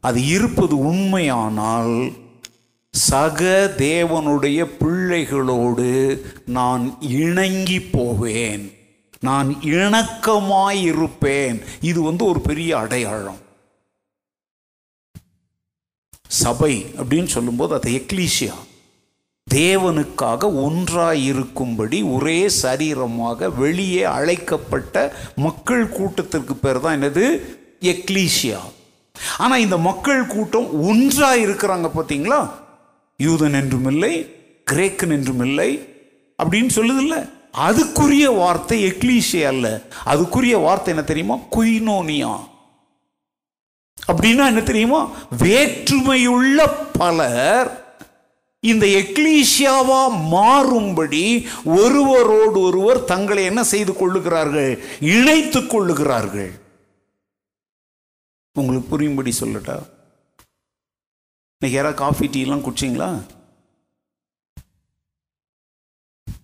[0.00, 2.12] அது இருப்பது உண்மையானால்
[2.90, 3.40] சக
[3.78, 5.90] தேவனுடைய பிள்ளைகளோடு
[6.46, 8.64] நான் இணங்கி போவேன்.
[9.20, 11.58] நான் இணக்கமாயிருப்பேன்.
[11.80, 13.40] இது வந்து ஒரு பெரிய அடையாளம்.
[16.28, 18.54] சபை அப்படின்னு சொல்லும்போது அது எக்லீசியா
[19.50, 27.40] தேவனுக்காக ஒன்றாய் இருக்கும்படி ஒரே சரீரமாக வெளியே அழைக்கப்பட்ட மக்கள் கூட்டத்திற்கு பேர் தான் என்னது?
[27.80, 28.60] எக்லீசியா
[29.38, 32.50] ஆனால் இந்த மக்கள் கூட்டம் ஒன்றாக இருக்கிறாங்க பார்த்தீங்களா?
[33.18, 34.30] யூதன் என்றும் இல்லை
[34.70, 35.88] கிரேக்கன் என்றும் இல்லை
[36.38, 39.82] அப்படின்னு சொல்லுதில்ல அதுக்குரிய வார்த்தை எக்லீசியா அல்ல.
[40.04, 41.38] அதுக்குரிய வார்த்தை என்ன தெரியுமா?
[41.56, 42.40] குயினோனியா.
[44.12, 45.00] அப்படின்னா என்ன தெரியுமா?
[45.38, 47.86] வேற்றுமையுள்ள பலர்
[48.60, 50.00] இந்த எக்லீசியாவா
[50.32, 51.24] மாறும்படி
[51.64, 54.82] ஒருவரோடு ஒருவர் தங்களை என்ன செய்து கொள்ளுகிறார்கள்?
[55.00, 56.50] இணைத்துக் கொள்ளுகிறார்கள்.
[58.52, 59.76] உங்களுக்கு புரியும்படி சொல்லட்டா?
[61.60, 63.10] இன்னைக்கு யாராவது காஃபி டீலாம் குடிச்சிங்களா?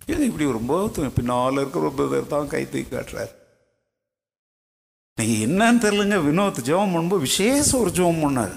[0.07, 3.33] ஏன் இப்படி ரொம்ப பின்னால் இருக்கிற பிரதர் தான் கை தூக்கி காட்டுறார்.
[5.17, 6.17] நீங்க என்னன்னு தெரியலங்க.
[6.29, 8.55] வினோத் ஜெபம் பண்ணும்போது விசேஷ ஒரு ஜெபம் பண்ணார்.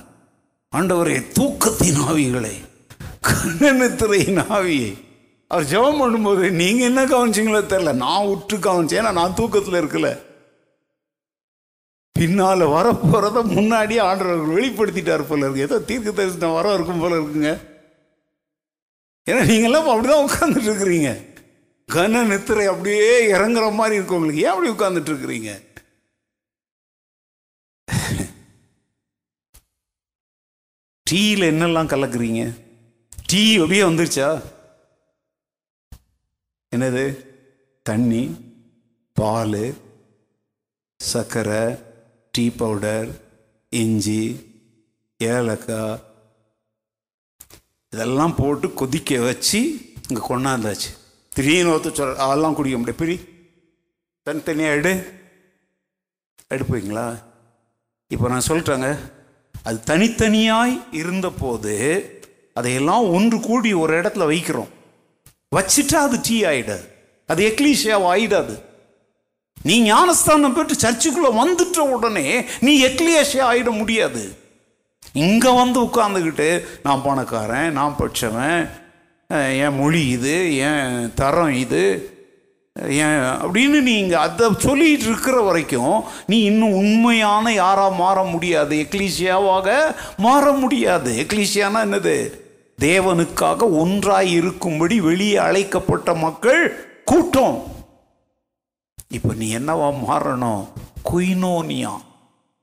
[0.75, 2.55] ஆண்டவரே தூக்கத்தின் ஆவிகளை
[3.27, 5.05] கண்ணத்திரையின் ஆவியை.
[5.47, 10.19] அவர் ஜெபம் பண்ணும்போது நீங்கள் என்ன கவனிச்சிங்களோ தெரில நான் உற்று கவனிச்சேன் ஏன்னா நான் தூக்கத்தில் இருக்கல.
[12.11, 15.61] பின்னால் வர போகிறத முன்னாடியே ஆண்டவர் வெளிப்படுத்திட்டார் போல இருக்கு.
[15.61, 17.51] ஏதோ தீர்க்க தரிசனம் வர இருக்கும் போல இருக்குங்க.
[19.29, 21.11] ஏன்னா நீங்கெல்லாம் அப்படிதான் உட்காந்துட்டு இருக்கிறீங்க.
[21.93, 24.41] கன நித்திரை அப்படியே இறங்குற மாதிரி இருக்கு உங்களுக்கு.
[24.41, 25.51] ஏன் அப்படி உட்காந்துட்டு இருக்கிறீங்க?
[31.11, 32.57] டீயில் என்னெல்லாம் கலக்குறீங்க?
[33.25, 34.41] டீ அப்படியே வந்துருச்சா?
[36.75, 37.25] என்னது?
[37.83, 38.35] தண்ணி
[39.13, 39.75] பால்
[40.99, 41.75] சர்க்கரை
[42.31, 43.09] டீ பவுடர்
[43.69, 44.39] இஞ்சி
[45.17, 46.01] ஏலக்காய்.
[47.89, 49.59] இதெல்லாம் போட்டு கொதிக்க வச்சு
[50.09, 50.89] இங்கே கொண்டாந்தாச்சு.
[51.35, 53.19] திடீர்னு ஒருத்தர் சொல் அதெல்லாம் குடிக்க முடியாது பிரி
[54.23, 54.93] தனித்தனியாக எடு.
[56.49, 57.26] எடுப்பீங்களா?
[58.13, 58.89] இப்போ நான் சொல்லிட்டேங்க
[59.67, 61.73] அது தனித்தனியாய் இருந்தபோது
[62.59, 64.71] அதையெல்லாம் ஒன்று கூடி ஒரு இடத்துல வைக்கிறோம்.
[65.55, 66.85] வச்சிட்டா அது டீ ஆகிடாது
[67.29, 68.55] அது எக்லீஷியாவை ஆயிடாது.
[69.67, 72.27] நீ ஞானஸ்தானம் பெற்று சர்ச்சுக்குள்ளே வந்துட்ட உடனே
[72.65, 74.23] நீ எக்லியேஷியா ஆகிட முடியாது.
[75.25, 76.49] இங்கே வந்து உட்காந்துக்கிட்டு
[76.85, 78.59] நான் பணக்காரன் நான் படிச்சவன்
[79.63, 80.35] என் மொழி இது
[80.67, 81.83] என் தரம் இது
[82.83, 88.75] ஏன் அப்படின்னு நீங்கள் அதை சொல்லிட்டு இருக்கிற வரைக்கும் நீ இன்னும் உண்மையான யாராக மாற முடியாது.
[88.75, 91.25] எக்லீசியாவாக மாற முடியாது.
[91.27, 92.45] எக்லீசியானா என்னது?
[92.81, 97.63] தேவனுக்காக ஒன்றாய் இருக்கும்படி வெளியே அழைக்கப்பட்ட மக்கள் கூட்டம்.
[99.07, 100.67] இப்போ நீ என்னவா மாறணும்?
[101.11, 101.93] குயினோனியா.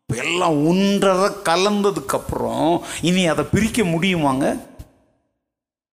[0.07, 4.61] இப்போ எல்லாம் ஒன்றரை கலந்ததுக்கப்புறம் இனி அதை பிரிக்க முடியுமாங்க?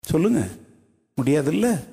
[0.01, 0.51] சொல்லுங்கள்
[1.23, 1.90] முடியாதுல்ல?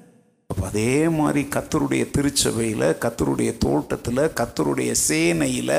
[0.49, 5.73] அப்போ அதே மாதிரி கத்தருடைய திருச்சபையில் கத்தருடைய தோட்டத்தில் கத்தருடைய சேனையில்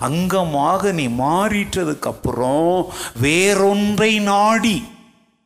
[0.00, 2.76] அங்கமாக நீ மாறிட்டதுக்கு அப்புறம்
[3.20, 4.76] வேறொன்றை நாடி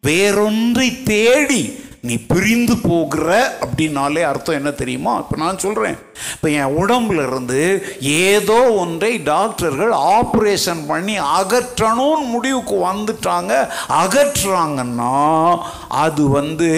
[0.04, 1.62] வேறொன்றை தேடி
[2.00, 5.18] நீ பிரிந்து போகிற அப்படின்னாலே அர்த்தம் என்ன தெரியுமா?
[5.18, 5.96] இப்போ நான் சொல்கிறேன்
[6.34, 13.68] இப்போ என் உடம்புல இருந்து ஏதோ ஒன்றை டாக்டர்கள் ஆப்ரேஷன் பண்ணி அகற்றணும்னு முடிவுக்கு வந்துட்டாங்க.
[13.88, 15.58] அகற்றுறாங்கன்னா
[15.88, 16.70] அது வந்து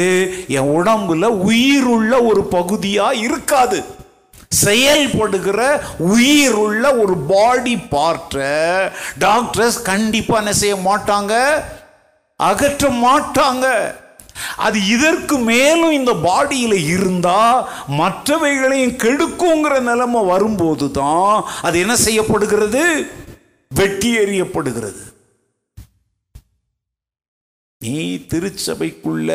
[0.48, 3.84] என் உடம்புல உயிருள்ள ஒரு பகுதியாக இருக்காது.
[4.48, 11.34] செயல்படுகிற உயிர் உள்ள ஒரு பாடி பார்ட்டை டாக்டர்ஸ் கண்டிப்பாக என்ன செய்ய மாட்டாங்க?
[12.36, 13.66] அகற்ற மாட்டாங்க.
[14.66, 17.60] அது இதற்கு மேலும் இந்த பாடியில் இருந்தால்
[18.00, 22.84] மற்றவைகளையும் கெடுக்குங்கிற நிலைமை வரும்போது தான் அது என்ன செய்யப்படுகிறது?
[23.70, 25.02] வெட்டி எறியப்படுகிறது.
[27.80, 27.98] நீ
[28.30, 29.30] திருச்சபைக்குள்ள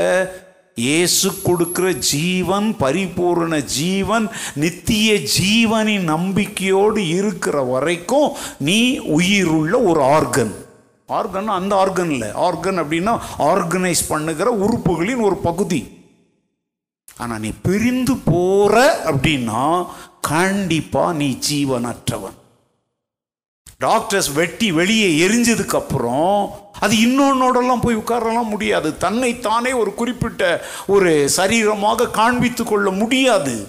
[0.78, 4.26] இயேசு கொடுக்கிற ஜீவன் பரிபூரண ஜீவன்
[4.64, 8.30] நித்திய ஜீவனின் நம்பிக்கையோடு இருக்கிற வரைக்கும்
[8.68, 8.80] நீ
[9.18, 10.54] உயிருள்ள ஒரு ஆர்கன்.
[11.08, 12.30] ஆர்கன் அந்த ஆர்கன் இல்லை.
[12.30, 16.02] ஆர்கன் அப்படின்னா ஆர்கனைஸ் பண்ணுகிற உறுப்புகளின் ஒரு பகுதி.
[17.18, 19.88] ஆனால் நீ பிரிந்து போற அப்படின்னா
[20.22, 22.42] கண்டிப்பாக நீ ஜீவனற்றவன்.
[23.78, 28.98] டாக்டர்ஸ் வெட்டி வெளியே எரிஞ்சதுக்கு அப்புறம் அது இன்னொன்னோடலாம் போய் உட்காரலாம் முடியாது.
[28.98, 33.68] தன்னைத்தானே ஒரு குறிப்பிட்ட ஒரு சரீரமாக காண்பித்து கொள்ள முடியாது.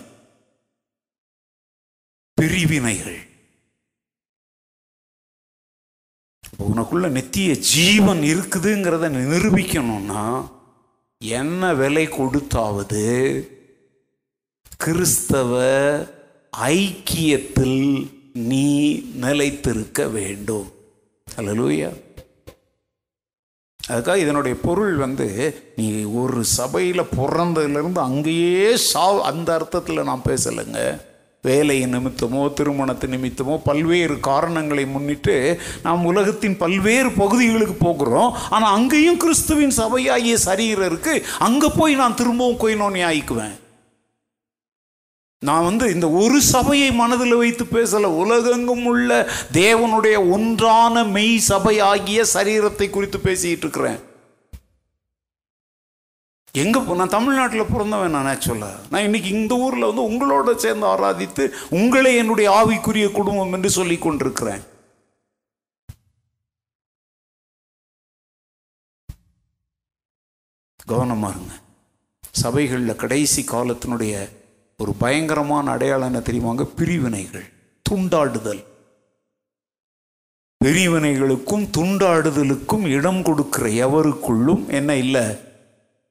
[2.34, 3.23] பிரிவினைகள்.
[6.58, 10.48] உனக்குள்ள நித்திய ஜீவன் இருக்குதுங்கிறத நிரூபிக்கணும்னா
[11.18, 13.04] என்ன விலை கொடுத்தாவது?
[14.76, 15.60] கிறிஸ்தவ
[16.58, 20.72] ஐக்கியத்தில் நீ நிலைத்திருக்க வேண்டும்.
[21.36, 21.90] அல்லலூயா
[23.88, 25.28] அதுக்காக இதனுடைய பொருள் வந்து
[25.76, 31.00] நீ ஒரு சபையில் பிறந்ததுலேருந்து அங்கேயே சா அந்த அர்த்தத்தில் நான் பேசலைங்க.
[31.46, 35.34] வேலை நிமித்தமோ திருமணத்து நிமித்தமோ பல்வேறு காரணங்களை முன்னிட்டு
[35.86, 38.30] நாம் உலகத்தின் பல்வேறு பகுதிகளுக்கு போகிறோம்.
[38.54, 43.54] ஆனால் அங்கேயும் கிறிஸ்துவின் சபையாகிய சரீரம் இருக்குது அங்கே போய் நான் திரும்பவும் கொயினோனி ஆயிக்குவேன்.
[45.42, 48.10] நான் வந்து இந்த ஒரு சபையை மனதில் வைத்து பேசல.
[48.22, 49.10] உலகெங்கும் உள்ள
[49.60, 54.00] தேவனுடைய ஒன்றான மெய் சபையாகிய சரீரத்தை குறித்து பேசிட்டு இருக்கிறேன்.
[56.62, 62.16] எங்கே நான் தமிழ்நாட்டில் பிறந்தவன் நான் ஆக்சுவலாக நான் இன்னைக்கு இந்த ஊரில் வந்து உங்களோட சேர்ந்து ஆராதித்து உங்களே
[62.16, 64.62] என்னுடைய ஆவிக்குரிய குடும்பம் என்று சொல்லி கொண்டிருக்கிறேன்.
[70.84, 71.54] கவனமாக இருங்க.
[72.42, 74.14] சபைகளில் கடைசி காலத்தினுடைய
[74.78, 77.48] ஒரு பயங்கரமான அடையாளம் என்ன தெரியுமாங்க பிரிவினைகள்
[77.90, 78.62] துண்டாடுதல்.
[80.64, 85.52] பிரிவினைகளுக்கும் துண்டாடுதலுக்கும் இடம் கொடுக்கிற எவருக்குள்ளும் என்ன இல்லை?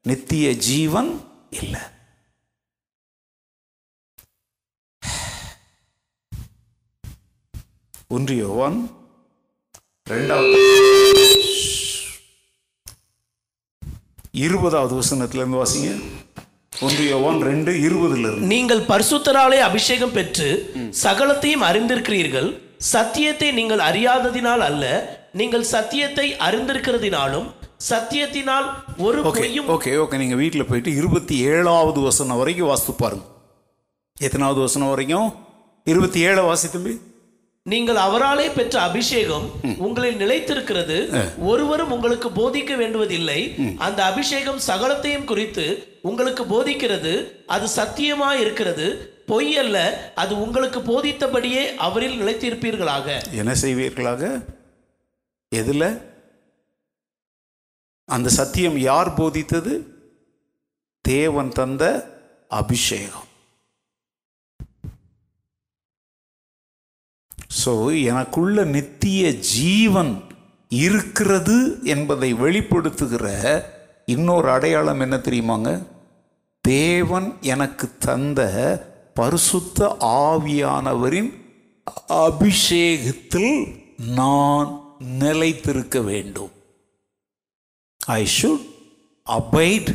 [0.10, 1.10] நித்திய ஜீவன்
[1.60, 1.84] இல்லை.
[8.16, 8.80] ஒன்று யோவான்
[10.12, 10.60] ரெண்டாவது
[14.44, 15.90] இருபதாவது வசனத்திலிருந்து வாசிங்க.
[16.86, 20.48] ஒன்று யோவான் ரெண்டு இருபதுல இருந்து நீங்கள் பரிசுத்தராலே அபிஷேகம் பெற்று
[21.06, 22.52] சகலத்தையும் அறிந்திருக்கிறீர்கள்.
[22.94, 24.86] சத்தியத்தை நீங்கள் அறியாததினால் அல்ல
[25.40, 27.50] நீங்கள் சத்தியத்தை அறிந்திருக்கிறதினாலும்
[27.90, 33.24] சத்தியத்தினால் ஒரு பொய்யும் ஓகே ஓகே நீங்கள் வீட்டில் போயிட்டு இருபத்தி ஏழாவது வசனம் வரைக்கும் வாசித்து பாருங்க.
[34.20, 35.34] எத்தனாவது வசனம் வரைக்கும்?
[35.84, 37.00] இருபத்தி ஏழை வாசி தம்பி.
[37.64, 41.24] நீங்கள் அவராலே பெற்ற அபிஷேகம் உங்களில் நிலைத்திருக்கிறது.
[41.38, 43.56] ஒருவரும் உங்களுக்கு போதிக்க வேண்டுவதில்லை.
[43.78, 47.32] அந்த அபிஷேகம் சகலத்தையும் குறித்து உங்களுக்கு போதிக்கிறது.
[47.48, 48.88] அது சத்தியமாய் இருக்கிறது.
[49.26, 49.78] பொய் அல்ல.
[50.16, 53.22] அது உங்களுக்கு போதித்தபடியே அவரில் நிலைத்திருப்பீர்களாக.
[53.32, 54.44] என்ன செய்வீர்களாக?
[55.50, 56.12] எதில்?
[58.10, 59.74] அந்த சத்தியம் யார் போதித்தது?
[61.02, 61.84] தேவன் தந்த
[62.48, 63.30] அபிஷேகம்.
[67.66, 70.14] ஸோ எனக்குள்ள நித்திய ஜீவன்
[70.70, 73.26] இருக்கிறது என்பதை வெளிப்படுத்துகிற
[74.06, 75.88] இன்னொரு அடையாளம் என்ன தெரியுமாங்க?
[76.62, 78.42] தேவன் எனக்கு தந்த
[79.14, 81.32] பரிசுத்த ஆவியானவரின்
[82.10, 83.56] அபிஷேகத்தில்
[83.98, 84.70] நான்
[85.00, 86.53] நிலைத்திருக்க வேண்டும்.
[88.08, 88.62] I should
[89.28, 89.90] abide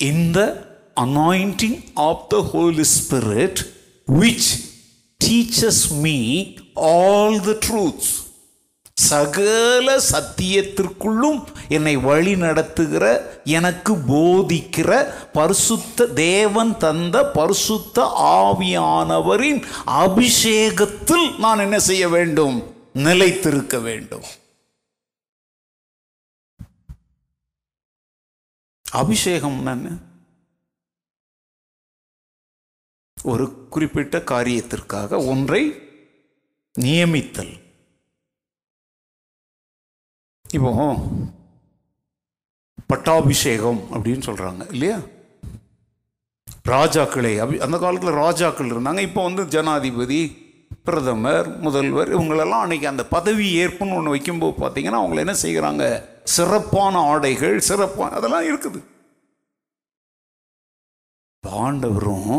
[0.00, 0.48] in the
[0.96, 3.64] anointing of the Holy Spirit,
[4.08, 4.46] which
[5.20, 6.18] teaches me
[6.76, 8.08] all the truths.
[9.08, 13.04] சகல சத்தியத்திற்குள்ளும் என்னை வழி நடத்துகிற
[13.58, 14.90] எனக்கு போதிக்கிற
[15.32, 18.06] பரிசுத்த தேவன் தந்த பரிசுத்த
[18.38, 19.60] ஆவியானவரின்
[20.04, 22.56] அபிஷேகத்தில் நான் என்ன செய்ய வேண்டும்
[23.02, 24.26] நிலைத்திருக்க வேண்டும்
[28.86, 29.88] அபிஷேகம் என்ன
[33.18, 33.44] ஒரு
[33.74, 35.62] குறிப்பிட்ட காரியத்திற்காக ஒன்றை
[36.74, 37.54] நியமித்தல்.
[40.56, 40.70] இப்போ
[42.90, 44.98] பட்டாபிஷேகம் அப்படின்னு சொல்கிறாங்க இல்லையா?
[46.74, 50.20] ராஜாக்களே அபி அந்த காலத்தில் ராஜாக்கள் இருந்தாங்க இப்போ வந்து ஜனாதிபதி
[50.88, 55.84] பிரதமர் முதல்வர் இவங்களெல்லாம் அன்னைக்கு அந்த பதவி ஏற்புன்னு ஒன்று வைக்கும்போது பார்த்தீங்கன்னா அவங்கள என்ன செய்கிறாங்க?
[56.26, 58.80] சிறப்பான ஆடைகள் சிறப்பான அதெல்லாம் இருக்குது.
[61.48, 62.36] ஆண்டவரும்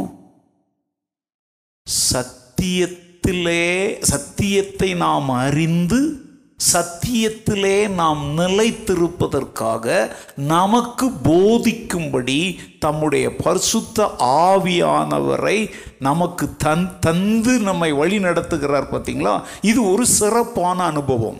[2.11, 3.65] சத்தியத்திலே
[4.01, 6.26] சத்தியத்தை நாம் அறிந்து
[6.73, 12.39] சத்தியத்திலே நாம் நிலைத்திருப்பதற்காக நமக்கு போதிக்கும்படி
[12.80, 19.43] தம்முடைய பரிசுத்த ஆவியானவரை நமக்கு தன் தந்து நம்மை வழி நடத்துகிறார் பார்த்தீங்களா?
[19.61, 21.39] இது ஒரு சிறப்பான அனுபவம்.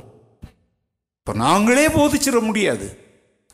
[1.28, 2.86] இப்போ நாங்களே போதிச்சிட முடியாது.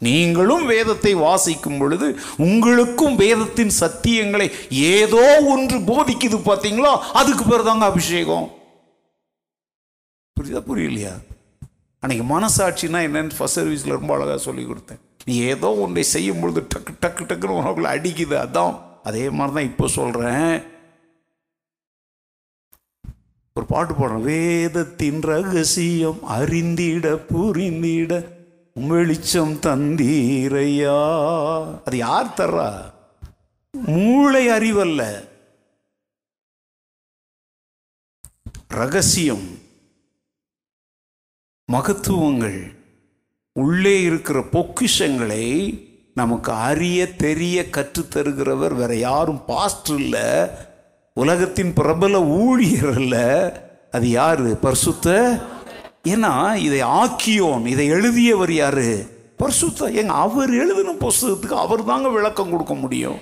[0.02, 5.24] நீங்களும் வேதத்தை வாசிக்கும் பொழுது உங்களுக்கும் வேதத்தின் சத்தியங்களை ஏதோ
[5.54, 6.92] ஒன்று போதிக்குது பார்த்தீங்களோ?
[7.14, 8.46] அதுக்கு பேர் தாங்க அபிஷேகம்.
[10.38, 11.14] புரியுதா புரியலையா?
[12.00, 15.02] அன்னைக்கு மனசாட்சினா என்னன்னு ஃபர்ஸ்ட் சர்வீஸில் ரொம்ப அழகாக சொல்லி கொடுத்தேன்.
[15.26, 18.76] நீ ஏதோ ஒன்றை செய்யும் பொழுது டக்கு டக்கு டக்குன்னு உனக்குள்ள அடிக்குது அதான்.
[19.04, 20.73] அதே மாதிரி தான் இப்போ சொல்கிறேன்
[23.56, 24.22] ஒரு பாட்டு பாடுறோம்.
[24.22, 28.28] வேதத்தின் ரகசியம் அறிந்திட புரிந்திட
[28.74, 30.98] வெளிச்சம் தந்தீரையா?
[31.86, 32.94] அது யார் தர்றா?
[33.72, 35.28] மூளை அறிவல்ல.
[38.68, 39.48] ரகசியம்
[41.66, 42.76] மகத்துவங்கள்
[43.54, 45.46] உள்ளே இருக்கிற பொக்கிஷங்களை
[46.14, 50.48] நமக்கு அறிய தெரிய கற்றுத்தருகிறவர் வேற யாரும் பாஸ்ட் இல்லை.
[51.16, 53.16] உலகத்தின் பிரபல ஊழியர் அல்ல
[53.92, 54.56] அது யாரு?
[54.56, 55.40] பரிசுத்த?
[56.04, 59.08] ஏன்னா இதை ஆக்கியோன் இதை எழுதியவர் யாரு?
[59.38, 59.90] பரிசுத்த.
[59.90, 63.22] எங்க அவர் எழுதின புஸ்தகத்துக்கு அவர் தாங்க விளக்கம் கொடுக்க முடியும்.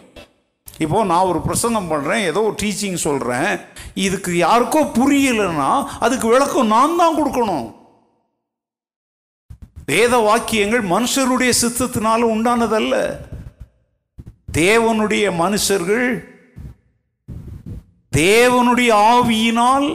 [0.77, 3.59] இப்போ நான் ஒரு பிரசங்கம் பண்ணுறேன் ஏதோ ஒரு டீச்சிங் சொல்கிறேன்
[3.93, 7.73] இதுக்கு யாருக்கோ புரியலைன்னா அதுக்கு விளக்கம் நான் தான் கொடுக்கணும்.
[9.85, 13.19] வேத வாக்கியங்கள் மனுஷருடைய சித்தத்தினால உண்டானதல்ல.
[14.53, 16.30] தேவனுடைய மனுஷர்கள்
[18.11, 19.87] தேவனுடைய ஆவியினால்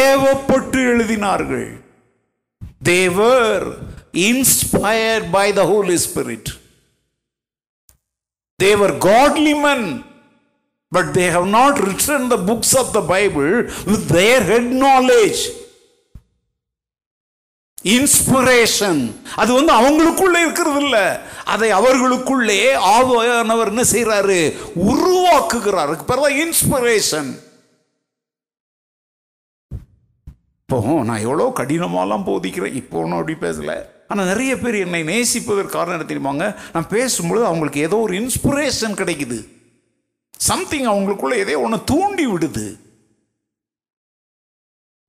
[0.00, 1.70] ஏவப்பட்டு எழுதினார்கள்
[2.82, 3.66] they were
[4.26, 6.50] inspire by the Holy Spirit
[8.58, 9.88] they were godly men
[10.92, 13.50] but they not written the books of the Bible
[13.84, 15.42] with their head knowledge
[17.84, 21.04] inspiration அது வந்து அவங்களுக்குள்ளே இருக்கிறது இல்லை
[21.44, 25.86] அதை அவர்களுக்குள்ளே ஆவியானவர் என்ன செய்கிறாரு உருவாக்குகிறார்.
[25.86, 27.30] அதுக்கு இன்ஸ்பிரேஷன்
[30.64, 32.74] இப்போ நான் எவ்வளோ கடினமாலாம் போதிக்கிறேன்.
[32.74, 33.72] இப்போ ஒன்றும் அப்படி பேசல.
[34.08, 36.56] ஆனால் நிறைய பேர் என்னை நேசிப்பதற்கு காரணம் என்ன தெரியுமாங்க?
[36.72, 39.48] நான் பேசும்பொழுது அவங்களுக்கு ஏதோ ஒரு இன்ஸ்பிரேஷன் கிடைக்குது.
[40.38, 42.78] சம்திங் அவங்களுக்குள்ள ஏதோ ஒன்று தூண்டி விடுது.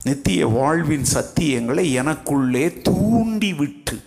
[0.04, 4.02] நித்திய வாழ்வின் சத்தியங்களை எனக்குள்ளே தூண்டிவிட்டு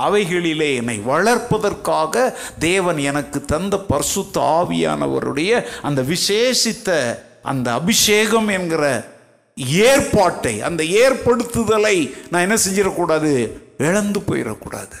[0.00, 9.12] அவைகளிலே என்னை வளர்ப்பதற்காக தேவன் எனக்கு தந்த பர்சுத்த ஆவியானவருடைய அந்த விசேஷித்த அந்த அபிஷேகம் என்கிற
[9.54, 13.50] ஏற்பாட்டை அந்த ஏற்படுத்துதலை நான் என்ன செஞ்சிடக்கூடாது?
[13.78, 14.96] இழந்து போயிடக்கூடாது.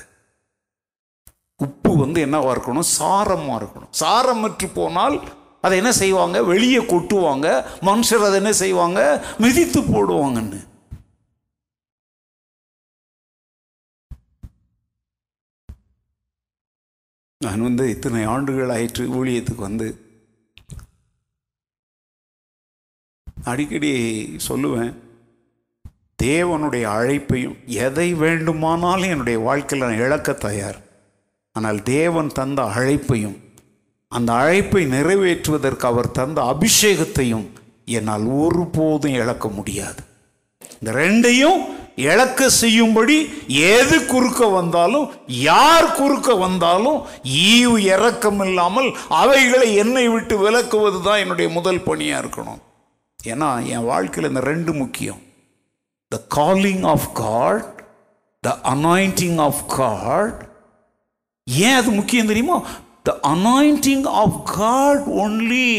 [1.56, 2.82] உப்பு வந்து என்னவா இருக்கணும்?
[3.00, 3.92] சாரமாக இருக்கணும்.
[4.00, 5.22] சாரமற்று போனால்
[5.64, 6.42] அதை என்ன செய்வாங்க?
[6.42, 7.46] வெளியே கொட்டுவாங்க.
[7.80, 9.00] மனுஷர் அதை என்ன செய்வாங்க?
[9.38, 10.60] மிதித்து போடுவாங்கன்னு.
[17.44, 19.88] நான் வந்து இத்தனை ஆண்டுகள் ஆயிற்று ஊழியத்துக்கு வந்து.
[23.44, 23.90] அடிக்கடி
[24.48, 24.94] சொல்லுவேன்
[26.22, 30.78] தேவனுடைய அழைப்பையும் எதை வேண்டுமானாலும் என்னுடைய வாழ்க்கையில் நான் இழக்க தயார்.
[31.52, 33.38] ஆனால் தேவன் தந்த அழைப்பையும்
[34.16, 37.46] அந்த அழைப்பை நிறைவேற்றுவதற்கு அவர் தந்த அபிஷேகத்தையும்
[37.96, 40.02] என்னால் ஒருபோதும் இழக்க முடியாது.
[40.80, 41.60] இந்த ரெண்டையும்
[42.08, 43.16] இழக்க செய்யும்படி
[43.74, 45.06] எது குறுக்க வந்தாலும்
[45.48, 46.98] யார் குறுக்க வந்தாலும்
[47.48, 48.88] ஈவு இறக்கம் இல்லாமல்
[49.20, 52.62] அவைகளை என்னை விட்டு விலக்குவது தான் என்னுடைய முதல் பணியாக இருக்கணும்.
[53.32, 55.20] ஏன்னா என் வாழ்க்கையில் இந்த ரெண்டு முக்கியம்.
[56.12, 57.70] The calling of God
[58.46, 60.40] the anointing of God
[61.66, 62.58] ஏன் அது முக்கியம் தெரியுமா?
[63.08, 65.72] The anointing of God only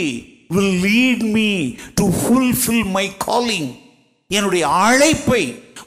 [0.56, 1.49] will lead me
[1.99, 3.69] to fulfil my calling
[4.27, 5.43] என்னுடைய அழைப்பை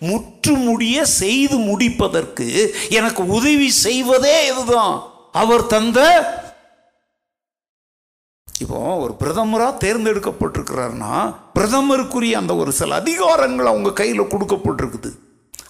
[0.09, 2.47] முற்றுமுடிய செய்து முடிப்பதற்கு
[2.98, 4.97] எனக்கு உதவி செய்வதே இதுதான்.
[5.43, 5.98] அவர் தந்த
[8.60, 11.16] இப்போ ஒரு பிரதமராக தேர்ந்தெடுக்கப்பட்டிருக்கிறாருன்னா
[11.56, 15.10] பிரதமருக்குரிய அந்த ஒரு சில அதிகாரங்கள் அவங்க கையில் கொடுக்கப்பட்டிருக்குது.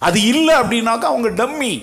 [0.07, 1.73] அது இல்லை அப்படின்னாக்கா அவங்க டம்மி.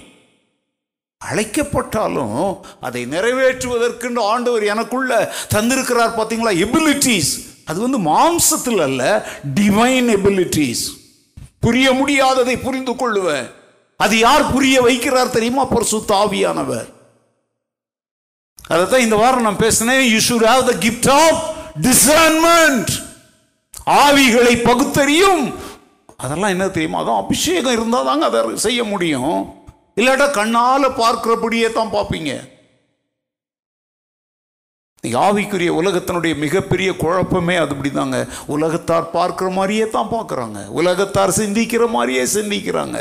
[1.31, 6.53] அழைக்கப்பட்டாலும் அதை நிறைவேற்றுவதற்குன்னு ஆண்டவர் எனக்குள்ள தந்திருக்கிறார் பார்த்தீங்களா?
[6.65, 7.33] எபிலிட்டிஸ்
[7.65, 10.85] அது வந்து மாம்சத்தில் அல்ல டிவைன் எபிலிட்டிஸ்
[11.61, 13.51] புரிய முடியாததை புரிந்து கொள்ளுவேன்.
[13.97, 15.65] அது யார் புரிய வைக்கிறார் தெரியுமா?
[15.65, 16.95] பரிசுத்த ஆவியானவர்.
[18.69, 20.03] அதைத்தான் இந்த வாரம் நான் பேசினேன்.
[20.03, 22.93] You should have the gift of discernment
[23.91, 25.55] ஆவிகளை பகுத்தறியும்.
[26.17, 27.03] அதெல்லாம் என்ன தெரியுமா?
[27.03, 29.65] அதான் அபிஷேகம் இருந்தால் தாங்க அதை செய்ய முடியும்.
[29.97, 32.33] இல்லாட்டா கண்ணால் பார்க்கிறபடியே தான் பார்ப்பீங்க.
[35.25, 38.19] ஆவிக்குரிய உலகத்தினுடைய மிகப்பெரிய குழப்பமே அது தாங்க
[38.55, 40.61] உலகத்தார் பார்க்குற மாதிரியே தான் பார்க்குறாங்க.
[40.81, 42.97] உலகத்தார் சிந்திக்கிற மாதிரியே சிந்திக்கிறாங்க.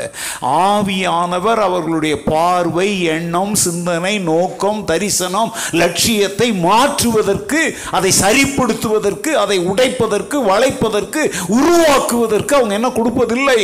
[0.66, 2.86] ஆவியானவர் அவர்களுடைய பார்வை
[3.16, 5.52] எண்ணம் சிந்தனை நோக்கம் தரிசனம்
[5.82, 7.62] லட்சியத்தை மாற்றுவதற்கு
[7.98, 11.24] அதை சரிப்படுத்துவதற்கு அதை உடைப்பதற்கு வளைப்பதற்கு
[11.58, 13.60] உருவாக்குவதற்கு அவங்க என்ன கொடுப்பதில்லை.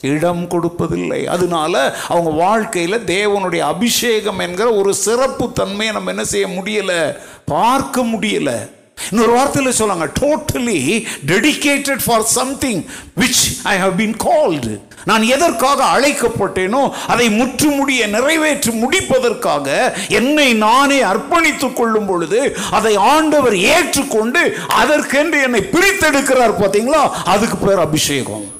[0.00, 1.24] இடம் கொடுப்பதில்லை.
[1.24, 7.16] அதனால அவங்க வாழ்க்கையில் தேவனுடைய அபிஷேகம் என்கிற ஒரு சிறப்பு தன்மையை நம்ம என்ன செய்ய முடியலை?
[7.44, 8.76] பார்க்க முடியல.
[9.10, 12.84] இன்னொரு வார்த்தையில் சொல்லாங்க totally dedicated for something
[13.16, 21.72] which I have been called நான் எதற்காக அழைக்கப்பட்டேனோ அதை முற்றுமுடிய நிறைவேற்றி முடிப்பதற்காக என்னை நானே அர்ப்பணித்துக்
[21.72, 26.54] கொள்ளும் பொழுது அதை ஆண்டவர் ஏற்றுக்கொண்டு அதற்கென்று என்னை பிரித்தெடுக்கிறார்.
[26.60, 27.10] பார்த்தீங்களா?
[27.24, 28.56] அதுக்கு பேர் அபிஷேகம்.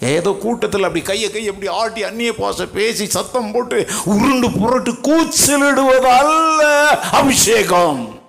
[0.00, 6.08] ஏதோ கூட்டத்தில் அப்படி கையை கையை எப்படி ஆட்டி அந்நிய பாச பேசி சத்தம் போட்டு உருண்டு புரட்டு கூச்சலிடுவது
[6.18, 8.20] அல்ல அபிஷேகம்.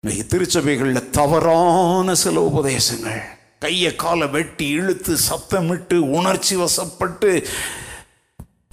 [0.00, 3.22] இன்னைக்கு திருச்சபைகளில் தவறான சில உபதேசங்கள்.
[3.58, 7.46] கையை காலை வெட்டி இழுத்து சத்தமிட்டு உணர்ச்சி வசப்பட்டு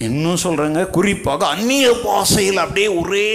[0.06, 3.32] இன்னும் சொல்கிறேங்க குறிப்பாக அந்நிய பாஷையில் அப்படியே ஒரே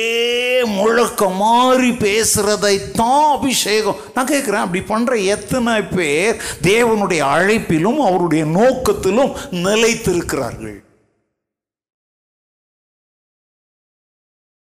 [0.78, 4.00] முழக்க மாதிரி பேசுகிறதைத்தான் அபிஷேகம்.
[4.14, 9.36] நான் கேட்குறேன் அப்படி பண்ணுற எத்தனை பேர் தேவனுடைய அழைப்பிலும் அவருடைய நோக்கத்திலும்
[9.68, 10.80] நிலைத்திருக்கிறார்கள்?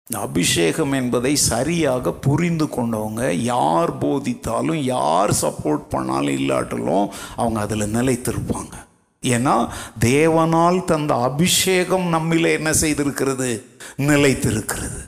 [0.07, 8.75] அபிஷேகம் என்பதை சரியாக புரிந்து கொண்டவங்க யார் போதித்தாலும் யார் சப்போர்ட் பண்ணாலும் இல்லாட்டலும் அவங்க அதில் நிலைத்திருப்பாங்க.
[9.23, 9.69] ஏன்னா
[9.99, 13.63] தேவனால் தந்த அபிஷேகம் நம்மில என்ன செய்திருக்கிறது?
[13.97, 15.01] நிலைத்திருக்கிறது.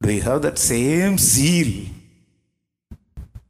[0.00, 1.70] Do you have that same zeal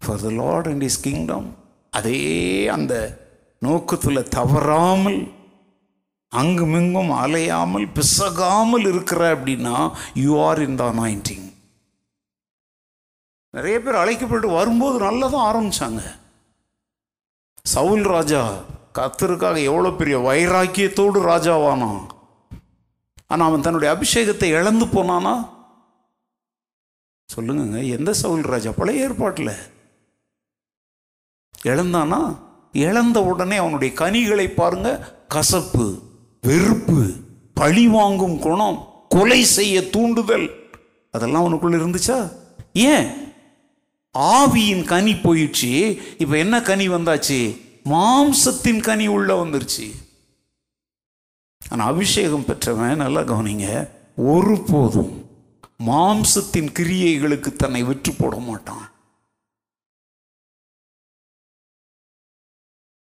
[0.01, 1.43] for the Lord and His kingdom?
[1.90, 2.20] அதே
[2.69, 2.94] அந்த
[3.59, 5.20] நோக்கத்தில் தவறாமல்
[6.32, 11.47] அங்குமிங்கும் அலையாமல் பிசகாமல் இருக்கிற அப்படின்னா you are in the anointing
[13.55, 16.02] நிறைய பேர் அழைக்கப்பட்டு வரும்போது நல்லதான் ஆரம்பித்தாங்க
[17.72, 18.42] சவுல் ராஜா
[18.98, 22.02] கத்தருக்காக எவ்வளோ பெரிய வைராக்கியத்தோடு ராஜாவானான்
[23.26, 25.34] ஆனால் அவன் தன்னுடைய அபிஷேகத்தை இழந்து போனானா?
[27.28, 28.70] சொல்லுங்க எந்த சவுல் ராஜா?
[28.70, 29.54] பழைய ஏற்பாட்டில்.
[31.70, 32.20] இழந்தானா?
[32.72, 34.88] இழந்த உடனே அவனுடைய கனிகளை பாருங்க
[35.28, 35.86] கசப்பு
[36.42, 37.00] வெறுப்பு
[37.54, 38.78] பழி வாங்கும் குணம்
[39.08, 40.48] கொலை செய்ய தூண்டுதல்
[41.14, 42.18] அதெல்லாம் அவனுக்குள்ள இருந்துச்சா?
[42.72, 43.06] ஏன்?
[44.18, 45.72] ஆவியின் கனி போயிடுச்சு.
[46.22, 47.38] இப்போ என்ன கனி வந்தாச்சு?
[47.92, 49.86] மாம்சத்தின் கனி உள்ள வந்துருச்சு.
[51.70, 53.66] ஆனால் அபிஷேகம் பெற்றவன் நல்லா கவனிங்க.
[54.34, 55.12] ஒருபோதும்
[55.88, 58.86] மாம்சத்தின் கிரியைகளுக்கு தன்னை விற்று போட மாட்டான்.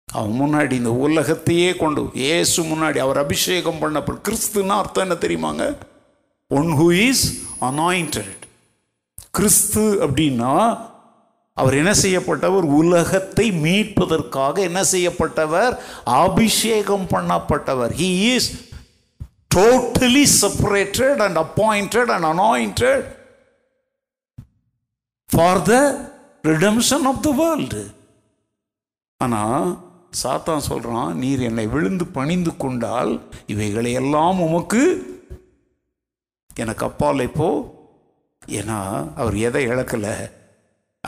[0.07, 5.65] அவன் முன்னாடி இந்த உலகத்தையே கொண்டு இயேசு முன்னாடி அவர் அபிஷேகம் பண்ணப்போ கிறிஸ்துன்னா அர்த்தம் என்ன தெரியுமாங்க?
[6.47, 7.23] ஒன் ஹூ இஸ்
[7.69, 8.41] அனாயிண்டட்
[9.37, 10.53] கிறிஸ்து அப்படின்னா
[11.57, 12.65] அவர் என்ன செய்யப்பட்டவர்?
[12.81, 15.73] உலகத்தை மீட்பதற்காக என்ன செய்யப்பட்டவர்?
[16.03, 17.91] அபிஷேகம் பண்ணப்பட்டவர்.
[17.91, 18.49] He is
[19.55, 23.05] totally separated and appointed and anointed
[25.29, 25.73] for the
[26.43, 27.83] redemption of the world
[29.17, 29.67] ஆனால்
[30.23, 33.11] சாத்தான் சொல்கிறான் நீர் என்னை விழுந்து பணிந்து கொண்டால்
[33.45, 34.81] இவைகளை எல்லாம் உமக்கு
[36.55, 37.49] எனக்கு அப்பால் இப்போ
[38.47, 38.79] ஏன்னா
[39.15, 40.42] அவர் எதை இழக்கலை?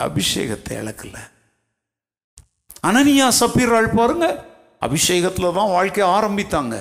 [0.04, 1.16] அபிஷேகத்தை இழக்கல.
[2.88, 4.26] அனனியா சப்பீராள் பாருங்க
[4.86, 6.76] அபிஷேகத்தில் தான் வாழ்க்கையை ஆரம்பித்தாங்க.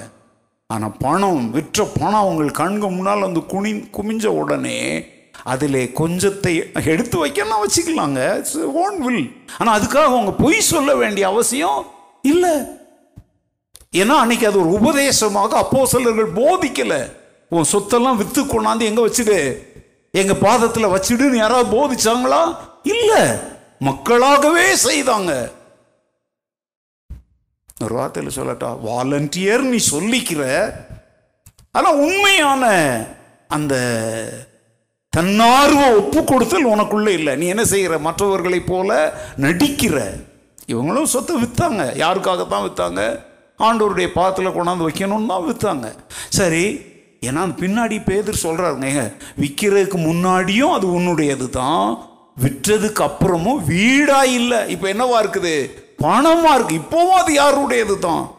[0.70, 4.78] ஆனால் பணம் விற்ற பணம் அவங்க கண்கு முன்னால் வந்து குனி குமிஞ்ச உடனே
[5.54, 6.54] அதில் கொஞ்சத்தை
[6.94, 8.22] எடுத்து வைக்கணும் வச்சுக்கலாங்க.
[8.84, 9.26] ஓன் வில்
[9.58, 11.80] ஆனால் அதுக்காக அவங்க பொய் சொல்ல வேண்டிய அவசியம்
[12.32, 12.54] இல்லை.
[14.02, 17.02] ஏன்னா அன்னைக்கு அது ஒரு உபதேசமாக அப்போ சிலர்கள் போதிக்கலை.
[17.56, 19.40] உன் சொத்தெல்லாம் விற்று கொண்டாந்து எங்கே வச்சுடு?
[20.16, 22.42] எங்கள் பாதத்தில் வச்சுடுன்னு யாராவது போதிச்சாங்களா?
[22.84, 23.24] இல்லை.
[23.80, 25.32] மக்களாகவே செய்தாங்க.
[27.84, 30.44] ஒரு வார்த்தையில் சொல்லட்டா வாலண்டியர் நீ சொல்லிக்கிற.
[31.72, 32.66] ஆனால் உண்மையான
[33.48, 33.76] அந்த
[35.10, 37.36] தன்னார்வ ஒப்பு கொடுத்தல் உனக்குள்ள இல்லை.
[37.36, 39.98] நீ என்ன செய்கிற மற்றவர்களைப் போல நடிக்கிற.
[40.68, 43.02] இவங்களும் சொத்தை விற்றாங்க யாருக்காகத்தான் விற்றாங்க
[43.60, 45.88] ஆண்டோருடைய பாத்தில் கொண்டாந்து வைக்கணும்னு தான் விற்றாங்க
[46.30, 46.64] சரி
[47.22, 54.68] ஏன்னா அந்த பின்னாடி பேதர் சொல்கிறாருங்க ஏங்க விற்கிறதுக்கு முன்னாடியும் அது உன்னுடையது தான் விற்றதுக்கு அப்புறமும் வீடா இல்லை.
[54.68, 55.72] இப்போ என்னவா இருக்குது?
[56.04, 58.34] பணமாக இருக்குது இப்போவும் அது யாருடையது தான்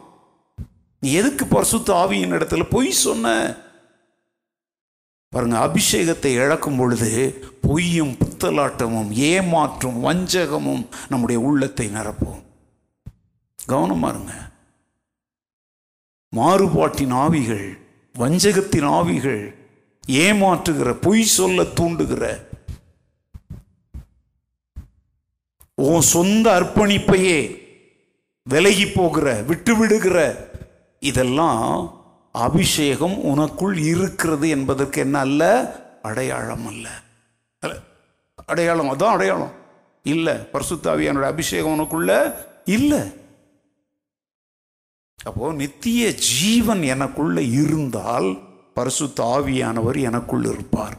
[0.99, 3.55] நீ எதுக்கு பரிசுத்த ஆவியின் இடத்துல பொய் சொன்ன?
[5.29, 12.43] பாருங்க அபிஷேகத்தை இழக்கும் பொழுது பொய்யும் புத்தலாட்டமும் ஏமாற்றும் வஞ்சகமும் நம்முடைய உள்ளத்தை நிரப்பும்.
[13.67, 14.33] கவனமா இருங்க.
[16.29, 17.86] மாறுபாட்டின் ஆவிகள்
[18.17, 19.55] வஞ்சகத்தின் ஆவிகள்
[20.07, 22.45] ஏமாற்றுகிற பொய் சொல்ல தூண்டுகிற
[25.75, 27.65] உன் சொந்த அர்ப்பணிப்பையே
[28.43, 30.49] விலகி போகிற விட்டு விடுகிற
[30.99, 31.95] இதெல்லாம்
[32.31, 35.41] அபிஷேகம் உனக்குள் இருக்கிறது என்பதற்கு என்ன அல்ல?
[36.01, 36.89] அடையாளம் அல்ல.
[38.45, 39.51] அடையாளம் அதான் அடையாளம்.
[40.03, 42.33] இல்லை பரிசுத்தாவியானோட அபிஷேகம் உனக்குள்ள
[42.65, 42.99] இல்லை.
[45.25, 48.27] அப்போ நித்திய ஜீவன் எனக்குள்ள இருந்தால்
[48.73, 50.97] பரிசு தாவியானவர் எனக்குள் இருப்பார்.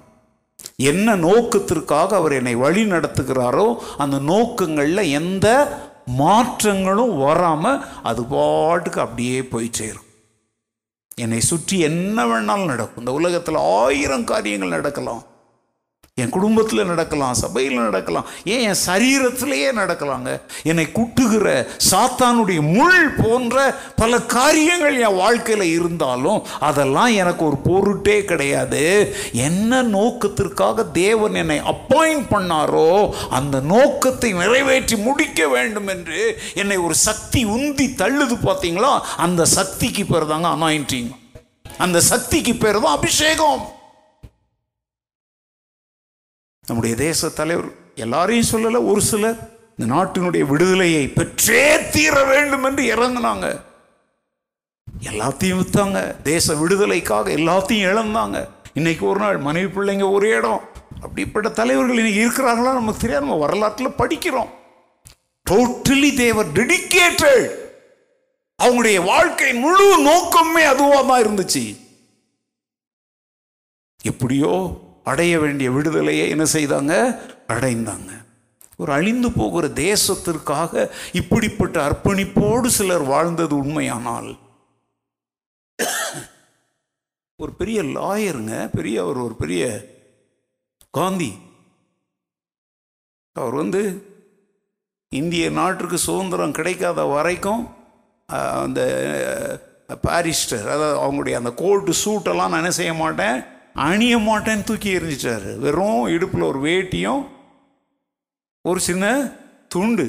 [0.77, 3.67] என்ன நோக்கத்திற்காக அவர் என்னை வழி நடத்துகிறாரோ
[3.97, 5.47] அந்த நோக்கங்களில் எந்த
[6.07, 10.09] மாற்றங்களும் வராமல் அது பாட்டுக்கு அப்படியே போய் சேரும்.
[11.15, 12.99] என்னை சுற்றி என்ன வேணாலும் நடக்கும்.
[12.99, 15.23] இந்த உலகத்தில் ஆயிரம் காரியங்கள் நடக்கலாம்.
[16.23, 20.31] என் குடும்பத்தில் நடக்கலாம் சபையில் நடக்கலாம் ஏன் என் சரீரத்திலேயே நடக்கலாங்க?
[20.71, 21.49] என்னை குட்டுகிற
[21.91, 23.57] சாத்தானுடைய முள் போன்ற
[23.97, 28.85] பல காரியங்கள் என் வாழ்க்கையில் இருந்தாலும் அதெல்லாம் எனக்கு ஒரு பொருட்டே கிடையாது.
[29.49, 32.91] என்ன நோக்கத்திற்காக தேவன் என்னை அப்பாயிண்ட் பண்ணாரோ
[33.31, 36.21] அந்த நோக்கத்தை நிறைவேற்றி முடிக்க வேண்டும் என்று
[36.55, 38.93] என்னை ஒரு சக்தி உந்தி தள்ளுது பார்த்தீங்களா?
[39.17, 41.11] அந்த சக்திக்கு பேர் தாங்க அனாயிண்டிங்
[41.79, 43.61] அந்த சக்திக்கு பேர் தான் அபிஷேகம்.
[46.69, 49.39] நம்முடைய தேச தலைவர் எல்லாரையும் சொல்லலை ஒரு சிலர்
[49.77, 53.47] இந்த நாட்டினுடைய விடுதலையை பெற்றே தீர வேண்டும் என்று இறங்கினாங்க.
[55.01, 58.49] எல்லாத்தையும் விற்றாங்க தேச விடுதலைக்காக எல்லாத்தையும் இழந்தாங்க.
[58.75, 60.61] இன்னைக்கு ஒரு நாள் மனைவி பிள்ளைங்க ஒரே இடம்.
[61.01, 63.25] அப்படிப்பட்ட தலைவர்கள் இன்னைக்கு இருக்கிறாங்களா நமக்கு தெரியாது.
[63.25, 64.51] நம்ம வரலாற்றில் படிக்கிறோம்.
[65.51, 67.47] டோட்டலி தேவர் டெடிக்கேட்டட்
[68.63, 71.65] அவங்களுடைய வாழ்க்கை முழு நோக்கமே அதுவாக தான் இருந்துச்சு.
[74.03, 74.53] எப்படியோ
[75.13, 76.95] அடைய வேண்டிய விடுதலையை என்ன செய்தாங்க?
[77.55, 78.11] அடைந்தாங்க.
[78.83, 80.73] ஒரு அழிந்து போகிற தேசத்திற்காக
[81.21, 84.31] இப்படிப்பட்ட அர்ப்பணிப்போடு சிலர் வாழ்ந்தது உண்மையானால்
[87.41, 89.65] ஒரு பெரிய லாயருங்க பெரிய அவர் ஒரு பெரிய
[90.99, 91.33] காந்தி.
[93.37, 93.83] அவர் வந்து
[95.13, 97.63] இந்திய நாட்டுக்கு சுதந்திரம் கிடைக்காத வரைக்கும்
[98.63, 98.81] அந்த
[100.07, 103.39] பாரிஸ்டர் அதாவது அவங்களுடைய அந்த கோல்டு சூட்டெல்லாம் நான் என்ன செய்ய மாட்டேன்?
[103.87, 107.23] அணிய மாட்டேன்னு தூக்கி எரிஞ்சிட்டாரு வெறும் இடுப்பில் ஒரு வேட்டியும்
[108.69, 109.05] ஒரு சின்ன
[109.73, 110.07] துண்டு.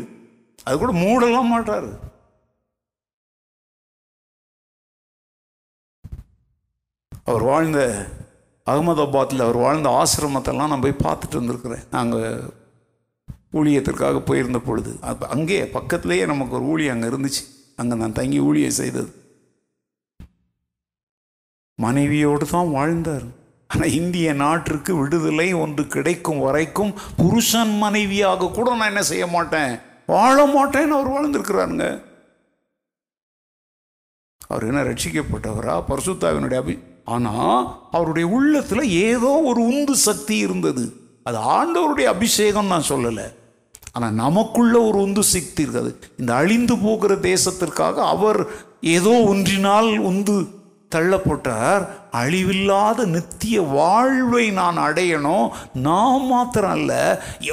[0.65, 1.91] அது கூட மூடலாம் மாட்டாரு
[7.29, 7.79] அவர் வாழ்ந்த
[8.71, 11.85] அகமதாபாத்தில் அவர் வாழ்ந்த ஆசிரமத்தெல்லாம் நான் போய் பார்த்துட்டு வந்திருக்கிறேன்.
[11.95, 12.27] நாங்கள்
[13.59, 14.91] ஊழியத்திற்காக போயிருந்த பொழுது.
[15.09, 17.43] அப்போ அங்கே பக்கத்துலேயே நமக்கு ஒரு ஊழியம் அங்கே இருந்துச்சு.
[17.81, 19.11] அங்கே நான் தங்கி ஊழியம் செய்தது.
[21.85, 23.27] மனைவியோடு தான் வாழ்ந்தார்.
[23.69, 29.73] ஆனால் இந்திய நாட்டிற்கு விடுதலை ஒன்று கிடைக்கும் வரைக்கும் புருஷன் மனைவியாக கூட நான் என்ன செய்ய மாட்டேன்?
[30.05, 31.87] வாழ மாட்டேன்னு அவர் வாழ்ந்திருக்கிறாருங்க.
[34.47, 35.75] அவர் என்ன ரட்சிக்கப்பட்டவரா?
[35.89, 36.75] பரசுத்தாவினுடைய அபி
[37.05, 37.59] ஆனால்
[37.91, 40.85] அவருடைய உள்ளத்தில் ஏதோ ஒரு உந்து சக்தி இருந்தது.
[41.23, 43.27] அது ஆண்டவருடைய அபிஷேகம் நான் சொல்லலை.
[43.91, 45.91] ஆனால் நமக்குள்ள ஒரு உந்து சக்தி இருக்காது.
[46.17, 48.39] இந்த அழிந்து போகிற தேசத்திற்காக அவர்
[48.81, 50.35] ஏதோ ஒன்றினால் உந்து
[50.93, 51.83] தள்ளப்பட்டார்.
[52.19, 55.47] அழிவில்லாத நித்திய வாழ்வை நான் அடையணும்.
[55.87, 56.93] நான் மாத்திரம் அல்ல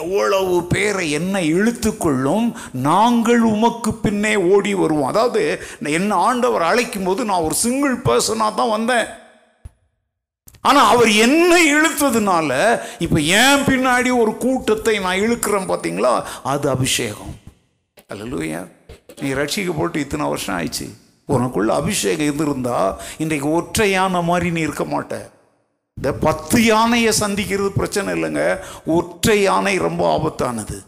[0.00, 2.48] எவ்வளவு பேரை என்னை இழுத்துக்கொள்ளும்
[2.88, 5.12] நாங்கள் உமக்கு பின்னே ஓடி வருவோம்.
[5.12, 5.44] அதாவது
[5.98, 9.06] என்ன ஆண்டவர் அழைக்கும் போது நான் ஒரு சிங்கிள் பர்சனாக தான் வந்தேன்.
[10.68, 12.50] ஆனால் அவர் என்ன இழுத்ததுனால
[13.04, 16.12] இப்போ ஏன் பின்னாடி ஒரு கூட்டத்தை நான் இழுக்கிறேன் பார்த்தீங்களா
[16.52, 17.34] அது அபிஷேகம்.
[18.14, 18.62] அல்லூயா
[19.20, 20.86] நீ ரட்சிக்கப்பட்டு இத்தனை வருஷம் ஆயிடுச்சு.
[21.32, 25.34] உனக்குள்ள அபிஷேகம் இருந்திருந்தா இன்றைக்கு ஒற்றை யானை மாதிரி நீ இருக்க மாட்டேன்
[25.96, 28.58] இந்த பத்து யானையை சந்திக்கிறது பிரச்சனை இல்லைங்க.
[28.86, 30.84] ஒற்றை யானை ரொம்ப ஆபத்தானது.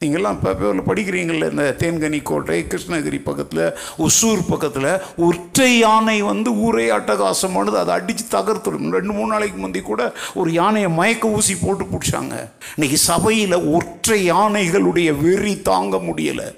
[0.00, 6.90] நீங்கள்லாம் இப்போ பேரில் படிக்கிறீங்கள்ல இந்த தேன்கனி கோட்டை கிருஷ்ணகிரி பக்கத்தில் ஒசூர் பக்கத்தில் ஒற்றை யானை வந்து ஊரே
[6.90, 7.76] அட்டகாசமானது.
[7.82, 12.50] அதை அடித்து தகர்த்துடும் ரெண்டு மூணு நாளைக்கு முந்தி கூட ஒரு யானையை மயக்க ஊசி போட்டு பிடிச்சாங்க.
[12.76, 16.56] இன்னைக்கு சபையில் ஒற்றை யானைகளுடைய வெறி தாங்க முடியலை.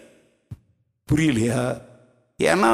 [1.13, 1.81] புரியலையா?
[2.43, 2.71] ஏன்னா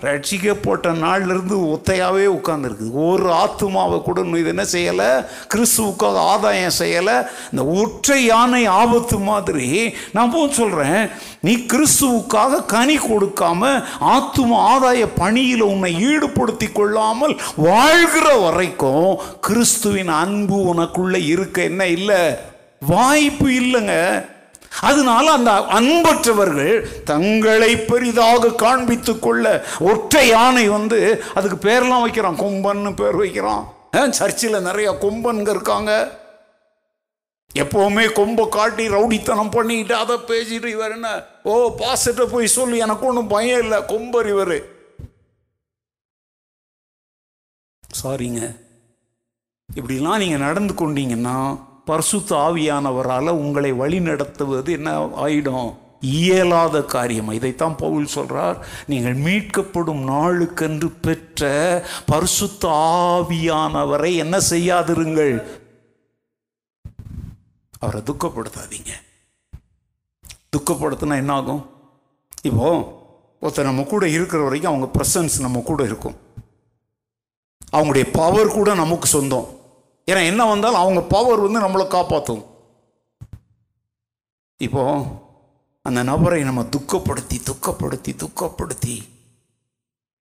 [0.00, 5.26] ரட்சிக்கப்பட்ட நாள்லேருந்து ஒத்தையாகவே உட்காந்துருக்குது ஒரு ஆத்துமாவை கூட இது என்ன செய்யலை?
[5.54, 7.26] கிறிஸ்துவுக்காக ஆதாயம் செய்யலை?
[7.50, 9.94] இந்த ஒற்றை யானை ஆபத்து மாதிரி.
[10.12, 11.10] நான் போ சொல்கிறேன்
[11.40, 21.26] நீ கிறிஸ்துவுக்காக கனி கொடுக்காம ஆத்தும ஆதாய பணியில் உன்னை ஈடுபடுத்தி கொள்ளாமல் வாழ்கிற வரைக்கும் கிறிஸ்துவின் அன்பு உனக்குள்ளே
[21.26, 22.22] இருக்க என்ன இல்லை?
[22.80, 23.94] வாய்ப்பு இல்லைங்க.
[24.80, 32.38] அதனால அந்த அன்பற்றவர்கள் தங்களை பெரிதாக காண்பித்து கொள்ள ஒற்றை யானை வந்து அதுக்கு பேர்லாம் வைக்கிறான்.
[32.38, 33.74] கொம்பன்னு பேர் வைக்கிறான்.
[34.10, 36.24] சர்ச்சில் நிறைய கொம்பன்க இருக்காங்க.
[37.54, 41.24] எப்பவுமே கொம்பை காட்டி ரவுடித்தனம் பண்ணிக்கிட்டு அதை பேசிட்டு இவர் என்ன?
[41.42, 43.84] ஓ பாசிட்ட போய் சொல்லி எனக்கு ஒன்றும் பயம் இல்லை.
[43.84, 44.74] கொம்பர் இவர்.
[48.02, 48.60] சாரிங்க
[49.76, 55.76] இப்படிலாம் நீங்கள் நடந்து கொண்டீங்கன்னா பர்சுத்த ஆவியானவரால் உங்களை வழி நடத்துவது என்ன ஆயிடும்?
[56.00, 57.30] இயலாத காரியம்.
[57.30, 61.50] இதைத்தான் பவுல் சொல்கிறார் நீங்கள் மீட்கப்படும் நாளுக்கென்று பெற்ற
[62.06, 65.46] பரிசுத்த ஆவியானவரை என்ன செய்யாதிருங்கள்?
[67.78, 68.92] அவரை துக்கப்படுத்தாதீங்க.
[70.56, 71.70] துக்கப்படுத்தினா என்ன ஆகும்
[72.42, 72.68] இப்போ
[73.42, 76.16] ஒருத்தர் நம்ம கூட இருக்கிற வரைக்கும் அவங்க ப்ரெசன்ஸ் நம்ம கூட இருக்கும்.
[77.72, 79.55] அவங்களுடைய பவர் கூட நமக்கு சொந்தம்.
[80.10, 82.44] ஏன்னா என்ன வந்தாலும் அவங்க பவர் வந்து நம்மளை காப்பாற்றும்
[84.56, 84.82] இப்போ
[85.82, 88.96] அந்த நபரை நம்ம துக்கப்படுத்தி துக்கப்படுத்தி துக்கப்படுத்தி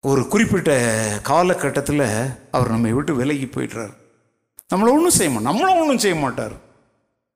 [0.01, 0.71] ஒரு குறிப்பிட்ட
[1.23, 2.05] காலகட்டத்தில்
[2.51, 3.95] அவர் நம்மை விட்டு விலகி போயிடுறார்.
[4.75, 6.57] நம்மளை ஒன்றும் செய்ய மாட்டோம் நம்மளும் ஒன்றும் செய்ய மாட்டார்.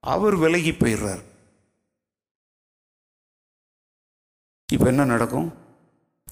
[0.05, 1.23] அவர் விலகி போயிடுறார்.
[4.73, 5.49] இப்போ என்ன நடக்கும்?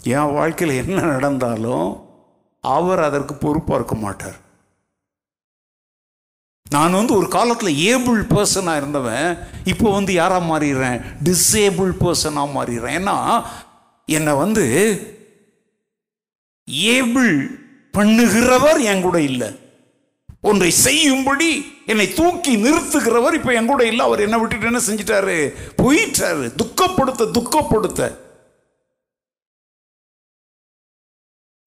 [0.03, 1.89] என் வாழ்க்கையில் என்ன நடந்தாலும்
[2.61, 4.39] அவர் அதற்கு பொறுப்பாக இருக்க மாட்டார்.
[6.71, 10.99] நான் வந்து ஒரு காலத்தில் ஏபிள் பர்சனாக இருந்தவன் இப்போ வந்து யாராக மாறிடுறேன்?
[11.23, 12.97] டிசேபிள் பர்சனாக மாறிடுறேன்.
[13.01, 13.45] ஏன்னா
[14.05, 14.65] என்னை வந்து
[16.69, 17.33] ஏபிள்
[17.93, 19.67] பண்ணுகிறவர் என் கூட இல்லை.
[20.41, 21.49] ஒன்றை செய்யும்படி
[21.87, 24.07] என்னை தூக்கி நிறுத்துகிறவர் இப்போ என் கூட இல்லை.
[24.07, 25.55] அவர் என்ன விட்டுட்டு என்ன செஞ்சிட்டாரு?
[25.83, 26.47] போயிட்டாரு.
[26.63, 28.03] துக்கப்படுத்த துக்கப்படுத்த.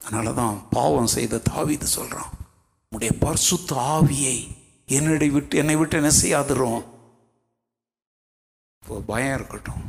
[0.02, 2.32] அதனால தான் பாவம் செய்த தாவிது சொல்கிறான்
[2.96, 4.60] உடைய பர்சுத்த ஆவியை
[4.92, 6.80] என்னை விட்டு என்னை விட்டு என்ன செய்யாதுறோம்
[8.84, 9.84] இப்போ பயம் இருக்கட்டும்.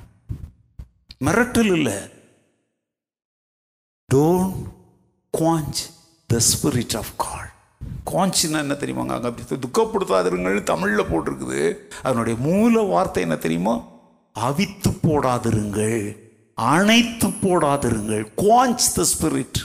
[1.25, 1.99] மிரட்டல் இல்லை.
[4.15, 4.63] Don't
[5.39, 5.81] quench
[6.27, 7.51] the spirit of God
[8.07, 11.61] குவாஞ்சின்னா என்ன தெரியுமாங்க அங்கே அப்படி துக்கப்படுத்தாதிருங்கள்னு தமிழில் போட்டிருக்குது.
[12.03, 13.75] அதனுடைய மூல வார்த்தை என்ன தெரியுமா?
[14.33, 15.99] அவித்து போடாதிருங்கள்.
[16.55, 18.25] அணைத்து போடாதிருங்கள்.
[18.37, 19.61] குவாஞ்ச் த ஸ்பிரிட்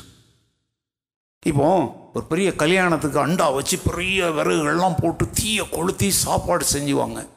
[1.45, 1.69] இப்போ
[2.17, 7.27] ஒரு பெரிய கல்யாணத்துக்கு அண்டா வச்சு பெரிய விறகுகள்லாம் போட்டு தீயை கொளுத்தி சாப்பாடு செஞ்சுவாங்க.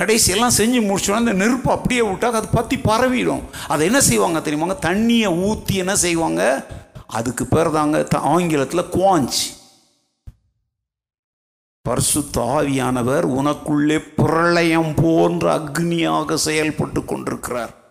[0.00, 3.42] கடைசியெல்லாம் செஞ்சு முடிச்சோன்னா அந்த நெருப்பு அப்படியே விட்டாக்க அது பற்றி பரவிடும்.
[3.68, 4.76] அதை என்ன செய்வாங்க தெரியுமாங்க?
[4.80, 6.66] தண்ணியை ஊற்றி என்ன செய்வாங்க?
[7.06, 9.40] அதுக்கு பேர் தாங்க ஆங்கிலத்தில் குவாஞ்ச்.
[11.82, 17.81] பரிசுத்த ஆவியானவர் உனக்குள்ளே பிரளயம் போன்ற அக்னியாக செயல்பட்டு கொண்டிருக்கிறார்.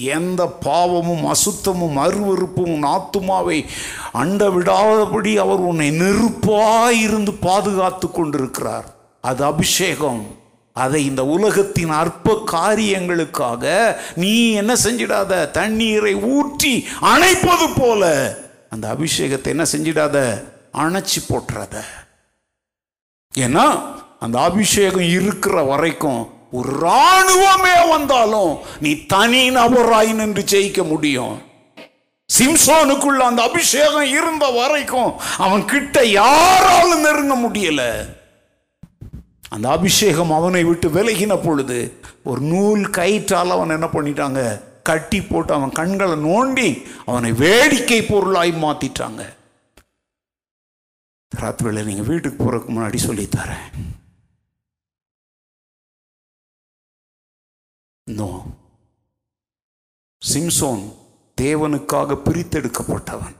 [0.00, 3.66] எந்த பாவமும் அசுத்தமும் அருவருப்பும் உன் ஆத்துமாவை
[4.12, 8.94] அண்ட விடாதபடி அவர் உன்னை நெருப்பாயிருந்து பாதுகாத்து கொண்டிருக்கிறார்.
[9.20, 10.26] அது அபிஷேகம்.
[10.72, 15.50] அதை இந்த உலகத்தின் அற்ப காரியங்களுக்காக நீ என்ன செஞ்சிடாத?
[15.50, 18.36] தண்ணீரை ஊற்றி அணைப்பது போல.
[18.70, 20.44] அந்த அபிஷேகத்தை என்ன செஞ்சிடாத?
[20.72, 21.80] அணைச்சி போட்டுறத.
[23.38, 31.42] ஏன்னா அந்த அபிஷேகம் இருக்கிற வரைக்கும் ஒரு ராணுவமே வந்தாலும் நீ தனி நபராய் நின்று ஜெயிக்க முடியும்.
[32.38, 37.82] சிம்சோனுக்குள்ள அந்த அபிஷேகம் இருந்த வரைக்கும் அவன் கிட்ட யாராலும் நெருங்க முடியல.
[39.50, 44.60] அந்த அபிஷேகம் அவனை விட்டு விலகின பொழுது ஒரு நூல் கயிற்றால் அவன் என்ன பண்ணிட்டாங்க?
[44.82, 49.22] கட்டி போட்டு அவன் கண்களை நோண்டி அவனை வேடிக்கை பொருளாய் மாத்திட்டாங்க.
[51.40, 53.66] ராத்திரில நீங்கள் வீட்டுக்கு போறதுக்கு முன்னாடி சொல்லித்தரேன்
[58.10, 58.42] நோ.
[60.32, 60.92] சிம்சோன்
[61.40, 63.34] தேவனுக்காக பிரித்தெடுக்கப்பட்டவன்.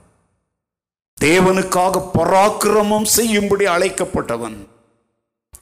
[1.21, 4.67] தேவனுக்காக பராக்கிரமம் செய்யும்படி அழைக்கப்பட்டவன்.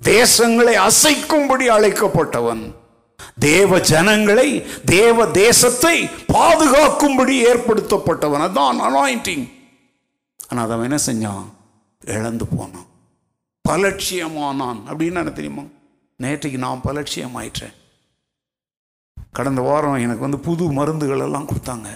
[0.02, 2.74] தேசங்களை அசைக்கும்படி அழைக்கப்பட்டவன்.
[3.38, 8.44] தேவ ஜனங்களை தேவ தேசத்தை பாதுகாக்கும்படி ஏற்படுத்தப்பட்டவன்.
[8.46, 9.52] அதான் அனாயிண்டிங்
[10.48, 11.44] ஆனால் அவன் என்ன செஞ்சான்?
[12.06, 12.86] இழந்து போனான்.
[13.68, 14.80] பலட்சியமானான்.
[14.86, 15.62] அப்படின்னு என்ன தெரியுமா?
[16.22, 17.82] நேற்றைக்கு நான் பலட்சியமாயிட்டேன்
[19.38, 21.88] கடந்த வாரம் எனக்கு வந்து புது மருந்துகள் எல்லாம் கொடுத்தாங்க.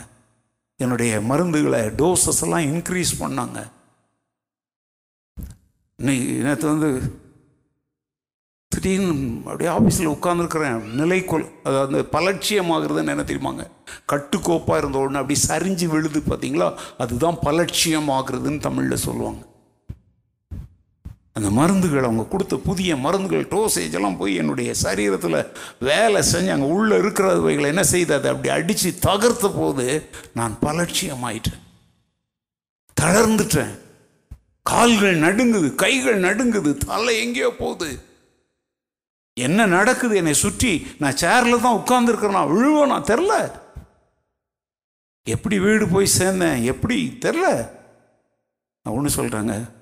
[0.77, 3.59] என்னுடைய மருந்துகளை டோசஸ் எல்லாம் இன்க்ரீஸ் பண்ணாங்க.
[5.99, 6.91] இன்னைக்கு நேற்று வந்து
[8.69, 13.65] திடீர்னு அப்படியே ஆஃபீஸில் உட்காந்துருக்கிறேன் நிலைக்குள் அதாவது பலட்சியமாகிறதுன்னு என்ன தெரியுமாங்க?
[14.13, 19.43] கட்டுக்கோப்பாக இருந்த உடனே அப்படி சரிஞ்சு விழுது பார்த்தீங்களா அதுதான் பலட்சியமாகிறதுன்னு தமிழில் சொல்லுவாங்க.
[21.39, 26.97] அந்த மருந்துகள் அவங்க கொடுத்த புதிய மருந்துகள் டோசேஜ் எல்லாம் போய் என்னுடைய சரீரத்தில் வேலை செஞ்சு அங்கே உள்ளே
[26.97, 31.61] இருக்கிறவைகளை என்ன செய்து அதை அப்படி அடித்து தகர்த்த போது நான் பலட்சியமாயிட்டேன்.
[33.01, 33.79] தளர்ந்துட்டேன்.
[34.63, 37.99] கால்கள் நடுங்குது கைகள் நடுங்குது தலை எங்கேயோ போகுது.
[39.35, 40.87] என்ன நடக்குது என்னை சுற்றி?
[40.99, 42.39] நான் சேரில் தான் உட்கார்ந்துருக்கிறேன்.
[42.41, 42.87] நான் விழுவேன்?
[42.87, 43.53] நான் தெரில.
[45.23, 46.63] எப்படி வீடு போய் சேர்ந்தேன்?
[46.63, 47.19] எப்படி?
[47.21, 47.71] தெரில.
[48.83, 49.77] நான் ஒன்று சொல்கிறேங்க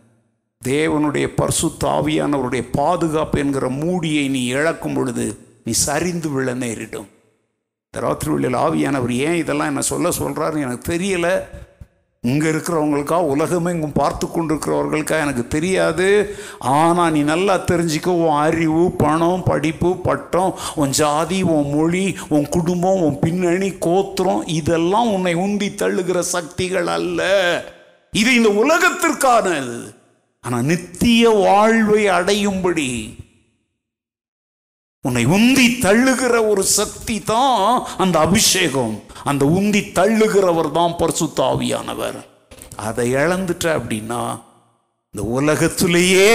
[0.62, 5.26] தேவனுடைய பர்சுத்தாவியானவருடைய பாதுகாப்பு என்கிற மூடியை நீ இழக்கும் பொழுது
[5.64, 7.06] நீ சரிந்து விழ நேரிடும்.
[7.88, 11.34] இந்த ராத்திரி வெளியில் ஆவியானவர் ஏன் இதெல்லாம் என்ன சொல்ல சொல்கிறாருன்னு எனக்கு தெரியலை.
[12.22, 16.08] இங்கே இருக்கிறவங்களுக்கா உலகமெங்கும் பார்த்து கொண்டிருக்கிறவர்களுக்கா எனக்கு தெரியாது.
[16.58, 23.02] ஆனால் நீ நல்லா தெரிஞ்சுக்க உன் அறிவு பணம் படிப்பு பட்டம் உன் ஜாதி உன் மொழி உன் குடும்பம்
[23.02, 27.20] உன் பின்னணி கோத்திரம் இதெல்லாம் உன்னை உந்தி தள்ளுகிற சக்திகள் அல்ல.
[28.12, 29.78] இது இந்த உலகத்திற்கானது.
[30.46, 32.90] ஆனால் நித்திய வாழ்வை அடையும்படி
[35.04, 38.94] உன்னை உந்தி தள்ளுகிற ஒரு சக்தி தான் அந்த அபிஷேகம்.
[39.24, 42.18] அந்த உந்தி தள்ளுகிறவர் தான் பரிசுத்தாவியானவர்.
[42.76, 44.22] அதை இழந்துட்ட அப்படின்னா
[45.10, 46.30] இந்த உலகத்திலேயே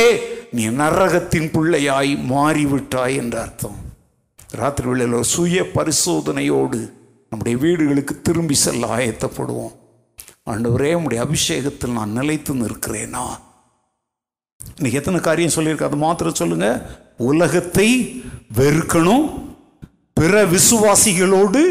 [0.52, 3.78] நீ நரகத்தின் பிள்ளையாய் மாறிவிட்டாய் என்ற அர்த்தம்.
[4.62, 6.80] ராத்திரி வேளையில் ஒரு சுய பரிசோதனையோடு
[7.30, 9.76] நம்முடைய வீடுகளுக்கு திரும்பி செல்ல ஆயத்தப்படுவோம்.
[10.52, 13.26] ஆண்டவரே நம்முடைய அபிஷேகத்தில் நான் நிலைத்து நிற்கிறேனா?
[14.66, 16.90] இன்னைக்கு எத்தனை காரியம் சொல்லியிருக்கு அது மாத்திரம் சொல்லுங்க.
[17.18, 18.24] உலகத்தை
[18.58, 19.50] வெறுக்கணும்.
[20.14, 21.62] பிற விசுவாசிகளோடு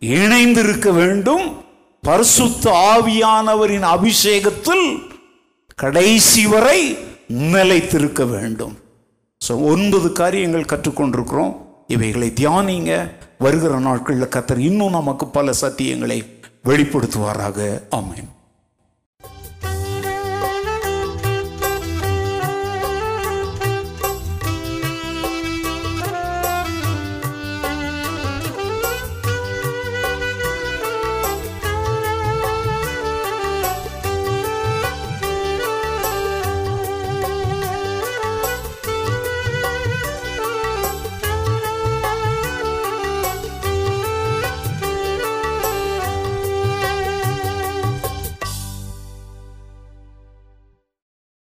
[0.00, 1.64] இணைந்திருக்க வேண்டும்.
[2.00, 4.98] பரிசுத்த ஆவியானவரின் அபிஷேகத்தில்
[5.74, 6.98] கடைசி வரை
[7.28, 8.78] நிலைத்திருக்க வேண்டும்.
[9.48, 11.56] ஸோ ஒன்பது காரியங்கள் கற்றுக்கொண்டிருக்கிறோம்.
[11.86, 13.10] இவைகளை தியானிங்க.
[13.38, 16.26] வருகிற நாட்களில் கத்தர் இன்னும் நமக்கு பல சத்தியங்களை
[16.64, 17.82] வெளிப்படுத்துவாராக.
[17.90, 18.28] ஆமென்.